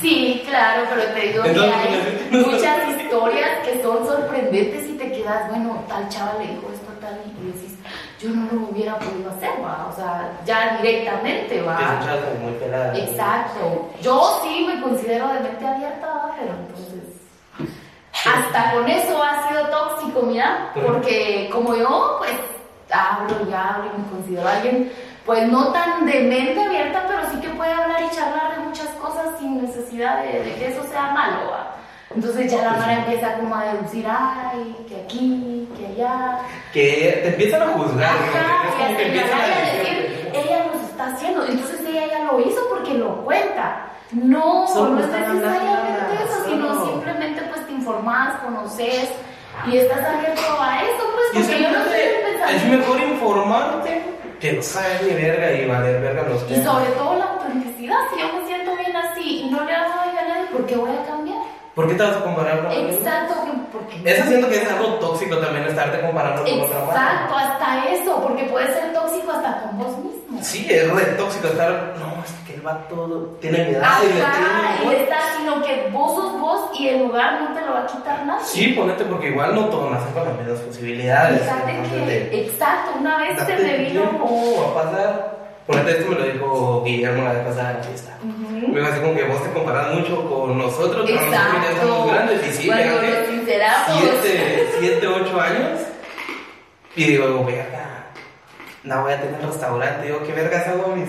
Sí, 0.00 0.42
claro, 0.46 0.82
pero 0.90 1.02
te 1.14 1.20
digo 1.20 1.42
que 1.42 1.50
hay 1.50 2.28
muchas 2.30 2.88
historias 3.00 3.50
que 3.64 3.82
son 3.82 4.06
sorprendentes 4.06 4.88
y 4.90 4.92
te 4.94 5.12
quedas, 5.12 5.48
bueno, 5.48 5.82
tal 5.88 6.08
chava 6.08 6.34
le 6.38 6.48
dijo 6.48 6.68
esto, 6.72 6.92
tal, 7.00 7.18
y 7.40 7.46
decís, 7.46 7.74
yo 8.20 8.30
no 8.30 8.46
lo 8.52 8.68
hubiera 8.70 8.98
podido 8.98 9.30
hacer, 9.30 9.50
va. 9.62 9.88
O 9.90 9.96
sea, 9.96 10.30
ya 10.44 10.76
directamente, 10.80 11.62
va. 11.62 11.76
como 12.24 12.48
muy 12.50 12.58
peladas. 12.58 12.98
Exacto. 12.98 13.90
Yo 14.02 14.40
sí 14.42 14.66
me 14.66 14.82
considero 14.82 15.28
de 15.28 15.40
mente 15.40 15.66
abierta, 15.66 16.06
¿va? 16.06 16.34
pero 16.38 16.52
entonces. 16.52 17.04
Hasta 18.26 18.72
con 18.72 18.88
eso 18.88 19.22
ha 19.22 19.48
sido 19.48 19.66
tóxico, 19.68 20.22
mira, 20.22 20.70
porque 20.74 21.48
como 21.52 21.74
yo, 21.76 22.16
pues 22.18 22.32
hablo 22.90 23.36
y 23.48 23.52
hablo 23.52 23.90
y 23.96 24.00
me 24.00 24.08
considero 24.10 24.48
alguien, 24.48 24.92
pues 25.24 25.48
no 25.48 25.72
tan 25.72 26.04
de 26.06 26.20
mente 26.20 26.60
abierta, 26.60 27.04
pero 27.08 27.20
sí 27.30 27.40
que 27.40 27.48
puede 27.54 27.72
hablar 27.72 28.02
y 28.02 28.14
charlar 28.14 28.56
de 28.56 28.64
muchas 28.64 28.88
cosas 29.00 29.38
sin 29.38 29.62
necesidad 29.62 30.22
de, 30.22 30.42
de 30.42 30.54
que 30.54 30.68
eso 30.68 30.82
sea 30.90 31.12
malo. 31.12 31.50
¿va? 31.50 31.76
Entonces 32.14 32.52
ya 32.52 32.62
la 32.62 32.72
mara 32.72 32.94
empieza 32.94 33.34
como 33.34 33.54
a 33.54 33.64
deducir, 33.64 34.06
ay, 34.08 34.76
que 34.88 34.96
aquí, 35.02 35.68
que 35.76 35.86
allá. 35.86 36.38
Que 36.72 37.20
te 37.22 37.28
empiezan 37.28 37.62
a 37.62 37.66
juzgar. 37.68 38.10
Ajá, 38.10 38.64
¿no? 38.64 38.84
A 38.84 38.96
que 38.96 39.02
empiezan 39.06 39.40
a 39.40 39.46
decir, 39.46 40.30
ella 40.32 40.66
nos 40.72 40.90
está 40.90 41.06
haciendo. 41.06 41.46
Entonces 41.46 41.80
ella 41.86 42.06
ya 42.06 42.24
lo 42.24 42.40
hizo 42.40 42.60
porque 42.68 42.94
lo 42.94 43.24
cuenta. 43.24 43.86
No, 44.12 44.68
Solo 44.68 44.90
no 44.90 45.00
es 45.00 45.08
necesariamente 45.08 46.14
eso, 46.24 46.44
sino 46.46 46.86
simplemente 46.86 47.42
pues 47.50 47.66
te 47.66 47.72
informas, 47.72 48.38
conoces 48.40 49.10
y 49.66 49.76
estás 49.78 50.04
abierto 50.04 50.42
a 50.60 50.82
eso, 50.82 51.02
pues, 51.14 51.46
porque 51.46 51.62
yo 51.62 51.70
no 51.70 51.78
estoy 51.78 51.98
que 52.46 52.56
es 52.56 52.64
mejor 52.66 53.00
informarte 53.00 54.02
que 54.44 54.52
no 54.52 54.62
sabes 54.62 55.00
ni 55.02 55.14
verga 55.14 55.52
y 55.52 55.66
valer 55.66 56.02
verga 56.02 56.22
los 56.28 56.42
Y 56.42 56.46
temas. 56.52 56.64
sobre 56.66 56.90
todo 56.92 57.16
la 57.16 57.24
autenticidad, 57.32 57.96
si 58.12 58.20
yo 58.20 58.26
me 58.38 58.46
siento 58.46 58.76
bien 58.76 58.94
así 58.94 59.40
y 59.40 59.50
no 59.50 59.64
le 59.64 59.72
hago 59.74 59.88
daño 59.88 60.18
a 60.20 60.28
nadie, 60.28 60.46
¿por 60.52 60.66
qué 60.66 60.76
voy 60.76 60.90
a 60.90 61.02
cambiar? 61.06 61.23
¿Por 61.74 61.88
qué 61.88 61.94
te 61.94 62.02
vas 62.04 62.16
a 62.16 62.20
comparar 62.22 62.62
con? 62.62 62.72
Exacto, 62.72 63.34
porque 63.72 64.00
Eso 64.04 64.24
siento 64.26 64.48
que 64.48 64.62
es 64.62 64.70
algo 64.70 64.94
tóxico 64.94 65.36
también 65.38 65.64
estarte 65.66 66.00
comparando 66.00 66.44
con 66.44 66.60
otra 66.60 66.78
marca. 66.84 66.92
Exacto, 67.02 67.34
hasta 67.36 67.88
eso, 67.90 68.22
porque 68.22 68.44
puede 68.44 68.72
ser 68.72 68.92
tóxico 68.92 69.32
hasta 69.32 69.60
con 69.62 69.78
vos 69.78 69.98
mismo. 69.98 70.38
Sí, 70.42 70.66
es 70.70 70.88
re 70.92 71.04
tóxico 71.16 71.48
estar. 71.48 71.94
No, 71.98 72.22
es 72.24 72.30
que 72.46 72.54
el 72.54 72.60
vato 72.60 73.36
tiene 73.40 73.58
mi 73.64 73.70
edad 73.74 73.98
y 74.08 74.12
le 74.14 74.22
Ajá, 74.22 74.76
y 74.76 74.86
tiene 74.86 75.02
está, 75.02 75.16
sino 75.36 75.62
que 75.62 75.88
vos 75.92 76.14
sos 76.14 76.40
vos 76.40 76.70
y 76.78 76.88
el 76.88 77.00
lugar 77.04 77.40
no 77.40 77.52
te 77.54 77.60
lo 77.66 77.72
va 77.72 77.80
a 77.82 77.86
quitar 77.86 78.24
nadie. 78.26 78.44
Sí, 78.44 78.68
ponete 78.68 79.04
porque 79.04 79.28
igual 79.28 79.54
no 79.54 79.64
todos 79.66 79.90
nacen 79.90 80.12
con 80.12 80.24
las 80.28 80.36
mismas 80.38 80.60
posibilidades. 80.60 81.42
Fíjate 81.42 81.72
que, 81.90 82.06
de- 82.06 82.40
exacto, 82.46 82.90
una 83.00 83.18
vez 83.18 83.38
se 83.44 83.56
me 83.56 83.78
vino. 83.78 84.00
tiempo 84.02 84.70
a 84.70 84.74
pasar. 84.74 85.43
Ponete 85.66 85.92
esto 85.92 86.10
me 86.10 86.18
lo 86.18 86.24
dijo 86.26 86.82
Guillermo 86.84 87.24
la 87.24 87.32
vez 87.32 87.46
pasada 87.46 87.70
en 87.70 87.76
la 87.78 87.82
fiesta. 87.84 88.18
Ujú. 88.22 88.68
Me 88.68 88.82
parece 88.82 89.00
como 89.00 89.14
que 89.14 89.24
vos 89.24 89.42
te 89.42 89.50
comparas 89.50 89.94
mucho 89.94 90.28
con 90.28 90.58
nosotros, 90.58 91.04
pero 91.06 91.20
nosotros 91.24 92.06
ya 92.06 92.12
grandes 92.12 92.46
y 92.48 92.52
sí, 92.52 92.66
Cuando 92.66 93.02
nos 93.02 93.26
sinceramos. 93.28 93.98
siete, 93.98 94.68
siete, 94.78 95.06
ocho 95.06 95.40
años. 95.40 95.80
Y 96.96 97.04
digo, 97.04 97.44
verga, 97.44 98.06
no 98.82 99.02
voy 99.02 99.12
a 99.12 99.20
tener 99.20 99.40
restaurante. 99.40 100.06
Digo, 100.06 100.20
¿qué 100.24 100.32
vergas 100.32 100.68
hago 100.68 100.94
mis, 100.94 101.08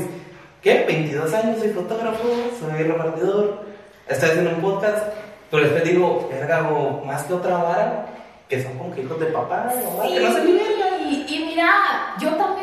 qué? 0.61 0.85
22 0.87 1.33
años, 1.33 1.59
soy 1.59 1.69
fotógrafo, 1.69 2.23
soy 2.59 2.83
repartidor, 2.83 3.65
estoy 4.07 4.29
haciendo 4.29 4.51
un 4.51 4.61
podcast. 4.61 5.07
Pero 5.51 5.63
después 5.63 5.83
digo, 5.83 6.27
verga, 6.31 6.57
hago 6.57 7.03
más 7.05 7.23
que 7.23 7.33
otra 7.33 7.57
vara, 7.57 8.05
que 8.49 8.63
son 8.63 8.77
como 8.77 8.95
que 8.95 9.01
hijos 9.01 9.19
de 9.19 9.27
papá, 9.27 9.67
de 9.75 9.83
mamá, 9.85 10.03
que 10.07 10.19
no 10.19 10.31
se 10.31 10.75
y, 11.07 11.25
y 11.29 11.45
mira, 11.45 12.15
yo 12.19 12.29
también 12.31 12.54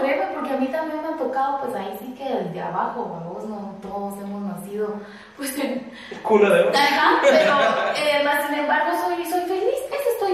créeme, 0.00 0.26
porque 0.34 0.50
a 0.50 0.56
mí 0.56 0.66
también 0.66 1.02
me 1.02 1.08
ha 1.08 1.16
tocado, 1.16 1.60
pues 1.60 1.74
ahí 1.74 1.96
sí 2.00 2.14
que 2.14 2.24
desde 2.24 2.60
abajo, 2.60 3.08
vamos, 3.10 3.44
no 3.44 3.74
todos 3.82 4.18
hemos 4.18 4.42
nacido, 4.42 4.94
pues 5.36 5.58
en, 5.58 5.90
Cuna 6.22 6.50
de 6.50 6.60
oro. 6.60 6.72
Ajá, 6.74 7.18
pero 7.22 7.54
eh, 7.96 8.24
más 8.24 8.46
sin 8.46 8.58
embargo 8.58 8.90
soy, 9.04 9.24
soy 9.26 9.40
feliz, 9.42 9.80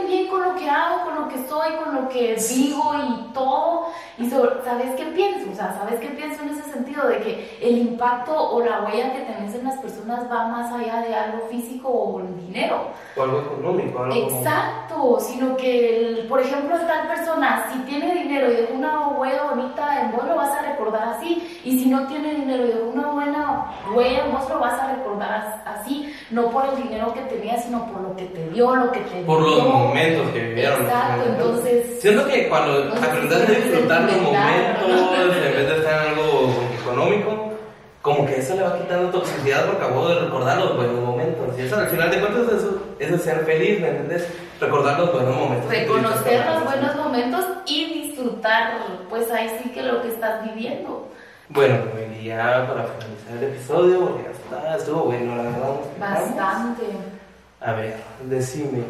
estoy 0.07 0.19
bien 0.19 0.29
con 0.31 0.43
lo 0.43 0.55
que 0.55 0.69
hago, 0.71 1.05
con 1.05 1.15
lo 1.17 1.29
que 1.29 1.37
soy, 1.49 1.73
con 1.85 1.95
lo 1.95 2.09
que 2.09 2.37
digo 2.37 2.95
y 2.95 3.33
todo. 3.33 3.87
Y 4.19 4.31
sobre- 4.31 4.63
¿sabes 4.65 4.91
qué 4.97 5.05
pienso? 5.07 5.51
O 5.53 5.55
sea, 5.55 5.77
¿sabes 5.79 6.01
qué 6.01 6.09
pienso 6.09 6.43
en 6.43 6.51
ese 6.51 6.63
sentido? 6.71 7.07
De 7.09 7.19
que 7.19 7.59
el 7.61 7.79
impacto 7.79 8.33
o 8.35 8.61
la 8.65 8.83
huella 8.83 9.13
que 9.13 9.21
tenés 9.21 9.55
en 9.55 9.65
las 9.65 9.79
personas 9.79 10.31
va 10.31 10.49
más 10.49 10.73
allá 10.73 11.01
de 11.03 11.15
algo 11.15 11.47
físico 11.51 11.89
o 11.89 12.21
el 12.21 12.37
dinero. 12.47 12.89
O 13.17 13.23
algo 13.23 13.41
económico, 13.41 13.99
algo 14.03 14.15
como- 14.15 14.39
Exacto, 14.39 15.19
sino 15.21 15.57
que, 15.57 15.97
el- 16.21 16.27
por 16.29 16.41
ejemplo, 16.41 16.77
tal 16.87 17.09
persona, 17.09 17.67
si 17.73 17.79
tiene 17.81 18.15
dinero 18.15 18.51
y 18.51 18.57
dejó 18.57 18.75
una 18.75 19.09
huella 19.09 19.43
bonita 19.51 20.01
en 20.03 20.13
vos, 20.13 20.25
lo 20.27 20.37
vas 20.37 20.51
a 20.53 20.63
recordar 20.63 21.09
así. 21.17 21.61
Y 21.65 21.79
si 21.81 21.87
no 21.91 22.07
tiene 22.07 22.35
dinero 22.35 22.65
y 22.65 22.69
dejó 22.69 22.87
una 22.95 23.09
buena 23.09 23.67
huella 23.95 24.25
en 24.27 24.33
vos, 24.33 24.49
lo 24.49 24.59
vas 24.61 24.81
a 24.81 24.93
recordar 24.95 25.33
as- 25.67 25.81
así. 25.81 26.13
No 26.31 26.49
por 26.51 26.65
el 26.67 26.77
dinero 26.83 27.13
que 27.13 27.21
tenía, 27.23 27.57
sino 27.59 27.87
por 27.87 28.01
lo 28.01 28.17
que 28.17 28.25
te 28.27 28.49
dio, 28.51 28.75
lo 28.75 28.91
que 28.93 29.01
te 29.01 29.23
por 29.23 29.41
los 29.41 29.55
dio. 29.55 29.95
Momentos 29.97 30.33
que 30.33 30.41
vivieron. 30.41 30.83
Exacto, 30.83 31.25
entonces. 31.29 32.01
Siento 32.01 32.27
que 32.27 32.49
cuando 32.49 32.95
aprendes 32.95 33.39
a 33.39 33.53
disfrutar 33.53 34.03
los 34.03 34.23
momentos, 34.23 35.15
en 35.15 35.53
vez 35.53 35.69
de 35.69 35.77
estar 35.77 36.07
en 36.07 36.13
algo 36.13 36.53
económico, 36.83 37.53
como 38.03 38.25
que 38.27 38.39
eso 38.39 38.55
le 38.55 38.63
va 38.63 38.79
quitando 38.79 39.11
toxicidad 39.11 39.67
porque 39.67 39.85
acabo 39.85 40.09
de 40.09 40.21
recordar 40.21 40.59
los 40.59 40.77
buenos 40.77 41.05
momentos. 41.05 41.59
Y 41.59 41.63
eso 41.63 41.77
al 41.77 41.89
final 41.89 42.11
de 42.11 42.21
cuentas 42.21 42.53
eso, 42.53 42.83
eso 42.99 43.15
es 43.17 43.23
ser 43.23 43.45
feliz, 43.45 43.81
¿me 43.81 43.89
entiendes? 43.89 44.29
Recordar 44.61 45.01
los 45.01 45.13
buenos 45.13 45.35
momentos. 45.35 45.71
Reconocer 45.71 46.45
con 46.45 46.55
los 46.55 46.65
buenos 46.65 46.97
momentos 46.97 47.45
y 47.67 48.03
disfrutar, 48.03 48.79
pues 49.11 49.31
ahí 49.31 49.51
sí 49.63 49.71
que 49.71 49.83
lo 49.83 50.03
que 50.03 50.09
estás 50.09 50.45
viviendo. 50.45 51.09
Bueno, 51.49 51.79
pues 51.93 52.23
ya 52.23 52.67
para 52.69 52.85
finalizar 52.85 53.37
el 53.39 53.45
episodio, 53.45 54.01
porque 54.01 54.23
ya 54.25 54.31
está, 54.31 54.77
estuvo 54.77 55.05
bueno, 55.05 55.37
la 55.37 55.43
verdad. 55.43 55.71
Bastante. 55.99 56.85
A 57.61 57.73
ver, 57.73 57.97
decime, 58.25 58.85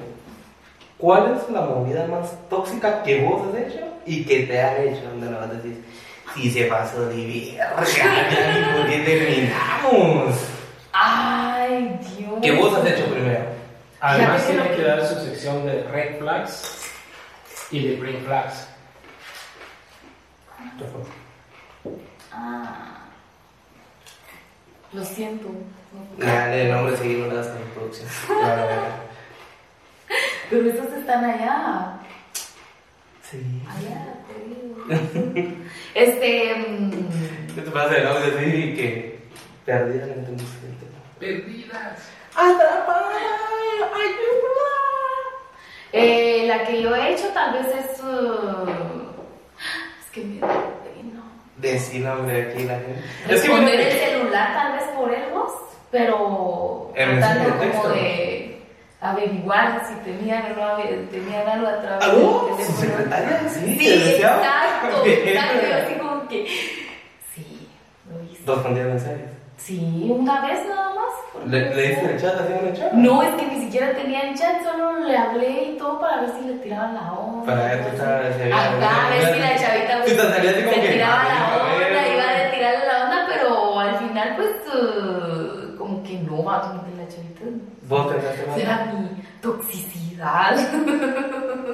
¿cuál 0.98 1.36
es 1.36 1.50
la 1.50 1.62
movida 1.62 2.06
más 2.06 2.32
tóxica 2.48 3.02
que 3.02 3.22
vos 3.22 3.48
has 3.48 3.60
hecho 3.60 3.84
y 4.04 4.24
que 4.24 4.44
te 4.44 4.60
han 4.60 4.82
hecho? 4.82 5.02
¿Dónde 5.10 5.30
lo 5.30 5.38
vas 5.38 5.50
a 5.50 5.54
decir? 5.54 5.84
Si 6.34 6.50
se 6.50 6.64
pasó 6.64 7.06
de 7.06 7.56
verga, 7.56 7.84
ya 7.84 8.52
ni 8.52 8.78
por 8.78 8.90
qué 8.90 8.98
terminamos. 9.00 10.34
Ay, 10.92 11.98
Dios. 12.16 12.34
¿Qué 12.42 12.52
vos 12.52 12.76
has 12.76 12.86
hecho 12.86 13.06
primero? 13.06 13.44
Además 14.00 14.46
tiene 14.46 14.70
que 14.70 14.82
dar 14.82 15.06
su 15.06 15.14
sección 15.14 15.64
de 15.64 15.82
red 15.84 16.18
flags 16.18 16.90
y 17.70 17.88
de 17.88 17.96
green 17.96 18.24
flags. 18.24 18.68
Ah. 22.32 22.96
Lo 24.92 25.04
siento. 25.04 25.48
Dale, 26.18 26.66
el 26.66 26.72
nombre 26.72 26.96
seguido 26.96 27.26
las 27.32 27.46
en 27.46 27.70
producción. 27.74 28.08
La. 30.50 30.50
Pero 30.50 30.70
esos 30.70 30.92
están 30.92 31.24
allá. 31.24 31.98
Sí. 33.22 33.38
Allá, 33.68 34.14
te 34.28 34.34
digo. 34.48 35.64
Este. 35.94 36.54
mm, 36.54 37.54
¿Qué 37.54 37.62
te 37.62 37.70
pasa 37.70 37.96
el 37.96 38.06
audio 38.06 38.36
así 38.36 38.74
que 38.76 39.18
perdida 39.64 40.04
en 40.04 40.24
tu 40.26 40.32
mente? 40.32 40.86
Perdidas. 41.18 42.08
¡Atrapada! 42.34 43.10
¡Ayuda! 43.94 44.72
eh, 45.92 46.44
la 46.46 46.64
que 46.64 46.82
yo 46.82 46.94
he 46.94 47.14
hecho 47.14 47.28
tal 47.34 47.54
vez 47.54 47.66
es. 47.68 48.00
uh, 48.04 48.68
es 50.04 50.10
que 50.12 50.20
me 50.20 50.38
da 50.40 50.48
pena. 50.84 51.22
Decí 51.56 51.98
nombre 52.00 52.42
aquí 52.52 52.64
la 52.64 52.74
gente. 52.74 53.00
Es 53.00 53.26
que 53.26 53.32
Responder 53.48 53.74
bueno, 53.76 53.90
el 53.90 53.98
celular 53.98 54.52
tal 54.54 54.72
vez 54.74 54.84
por 54.94 55.12
el 55.14 55.30
voz, 55.32 55.52
pero 55.90 56.92
En 56.94 57.16
de 57.20 57.26
como 57.48 57.60
texto. 57.60 57.88
de 57.88 58.55
averiguar 59.10 59.82
si 59.88 59.94
tenían 60.10 60.42
o 60.52 60.76
no 60.76 60.76
tenían 61.10 61.48
algo 61.48 61.66
a 61.68 61.80
través 61.80 62.04
¿Aló? 62.08 62.48
del 62.56 62.66
¿Su 62.66 62.72
secretaria? 62.72 63.40
Sí, 63.48 63.88
exacto, 64.14 65.02
exacto. 65.06 65.66
Así 65.84 65.94
como 65.98 66.28
que, 66.28 66.46
sí, 67.34 67.68
lo 68.10 68.22
hice. 68.24 68.42
¿Respondían 68.46 68.90
en 68.90 69.00
serio? 69.00 69.26
Sí, 69.58 70.06
una 70.14 70.40
vez 70.46 70.60
nada 70.68 70.90
más. 70.94 71.46
¿Le, 71.46 71.74
¿Le 71.74 71.88
diste 71.88 72.12
el 72.12 72.20
chat 72.20 72.34
en 72.50 72.66
el 72.68 72.76
chat? 72.76 72.92
No, 72.92 73.22
es 73.22 73.34
que 73.34 73.46
ni 73.46 73.60
siquiera 73.64 73.92
tenía 73.92 74.22
en 74.28 74.34
chat, 74.36 74.62
solo 74.62 74.98
le 75.00 75.16
hablé 75.16 75.70
y 75.72 75.78
todo 75.78 75.98
para 76.00 76.20
ver 76.22 76.30
si 76.38 76.48
le 76.48 76.54
tiraban 76.58 76.94
la 76.94 77.12
onda. 77.12 77.44
Para 77.46 77.64
ver 77.64 78.34
si 78.36 78.42
había- 78.42 78.70
Acá, 78.72 79.06
a 79.06 79.10
ver 79.10 79.34
la 86.96 87.08
chavita. 87.08 87.40
¿Vos 87.88 88.12
pensaste 88.12 88.46
más? 88.46 88.56
Será 88.56 88.84
mi 88.92 89.08
toxicidad. 89.40 90.56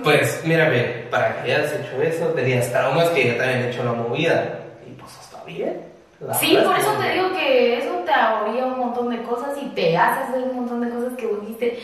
Pues, 0.03 0.43
mira, 0.45 0.69
para 1.13 1.33
que 1.45 1.53
hayas 1.53 1.73
hecho 1.75 2.03
eso, 2.03 2.27
tenías 2.31 2.69
traumas 2.73 3.09
que 3.11 3.29
ya 3.29 3.37
te 3.37 3.45
habían 3.45 3.69
hecho 3.69 3.85
la 3.85 3.93
movida. 3.93 4.59
Y 4.85 4.91
pues 4.95 5.13
está 5.21 5.45
bien. 5.45 5.81
La 6.19 6.35
Sí, 6.35 6.59
por 6.65 6.77
es 6.77 6.83
eso 6.83 6.93
te 7.01 7.11
digo 7.13 7.33
que 7.35 7.79
eso 7.79 7.95
te 8.05 8.13
ahorría 8.13 8.67
un 8.67 8.79
montón 8.81 9.11
de 9.11 9.23
cosas 9.23 9.51
y 9.63 9.67
te 9.69 9.97
hace 9.97 10.25
hacer 10.25 10.43
un 10.43 10.57
montón 10.57 10.81
de 10.81 10.91
cosas 10.91 11.13
que 11.17 11.27
vos 11.27 11.41
dijiste, 11.43 11.79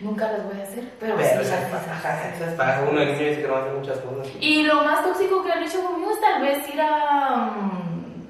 nunca 0.00 0.30
las 0.32 0.44
voy 0.44 0.60
a 0.60 0.64
hacer, 0.64 0.84
pero, 1.00 1.16
Pero 1.16 1.28
sí 1.42 1.46
esas 1.48 1.62
las 1.62 1.72
vas 1.72 1.82
a 1.82 1.86
pajas, 1.92 2.04
hacer. 2.18 2.34
esas 2.42 2.54
pajas, 2.56 2.80
uno 2.90 3.00
de 3.00 3.06
niño 3.06 3.18
dice 3.30 3.40
que 3.42 3.48
no 3.48 3.56
hace 3.56 3.70
muchas 3.70 3.98
cosas. 4.00 4.28
Y 4.40 4.62
lo 4.64 4.84
más 4.84 5.02
tóxico 5.02 5.42
que 5.42 5.52
han 5.52 5.62
hecho 5.62 5.82
conmigo 5.82 6.10
es 6.12 6.20
tal 6.20 6.42
vez 6.42 6.74
ir 6.74 6.80
a. 6.80 7.52
mm, 7.56 8.22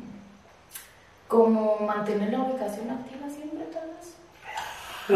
como 1.27 1.79
mantener 1.81 2.31
la 2.31 2.41
ubicación 2.41 2.91
activa 2.91 3.27
vez. 3.27 3.42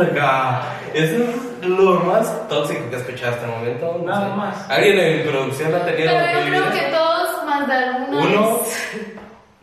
Acá, 0.02 0.62
eso 0.94 1.16
es 1.62 1.68
lo 1.68 1.94
más 2.00 2.48
tóxico 2.48 2.80
que 2.90 2.96
he 2.96 2.98
escuchado 2.98 3.32
hasta 3.32 3.44
el 3.46 3.50
momento. 3.52 3.96
no 4.00 4.04
Nada 4.10 4.28
sé. 4.30 4.36
más. 4.36 4.70
¿Alguien 4.70 4.98
en 4.98 5.26
producción 5.28 5.74
ha 5.74 5.84
tenido 5.84 6.12
Pero 6.12 6.40
yo 6.40 6.46
creo 6.50 6.70
que 6.72 6.96
todos 6.96 7.44
más 7.46 7.66
de 7.68 7.74
alguna 7.74 8.18
Uno. 8.20 8.60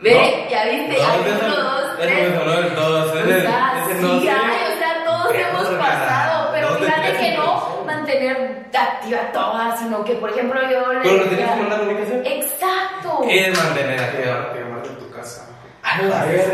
Ve, 0.00 0.46
ya 0.50 0.64
viste, 0.64 0.96
No, 0.98 1.08
hay 1.10 1.20
ese- 1.20 1.46
uno, 1.46 1.54
dos, 1.64 1.82
ese 1.98 2.02
tres. 2.02 2.30
me 2.30 2.38
sonó 2.38 2.50
del 2.60 2.74
todo, 2.74 3.04
ese- 3.06 3.22
O 3.22 3.40
sea, 3.40 3.72
ese 3.84 3.96
sí 3.98 4.02
no 4.04 4.20
sé. 4.20 4.30
hay, 4.30 4.74
o 4.74 4.78
sea, 4.78 5.04
todos 5.06 5.34
hemos 5.34 5.68
pasado, 5.78 6.50
pero 6.52 6.68
fíjate 6.76 7.12
que 7.16 7.36
no 7.38 7.84
mantener 7.86 8.66
activa 8.74 9.20
toda, 9.32 9.76
sino 9.78 10.04
que, 10.04 10.14
por 10.14 10.30
ejemplo, 10.30 10.60
yo 10.70 10.92
le 10.92 11.00
Pero 11.00 11.16
lo 11.16 11.24
tienes 11.24 11.48
que 11.50 11.56
mandar 11.56 11.80
ubicación. 11.86 12.22
Exacto. 12.26 13.22
Es 13.28 13.56
mantener 13.64 14.00
activa. 14.00 14.52
Que 14.52 14.60
llamarte 14.60 14.88
en 14.90 14.98
tu 14.98 15.10
casa. 15.10 15.46
A 15.82 16.02
la 16.02 16.24
verga. 16.24 16.44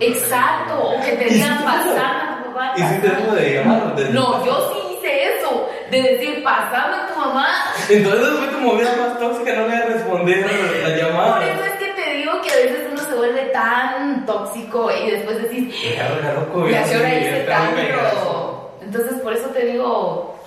Exacto, 0.00 0.80
o 0.80 1.00
que 1.04 1.12
te 1.12 1.24
digan 1.24 1.64
pasar 1.64 2.27
papá. 2.58 2.78
¿Hiciste 2.78 3.06
eso 3.06 3.34
de 3.34 3.54
llamar? 3.54 3.94
De- 3.96 4.10
No, 4.10 4.44
yo 4.44 4.72
sí 4.72 4.94
hice 4.96 5.36
eso, 5.38 5.68
de 5.90 6.02
decir, 6.02 6.42
pasame 6.42 6.96
a 6.96 7.06
tu 7.06 7.20
mamá. 7.20 7.46
Entonces 7.88 8.38
fue 8.38 8.46
tu 8.48 8.58
movida 8.58 8.92
más 8.96 9.18
tóxica, 9.18 9.52
no 9.54 9.66
le 9.68 9.84
responder 9.86 10.38
la 10.40 10.88
Por 10.88 10.96
llamada. 10.96 11.44
eso 11.44 11.64
es 11.64 11.72
que 11.78 11.92
te 12.02 12.10
digo 12.16 12.40
que 12.42 12.50
a 12.50 12.56
veces 12.56 12.88
uno 12.92 13.00
se 13.02 13.14
vuelve 13.14 13.42
tan 13.46 14.26
tóxico 14.26 14.90
y 14.90 15.10
después 15.10 15.42
decís, 15.42 15.74
Ya, 15.96 16.32
loco, 16.34 16.68
¿y 16.68 16.74
a 16.74 16.84
ya, 16.84 16.98
hora 16.98 17.10
sí, 17.10 17.16
hice 17.16 17.40
tanto? 17.48 18.72
Entonces, 18.82 19.20
por 19.20 19.32
eso 19.34 19.48
te 19.50 19.66
digo, 19.66 20.38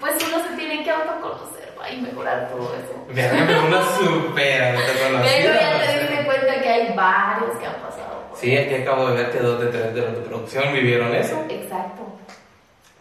pues 0.00 0.14
uno 0.28 0.42
se 0.48 0.56
tiene 0.56 0.84
que 0.84 0.90
autoconocer 0.90 1.64
y 1.92 2.00
mejorar 2.00 2.48
todo 2.48 2.72
eso. 2.74 2.94
Pero 3.14 3.66
una 3.66 3.82
super 3.98 4.74
Pero 5.22 5.54
ya 5.54 5.80
te 5.86 5.98
diste 6.00 6.24
cuenta 6.24 6.62
que 6.62 6.68
hay 6.68 6.92
varios 6.96 7.58
que 7.58 7.66
han 7.66 7.74
pasado. 7.74 8.13
Sí, 8.44 8.54
aquí 8.58 8.74
acabo 8.74 9.08
de 9.08 9.14
ver 9.16 9.30
que 9.30 9.38
dos 9.38 9.58
de 9.58 9.66
tres 9.68 9.94
de 9.94 10.00
los 10.02 10.12
de 10.12 10.20
producción 10.20 10.72
vivieron 10.74 11.14
eso. 11.14 11.42
Exacto. 11.48 12.02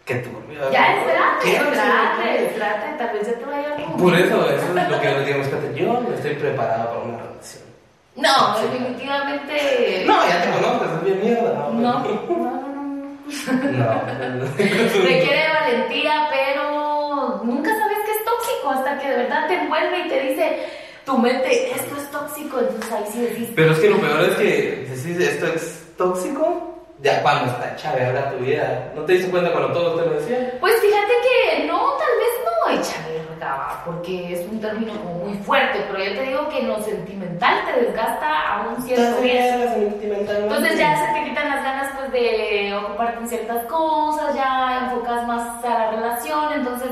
Que 0.06 0.16
turbio. 0.16 0.72
Ya, 0.72 0.96
espérate, 1.00 1.44
¿Qué? 1.44 1.56
espérate, 1.58 2.46
espérate, 2.46 2.98
tal 2.98 3.14
vez 3.14 3.28
ya 3.28 3.34
te 3.34 3.46
vaya 3.46 3.76
algo. 3.76 3.98
Por 3.98 4.16
eso, 4.16 4.50
eso 4.50 4.80
es 4.80 4.90
lo 4.90 5.00
que 5.02 5.06
yo 5.06 5.18
les 5.18 5.28
digo, 5.28 5.44
fíjate, 5.44 5.74
yo 5.76 6.00
no 6.00 6.14
estoy 6.14 6.34
preparado 6.36 6.90
para 6.90 7.00
una 7.02 7.18
relación. 7.18 7.64
No, 8.16 8.58
definitivamente. 8.62 10.04
No, 10.06 10.28
ya 10.28 10.42
te 10.44 10.50
conozco, 10.52 10.86
es 10.86 11.04
bien 11.04 11.22
mierda. 11.24 11.54
No, 11.54 11.72
no, 11.72 11.82
no, 11.82 12.62
no. 12.72 12.92
No. 13.72 14.42
Requiere 14.58 15.44
valentía, 15.54 16.30
pero 16.32 17.42
nunca 17.44 17.72
sabes 17.78 17.98
que 18.06 18.12
es 18.12 18.26
tóxico 18.26 18.70
hasta 18.70 18.98
que 18.98 19.10
de 19.10 19.18
verdad 19.18 19.48
te 19.48 19.56
envuelve 19.56 20.06
y 20.06 20.10
te 20.10 20.20
dice 20.22 20.83
tu 21.06 21.18
mente, 21.18 21.72
esto 21.72 21.96
es 21.98 22.12
tóxico, 22.12 22.60
entonces 22.60 22.92
ahí 22.92 23.04
sí 23.12 23.22
decís. 23.22 23.50
Pero 23.56 23.72
es 23.72 23.80
que 23.80 23.90
lo 23.90 24.00
peor 24.00 24.22
es 24.22 24.36
que 24.36 24.88
decís 24.90 25.20
esto 25.20 25.48
es 25.48 25.94
tóxico, 25.98 26.86
ya 27.02 27.22
cuando 27.22 27.52
está 27.52 27.76
chave 27.76 28.06
ahora 28.06 28.32
tu 28.32 28.38
vida. 28.38 28.92
¿No 28.96 29.02
te 29.04 29.14
diste 29.14 29.30
cuenta 29.30 29.52
cuando 29.52 29.74
todos 29.74 30.02
te 30.02 30.10
lo 30.10 30.20
decían? 30.20 30.52
Pues 30.60 30.80
fíjate 30.80 31.14
que 31.24 31.66
no, 31.66 31.94
tal 31.98 32.08
vez 32.18 32.34
no 32.46 32.80
echa 32.80 33.08
verga, 33.10 33.84
porque 33.86 34.34
es 34.34 34.50
un 34.50 34.62
término 34.62 34.94
como 35.02 35.26
muy 35.26 35.38
fuerte, 35.40 35.84
pero 35.92 36.04
yo 36.04 36.14
te 36.14 36.24
digo 36.24 36.50
que 36.50 36.60
en 36.60 36.68
lo 36.70 36.82
sentimental 36.82 37.66
te 37.66 37.82
desgasta 37.82 38.54
a 38.54 38.68
un 38.70 38.82
cierto. 38.84 39.18
Entonces 39.22 40.78
ya 40.78 40.96
se 41.06 41.14
te 41.20 41.30
quitan 41.30 41.50
las 41.50 41.64
ganas 41.64 41.94
pues 41.98 42.12
de 42.14 42.74
ocuparte 42.76 43.20
en 43.20 43.28
ciertas 43.28 43.66
cosas, 43.66 44.36
ya 44.36 44.86
enfocas 44.86 45.28
más 45.28 45.66
a 45.66 45.70
la 45.70 45.92
relación, 45.92 46.54
entonces 46.54 46.92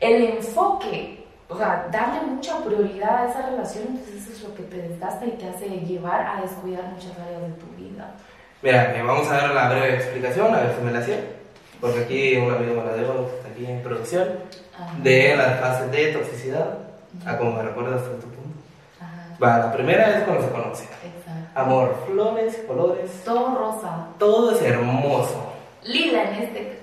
el 0.00 0.24
enfoque, 0.24 1.24
o 1.48 1.56
sea, 1.56 1.86
darle 1.92 2.20
mucha 2.22 2.58
prioridad 2.64 3.24
a 3.26 3.30
esa 3.30 3.42
relación, 3.50 3.84
entonces 3.88 4.22
eso 4.26 4.32
es 4.32 4.42
lo 4.42 4.54
que 4.54 4.62
te 4.64 4.76
desgasta 4.88 5.24
y 5.26 5.30
te 5.32 5.48
hace 5.48 5.68
llevar 5.68 6.20
a 6.26 6.40
descuidar 6.42 6.84
muchas 6.84 7.12
áreas 7.18 7.42
de 7.42 7.48
tu 7.60 7.66
vida. 7.76 8.14
Mira, 8.62 8.92
que 8.92 9.02
vamos 9.02 9.28
a 9.28 9.34
dar 9.36 9.50
la 9.54 9.68
breve 9.68 9.94
explicación, 9.94 10.54
a 10.54 10.60
ver 10.60 10.74
si 10.76 10.82
me 10.84 10.92
la 10.92 11.02
sé. 11.02 11.36
Porque 11.80 12.00
aquí 12.04 12.36
un 12.38 12.52
amigo 12.54 12.80
me 12.80 12.90
la 12.90 12.96
dio, 12.96 13.26
está 13.36 13.48
aquí 13.50 13.66
en 13.66 13.82
producción, 13.82 14.26
Ajá. 14.74 14.94
de 15.02 15.36
las 15.36 15.60
fases 15.60 15.90
de 15.92 16.06
toxicidad, 16.12 16.78
a 17.26 17.36
como 17.36 17.52
me 17.52 17.62
recuerdas 17.62 18.00
hasta 18.00 18.14
tu 18.16 18.28
punto. 18.28 18.58
Ajá, 18.98 19.36
Va, 19.42 19.58
la 19.66 19.72
primera 19.72 20.16
es 20.18 20.24
cuando 20.24 20.42
se 20.42 20.50
conocen. 20.50 20.86
exacto. 20.86 21.60
Amor, 21.60 22.02
flores, 22.06 22.56
colores, 22.66 23.10
Todo 23.24 23.54
rosa, 23.58 24.06
todo 24.18 24.52
es 24.56 24.62
hermoso. 24.62 25.52
lila 25.84 26.22
en 26.30 26.42
este, 26.44 26.80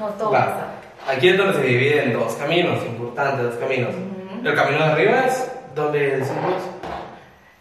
no 0.00 0.08
todo 0.10 0.32
Va. 0.32 0.44
rosa. 0.46 0.66
Aquí 1.06 1.28
es 1.28 1.36
donde 1.36 1.54
se 1.54 1.66
divide 1.66 2.02
en 2.02 2.12
dos 2.14 2.32
caminos, 2.34 2.82
importantes 2.84 3.44
dos 3.44 3.56
caminos. 3.56 3.94
El 4.42 4.54
camino 4.54 4.78
de 4.78 4.92
arriba 4.92 5.26
es 5.26 5.50
donde 5.74 6.16
decimos, 6.18 6.62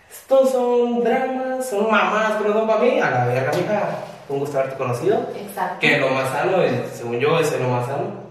estos 0.09 0.51
son 0.51 1.03
dramas, 1.03 1.69
son 1.69 1.91
mamás 1.91 2.33
que 2.33 2.47
no 2.47 2.53
son 2.53 2.67
para 2.67 2.79
mí, 2.79 2.99
a 2.99 3.09
la 3.09 3.25
verga, 3.25 3.51
mija, 3.57 3.97
un 4.29 4.39
gusto 4.39 4.57
haberte 4.57 4.77
conocido. 4.77 5.27
Exacto. 5.35 5.79
Que 5.79 5.97
lo 5.97 6.09
más 6.09 6.29
sano, 6.29 6.61
es, 6.61 6.89
según 6.93 7.19
yo, 7.19 7.37
es 7.39 7.59
lo 7.59 7.67
más 7.67 7.85
sano. 7.85 8.23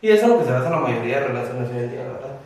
Y 0.00 0.10
eso 0.10 0.26
es 0.26 0.28
lo 0.28 0.38
que 0.38 0.44
se 0.44 0.52
basa 0.52 0.66
en 0.66 0.72
la 0.72 0.80
mayoría 0.80 1.20
de 1.20 1.26
relaciones 1.26 1.70
hoy 1.70 1.78
en 1.78 1.90
día, 1.90 2.02
la 2.02 2.12
verdad. 2.12 2.36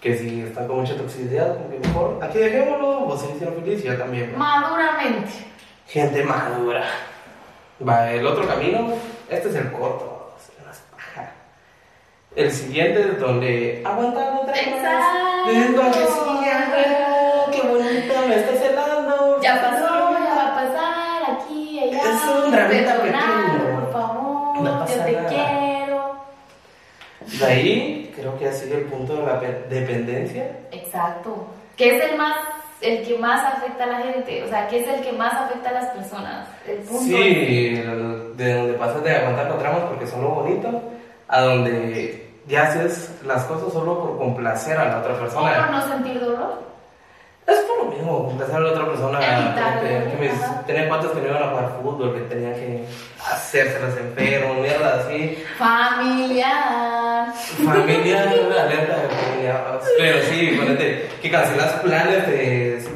Que 0.00 0.16
si 0.16 0.42
están 0.42 0.68
con 0.68 0.80
mucha 0.80 0.96
toxicidad, 0.96 1.54
como 1.54 1.70
que 1.70 1.78
mejor, 1.88 2.18
aquí 2.22 2.38
dejémoslo, 2.38 3.00
vos 3.00 3.20
se 3.20 3.32
hicieron 3.32 3.56
feliz 3.56 3.84
y 3.84 3.88
yo 3.88 3.96
también. 3.96 4.36
Maduramente. 4.36 5.30
Gente 5.88 6.22
madura. 6.22 6.84
Va, 7.86 8.12
el 8.12 8.26
otro 8.26 8.46
camino, 8.46 8.92
este 9.28 9.48
es 9.48 9.54
el 9.56 9.72
corto. 9.72 10.15
El 12.36 12.50
siguiente 12.52 13.02
donde 13.18 13.82
aguantar 13.84 14.34
otra 14.34 14.52
ajá, 14.54 15.14
qué 17.50 17.60
bonita, 17.62 18.20
me 18.28 18.34
estás 18.36 18.58
celando. 18.58 19.40
Ya 19.40 19.60
pasó, 19.62 20.12
ya 20.18 20.34
va 20.34 20.46
a 20.48 20.54
pasar, 20.54 21.36
aquí, 21.36 21.80
allá. 21.80 21.98
Es 21.98 22.44
un 22.44 22.50
dramita 22.52 22.96
pequeño. 22.96 23.80
Por 23.80 23.92
favor, 23.92 24.60
No 24.62 24.86
yo 24.86 24.94
te 25.04 25.12
nada. 25.12 25.28
quiero. 25.28 26.16
De 27.38 27.44
ahí, 27.46 28.12
creo 28.14 28.38
que 28.38 28.44
ya 28.44 28.52
sigue 28.52 28.74
el 28.76 28.84
punto 28.84 29.16
de 29.16 29.22
la 29.26 29.40
pe- 29.40 29.64
dependencia. 29.70 30.50
Exacto. 30.72 31.46
Que 31.76 31.96
es 31.96 32.04
el 32.10 32.18
más, 32.18 32.36
el 32.82 33.02
que 33.06 33.16
más 33.18 33.42
afecta 33.54 33.84
a 33.84 33.86
la 33.86 33.98
gente. 34.00 34.44
O 34.44 34.48
sea, 34.48 34.68
que 34.68 34.80
es 34.80 34.88
el 34.88 35.00
que 35.00 35.12
más 35.12 35.32
afecta 35.32 35.70
a 35.70 35.72
las 35.72 35.86
personas. 35.86 36.48
El 36.68 36.78
punto 36.80 37.02
Sí, 37.02 37.70
de 37.74 38.54
donde 38.54 38.74
pasas 38.74 39.02
de 39.02 39.16
aguantar 39.16 39.46
los 39.48 39.58
dramas 39.58 39.80
porque 39.88 40.06
son 40.06 40.22
lo 40.22 40.28
bonito, 40.30 40.82
a 41.28 41.40
donde 41.40 42.25
ya 42.46 42.64
haces 42.64 43.10
las 43.24 43.44
cosas 43.44 43.72
solo 43.72 43.98
por 44.00 44.18
complacer 44.18 44.78
a 44.78 44.84
la 44.84 44.98
otra 44.98 45.12
O 45.12 45.16
por 45.16 45.24
persona. 45.26 45.66
no 45.70 45.88
sentir 45.88 46.20
dolor. 46.20 46.62
Es 47.46 47.58
por 47.60 47.84
lo 47.84 47.92
mismo, 47.92 48.26
complacer 48.26 48.56
a 48.56 48.60
la 48.60 48.70
otra 48.72 48.86
persona. 48.86 49.18
Evitar, 49.20 49.80
que, 49.80 50.72
que 50.74 50.88
cuantos 50.88 51.12
que 51.12 51.20
no 51.20 51.28
iban 51.28 51.42
a 51.42 51.48
jugar 51.50 51.72
fútbol, 51.80 52.14
que 52.14 52.20
tenían 52.22 52.54
que 52.54 52.84
hacérselas 53.24 53.96
enfermos, 53.96 54.58
mierda 54.58 55.00
así. 55.00 55.44
Familiar. 55.56 57.32
Familia, 57.64 58.22
alerta 58.22 58.96
de 58.96 59.08
familia. 59.08 59.64
Pero 59.96 60.22
sí, 60.24 60.56
ponete 60.58 61.08
que 61.22 61.30
cancelas 61.30 61.72
planes 61.74 62.26
de 62.26 62.95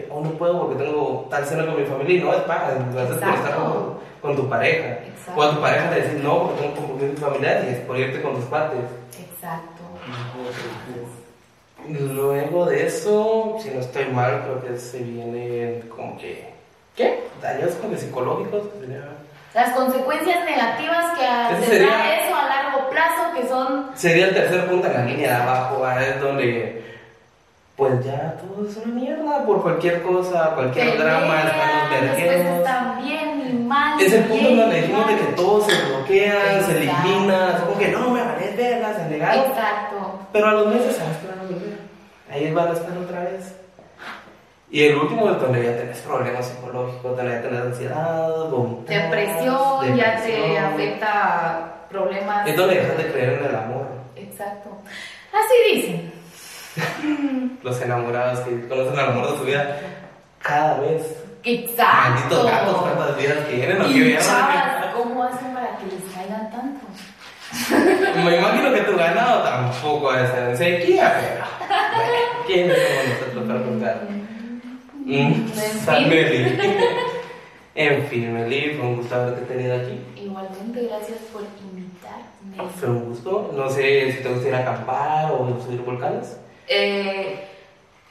decir, 0.00 0.08
que 0.08 0.12
aún 0.12 0.24
no 0.24 0.30
puedo 0.30 0.60
porque 0.60 0.84
tengo 0.84 1.26
tal 1.30 1.46
cena 1.46 1.66
con 1.66 1.80
mi 1.80 1.86
familia 1.86 2.16
y 2.16 2.20
no 2.20 2.32
es 2.32 2.40
para, 2.42 2.74
lo 2.74 3.00
haces 3.00 3.16
por 3.16 3.34
estar 3.34 3.56
con, 3.56 3.98
con 4.20 4.36
tu 4.36 4.48
pareja. 4.48 4.88
Exacto. 4.88 5.40
O 5.40 5.42
a 5.42 5.54
tu 5.54 5.60
pareja 5.60 5.90
te 5.90 6.00
decís 6.00 6.22
no 6.22 6.42
porque 6.42 6.62
tengo 6.62 6.74
compromisos 6.74 7.20
familiares 7.20 7.64
y 7.64 7.72
es 7.74 7.78
por 7.80 7.98
irte 7.98 8.22
con 8.22 8.34
tus 8.34 8.44
partes. 8.46 8.80
Exacto. 9.18 9.80
Luego 11.88 12.66
de 12.66 12.86
eso, 12.86 13.56
si 13.60 13.70
no 13.70 13.80
estoy 13.80 14.06
mal, 14.06 14.42
creo 14.42 14.62
que 14.62 14.78
se 14.78 14.98
viene 14.98 15.82
como 15.88 16.16
que. 16.18 16.50
¿Qué? 16.94 17.24
Daños 17.40 17.72
como 17.80 17.96
psicológicos. 17.96 18.62
Las 19.54 19.70
consecuencias 19.70 20.44
negativas 20.44 21.18
que 21.18 21.66
tendrá 21.66 22.20
eso 22.20 22.36
a 22.36 22.48
largo 22.48 22.88
plazo, 22.90 23.34
que 23.34 23.48
son 23.48 23.90
Sería 23.94 24.28
el 24.28 24.34
tercer 24.34 24.68
punto 24.68 24.86
en 24.86 24.92
la 24.92 25.04
línea 25.04 25.28
de 25.28 25.42
abajo, 25.42 25.88
es 25.98 26.20
donde 26.20 26.79
pues 27.80 28.04
ya 28.04 28.36
todo 28.36 28.68
es 28.68 28.76
una 28.76 28.94
mierda 28.94 29.42
por 29.46 29.62
cualquier 29.62 30.02
cosa, 30.02 30.50
cualquier 30.54 30.98
Pelean, 30.98 31.22
drama, 31.26 31.40
están 31.40 32.06
los 32.06 32.18
están 32.58 33.02
bien 33.02 33.48
y 33.48 33.52
mal. 33.54 33.98
Es 33.98 34.12
el 34.12 34.24
punto 34.24 34.54
donde 34.54 34.80
dijimos 34.82 35.06
de 35.06 35.16
que 35.16 35.24
todo 35.32 35.62
se 35.62 35.82
bloquea, 35.86 36.62
se 36.62 36.78
Exacto. 36.78 37.08
elimina, 37.08 37.48
es 37.48 37.62
como 37.62 37.78
que 37.78 37.88
no 37.88 38.10
me 38.10 38.20
vale 38.22 38.54
verlas, 38.54 38.96
se 38.98 39.08
negaron. 39.08 39.44
Exacto. 39.46 40.18
Pero 40.30 40.46
a 40.46 40.52
los 40.52 40.66
meses 40.66 40.94
sabes 40.94 41.16
que 41.16 41.26
van 41.28 41.38
a 41.38 41.42
volver. 41.44 41.78
Ahí 42.30 42.52
van 42.52 42.68
a 42.68 42.72
estar 42.74 42.98
otra 42.98 43.20
vez. 43.20 43.56
Y 44.70 44.82
el 44.84 44.96
último 44.96 45.30
es 45.30 45.40
donde 45.40 45.64
ya 45.64 45.76
tenés 45.78 45.98
problemas 46.00 46.46
psicológicos, 46.48 47.16
donde 47.16 47.32
ya 47.32 47.40
tenés 47.40 47.60
ansiedad, 47.62 48.50
vomitar, 48.50 49.02
Depresión, 49.04 49.96
ya 49.96 50.16
te 50.22 50.32
depresión. 50.32 50.64
afecta 50.66 51.72
problemas. 51.88 52.46
Es 52.46 52.56
donde 52.58 52.74
dejas 52.74 52.98
de 52.98 53.10
creer 53.10 53.38
en 53.40 53.44
el 53.48 53.56
amor. 53.56 53.86
Exacto. 54.16 54.68
Así 55.32 55.74
dicen. 55.76 56.19
Los 57.62 57.80
enamorados 57.82 58.40
que 58.40 58.68
conocen 58.68 58.98
al 58.98 59.10
amor 59.10 59.32
de 59.32 59.38
su 59.38 59.44
vida 59.44 59.80
cada 60.40 60.80
vez. 60.80 61.24
Exacto. 61.42 62.10
Malditos 62.10 62.50
gatos, 62.50 62.76
cuántas 62.82 63.16
vidas 63.16 63.48
tienen, 63.48 63.82
quiero 63.84 64.20
chavas, 64.20 64.94
¿cómo 64.94 65.22
hacen 65.24 65.54
para 65.54 65.76
que 65.78 65.86
les 65.86 66.14
caigan 66.14 66.50
tantos? 66.50 66.90
Me 68.24 68.36
imagino 68.36 68.72
que 68.74 68.80
tu 68.82 68.96
ganado 68.96 69.42
tampoco 69.42 70.12
debe 70.12 70.28
ser 70.28 70.50
en 70.50 70.56
sequía, 70.56 71.14
pero. 71.20 71.44
bueno, 71.96 72.12
¿Quiénes 72.46 72.78
somos 72.78 73.18
nosotros 73.18 73.44
para 73.46 73.60
juzgar? 73.60 74.00
Mm. 75.04 76.08
Meli. 76.08 76.58
En 77.72 78.04
fin, 78.08 78.34
Meli, 78.34 78.74
fue 78.74 78.84
un 78.84 78.96
gusto 78.96 79.14
haberte 79.14 79.42
tenido 79.42 79.76
aquí. 79.76 79.98
Igualmente, 80.16 80.86
gracias 80.88 81.18
por 81.32 81.42
invitarme. 81.62 82.70
Fue 82.78 82.88
un 82.90 83.04
gusto. 83.06 83.52
No 83.54 83.70
sé 83.70 84.12
si 84.12 84.22
te 84.22 84.28
gusta 84.28 84.48
ir 84.48 84.54
a 84.56 84.58
acampar 84.58 85.32
o 85.32 85.58
subir 85.64 85.80
volcanes. 85.80 86.36
Eh, 86.72 87.48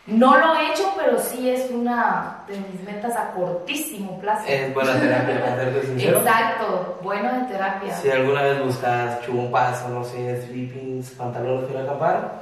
no 0.05 0.37
lo 0.37 0.55
he 0.55 0.71
hecho, 0.71 0.91
pero 0.97 1.17
sí 1.17 1.49
es 1.49 1.69
una 1.71 2.43
de 2.47 2.57
mis 2.57 2.83
metas 2.83 3.15
a 3.15 3.31
cortísimo 3.31 4.19
plazo. 4.19 4.43
Es 4.47 4.73
buena 4.73 4.93
terapia, 4.99 5.39
para 5.39 5.55
serte 5.55 5.87
sincero. 5.87 6.17
Exacto, 6.17 6.99
bueno 7.01 7.31
de 7.31 7.45
terapia. 7.45 7.95
Si 7.95 8.09
alguna 8.09 8.41
vez 8.41 8.63
buscas 8.63 9.21
chumpas 9.21 9.83
o 9.85 9.89
no 9.89 10.03
sé, 10.03 10.41
sleepings, 10.47 11.11
pantalones 11.11 11.71
para 11.71 11.83
acampar, 11.83 12.41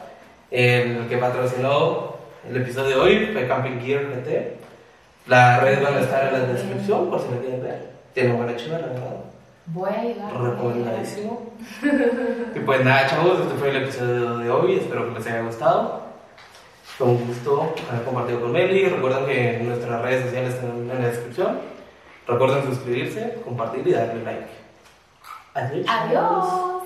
el 0.49 1.07
que 1.07 1.17
patrocinó 1.17 2.15
el 2.49 2.57
episodio 2.57 2.89
de 2.89 2.95
hoy 2.95 3.29
fue 3.33 3.47
Camping 3.47 3.79
Gear 3.81 4.05
GT. 4.05 4.57
Las 5.27 5.61
redes 5.61 5.83
van 5.83 5.95
a 5.95 5.99
estar 5.99 6.25
en 6.27 6.33
la 6.33 6.39
descripción 6.47 7.09
por 7.09 7.21
si 7.21 7.27
me 7.27 7.39
quieren 7.41 7.61
ver. 7.61 7.91
Tiene 8.13 8.33
buena 8.33 8.55
chiva, 8.55 8.79
la 8.79 8.87
verdad. 8.87 9.17
Voy 9.67 9.89
a 9.89 10.03
llegar. 10.03 10.41
Recomendadísimo. 10.41 11.51
y 12.55 12.59
pues 12.61 12.85
nada, 12.85 13.07
chavos, 13.07 13.41
este 13.41 13.55
fue 13.55 13.69
el 13.71 13.83
episodio 13.83 14.37
de 14.37 14.49
hoy. 14.49 14.77
Espero 14.77 15.09
que 15.09 15.19
les 15.19 15.27
haya 15.27 15.41
gustado. 15.41 16.06
Fue 16.97 17.05
un 17.05 17.27
gusto 17.27 17.75
haber 17.91 18.05
compartido 18.05 18.41
con 18.41 18.51
Meli. 18.51 18.85
Recuerden 18.85 19.25
que 19.27 19.59
nuestras 19.63 20.01
redes 20.01 20.25
sociales 20.25 20.55
están 20.55 20.71
en 20.71 20.87
la 20.87 20.95
descripción. 20.95 21.59
Recuerden 22.27 22.65
suscribirse, 22.65 23.37
compartir 23.45 23.87
y 23.87 23.91
darle 23.91 24.23
like. 24.23 24.47
Adiós. 25.53 25.85
Adiós. 25.87 26.76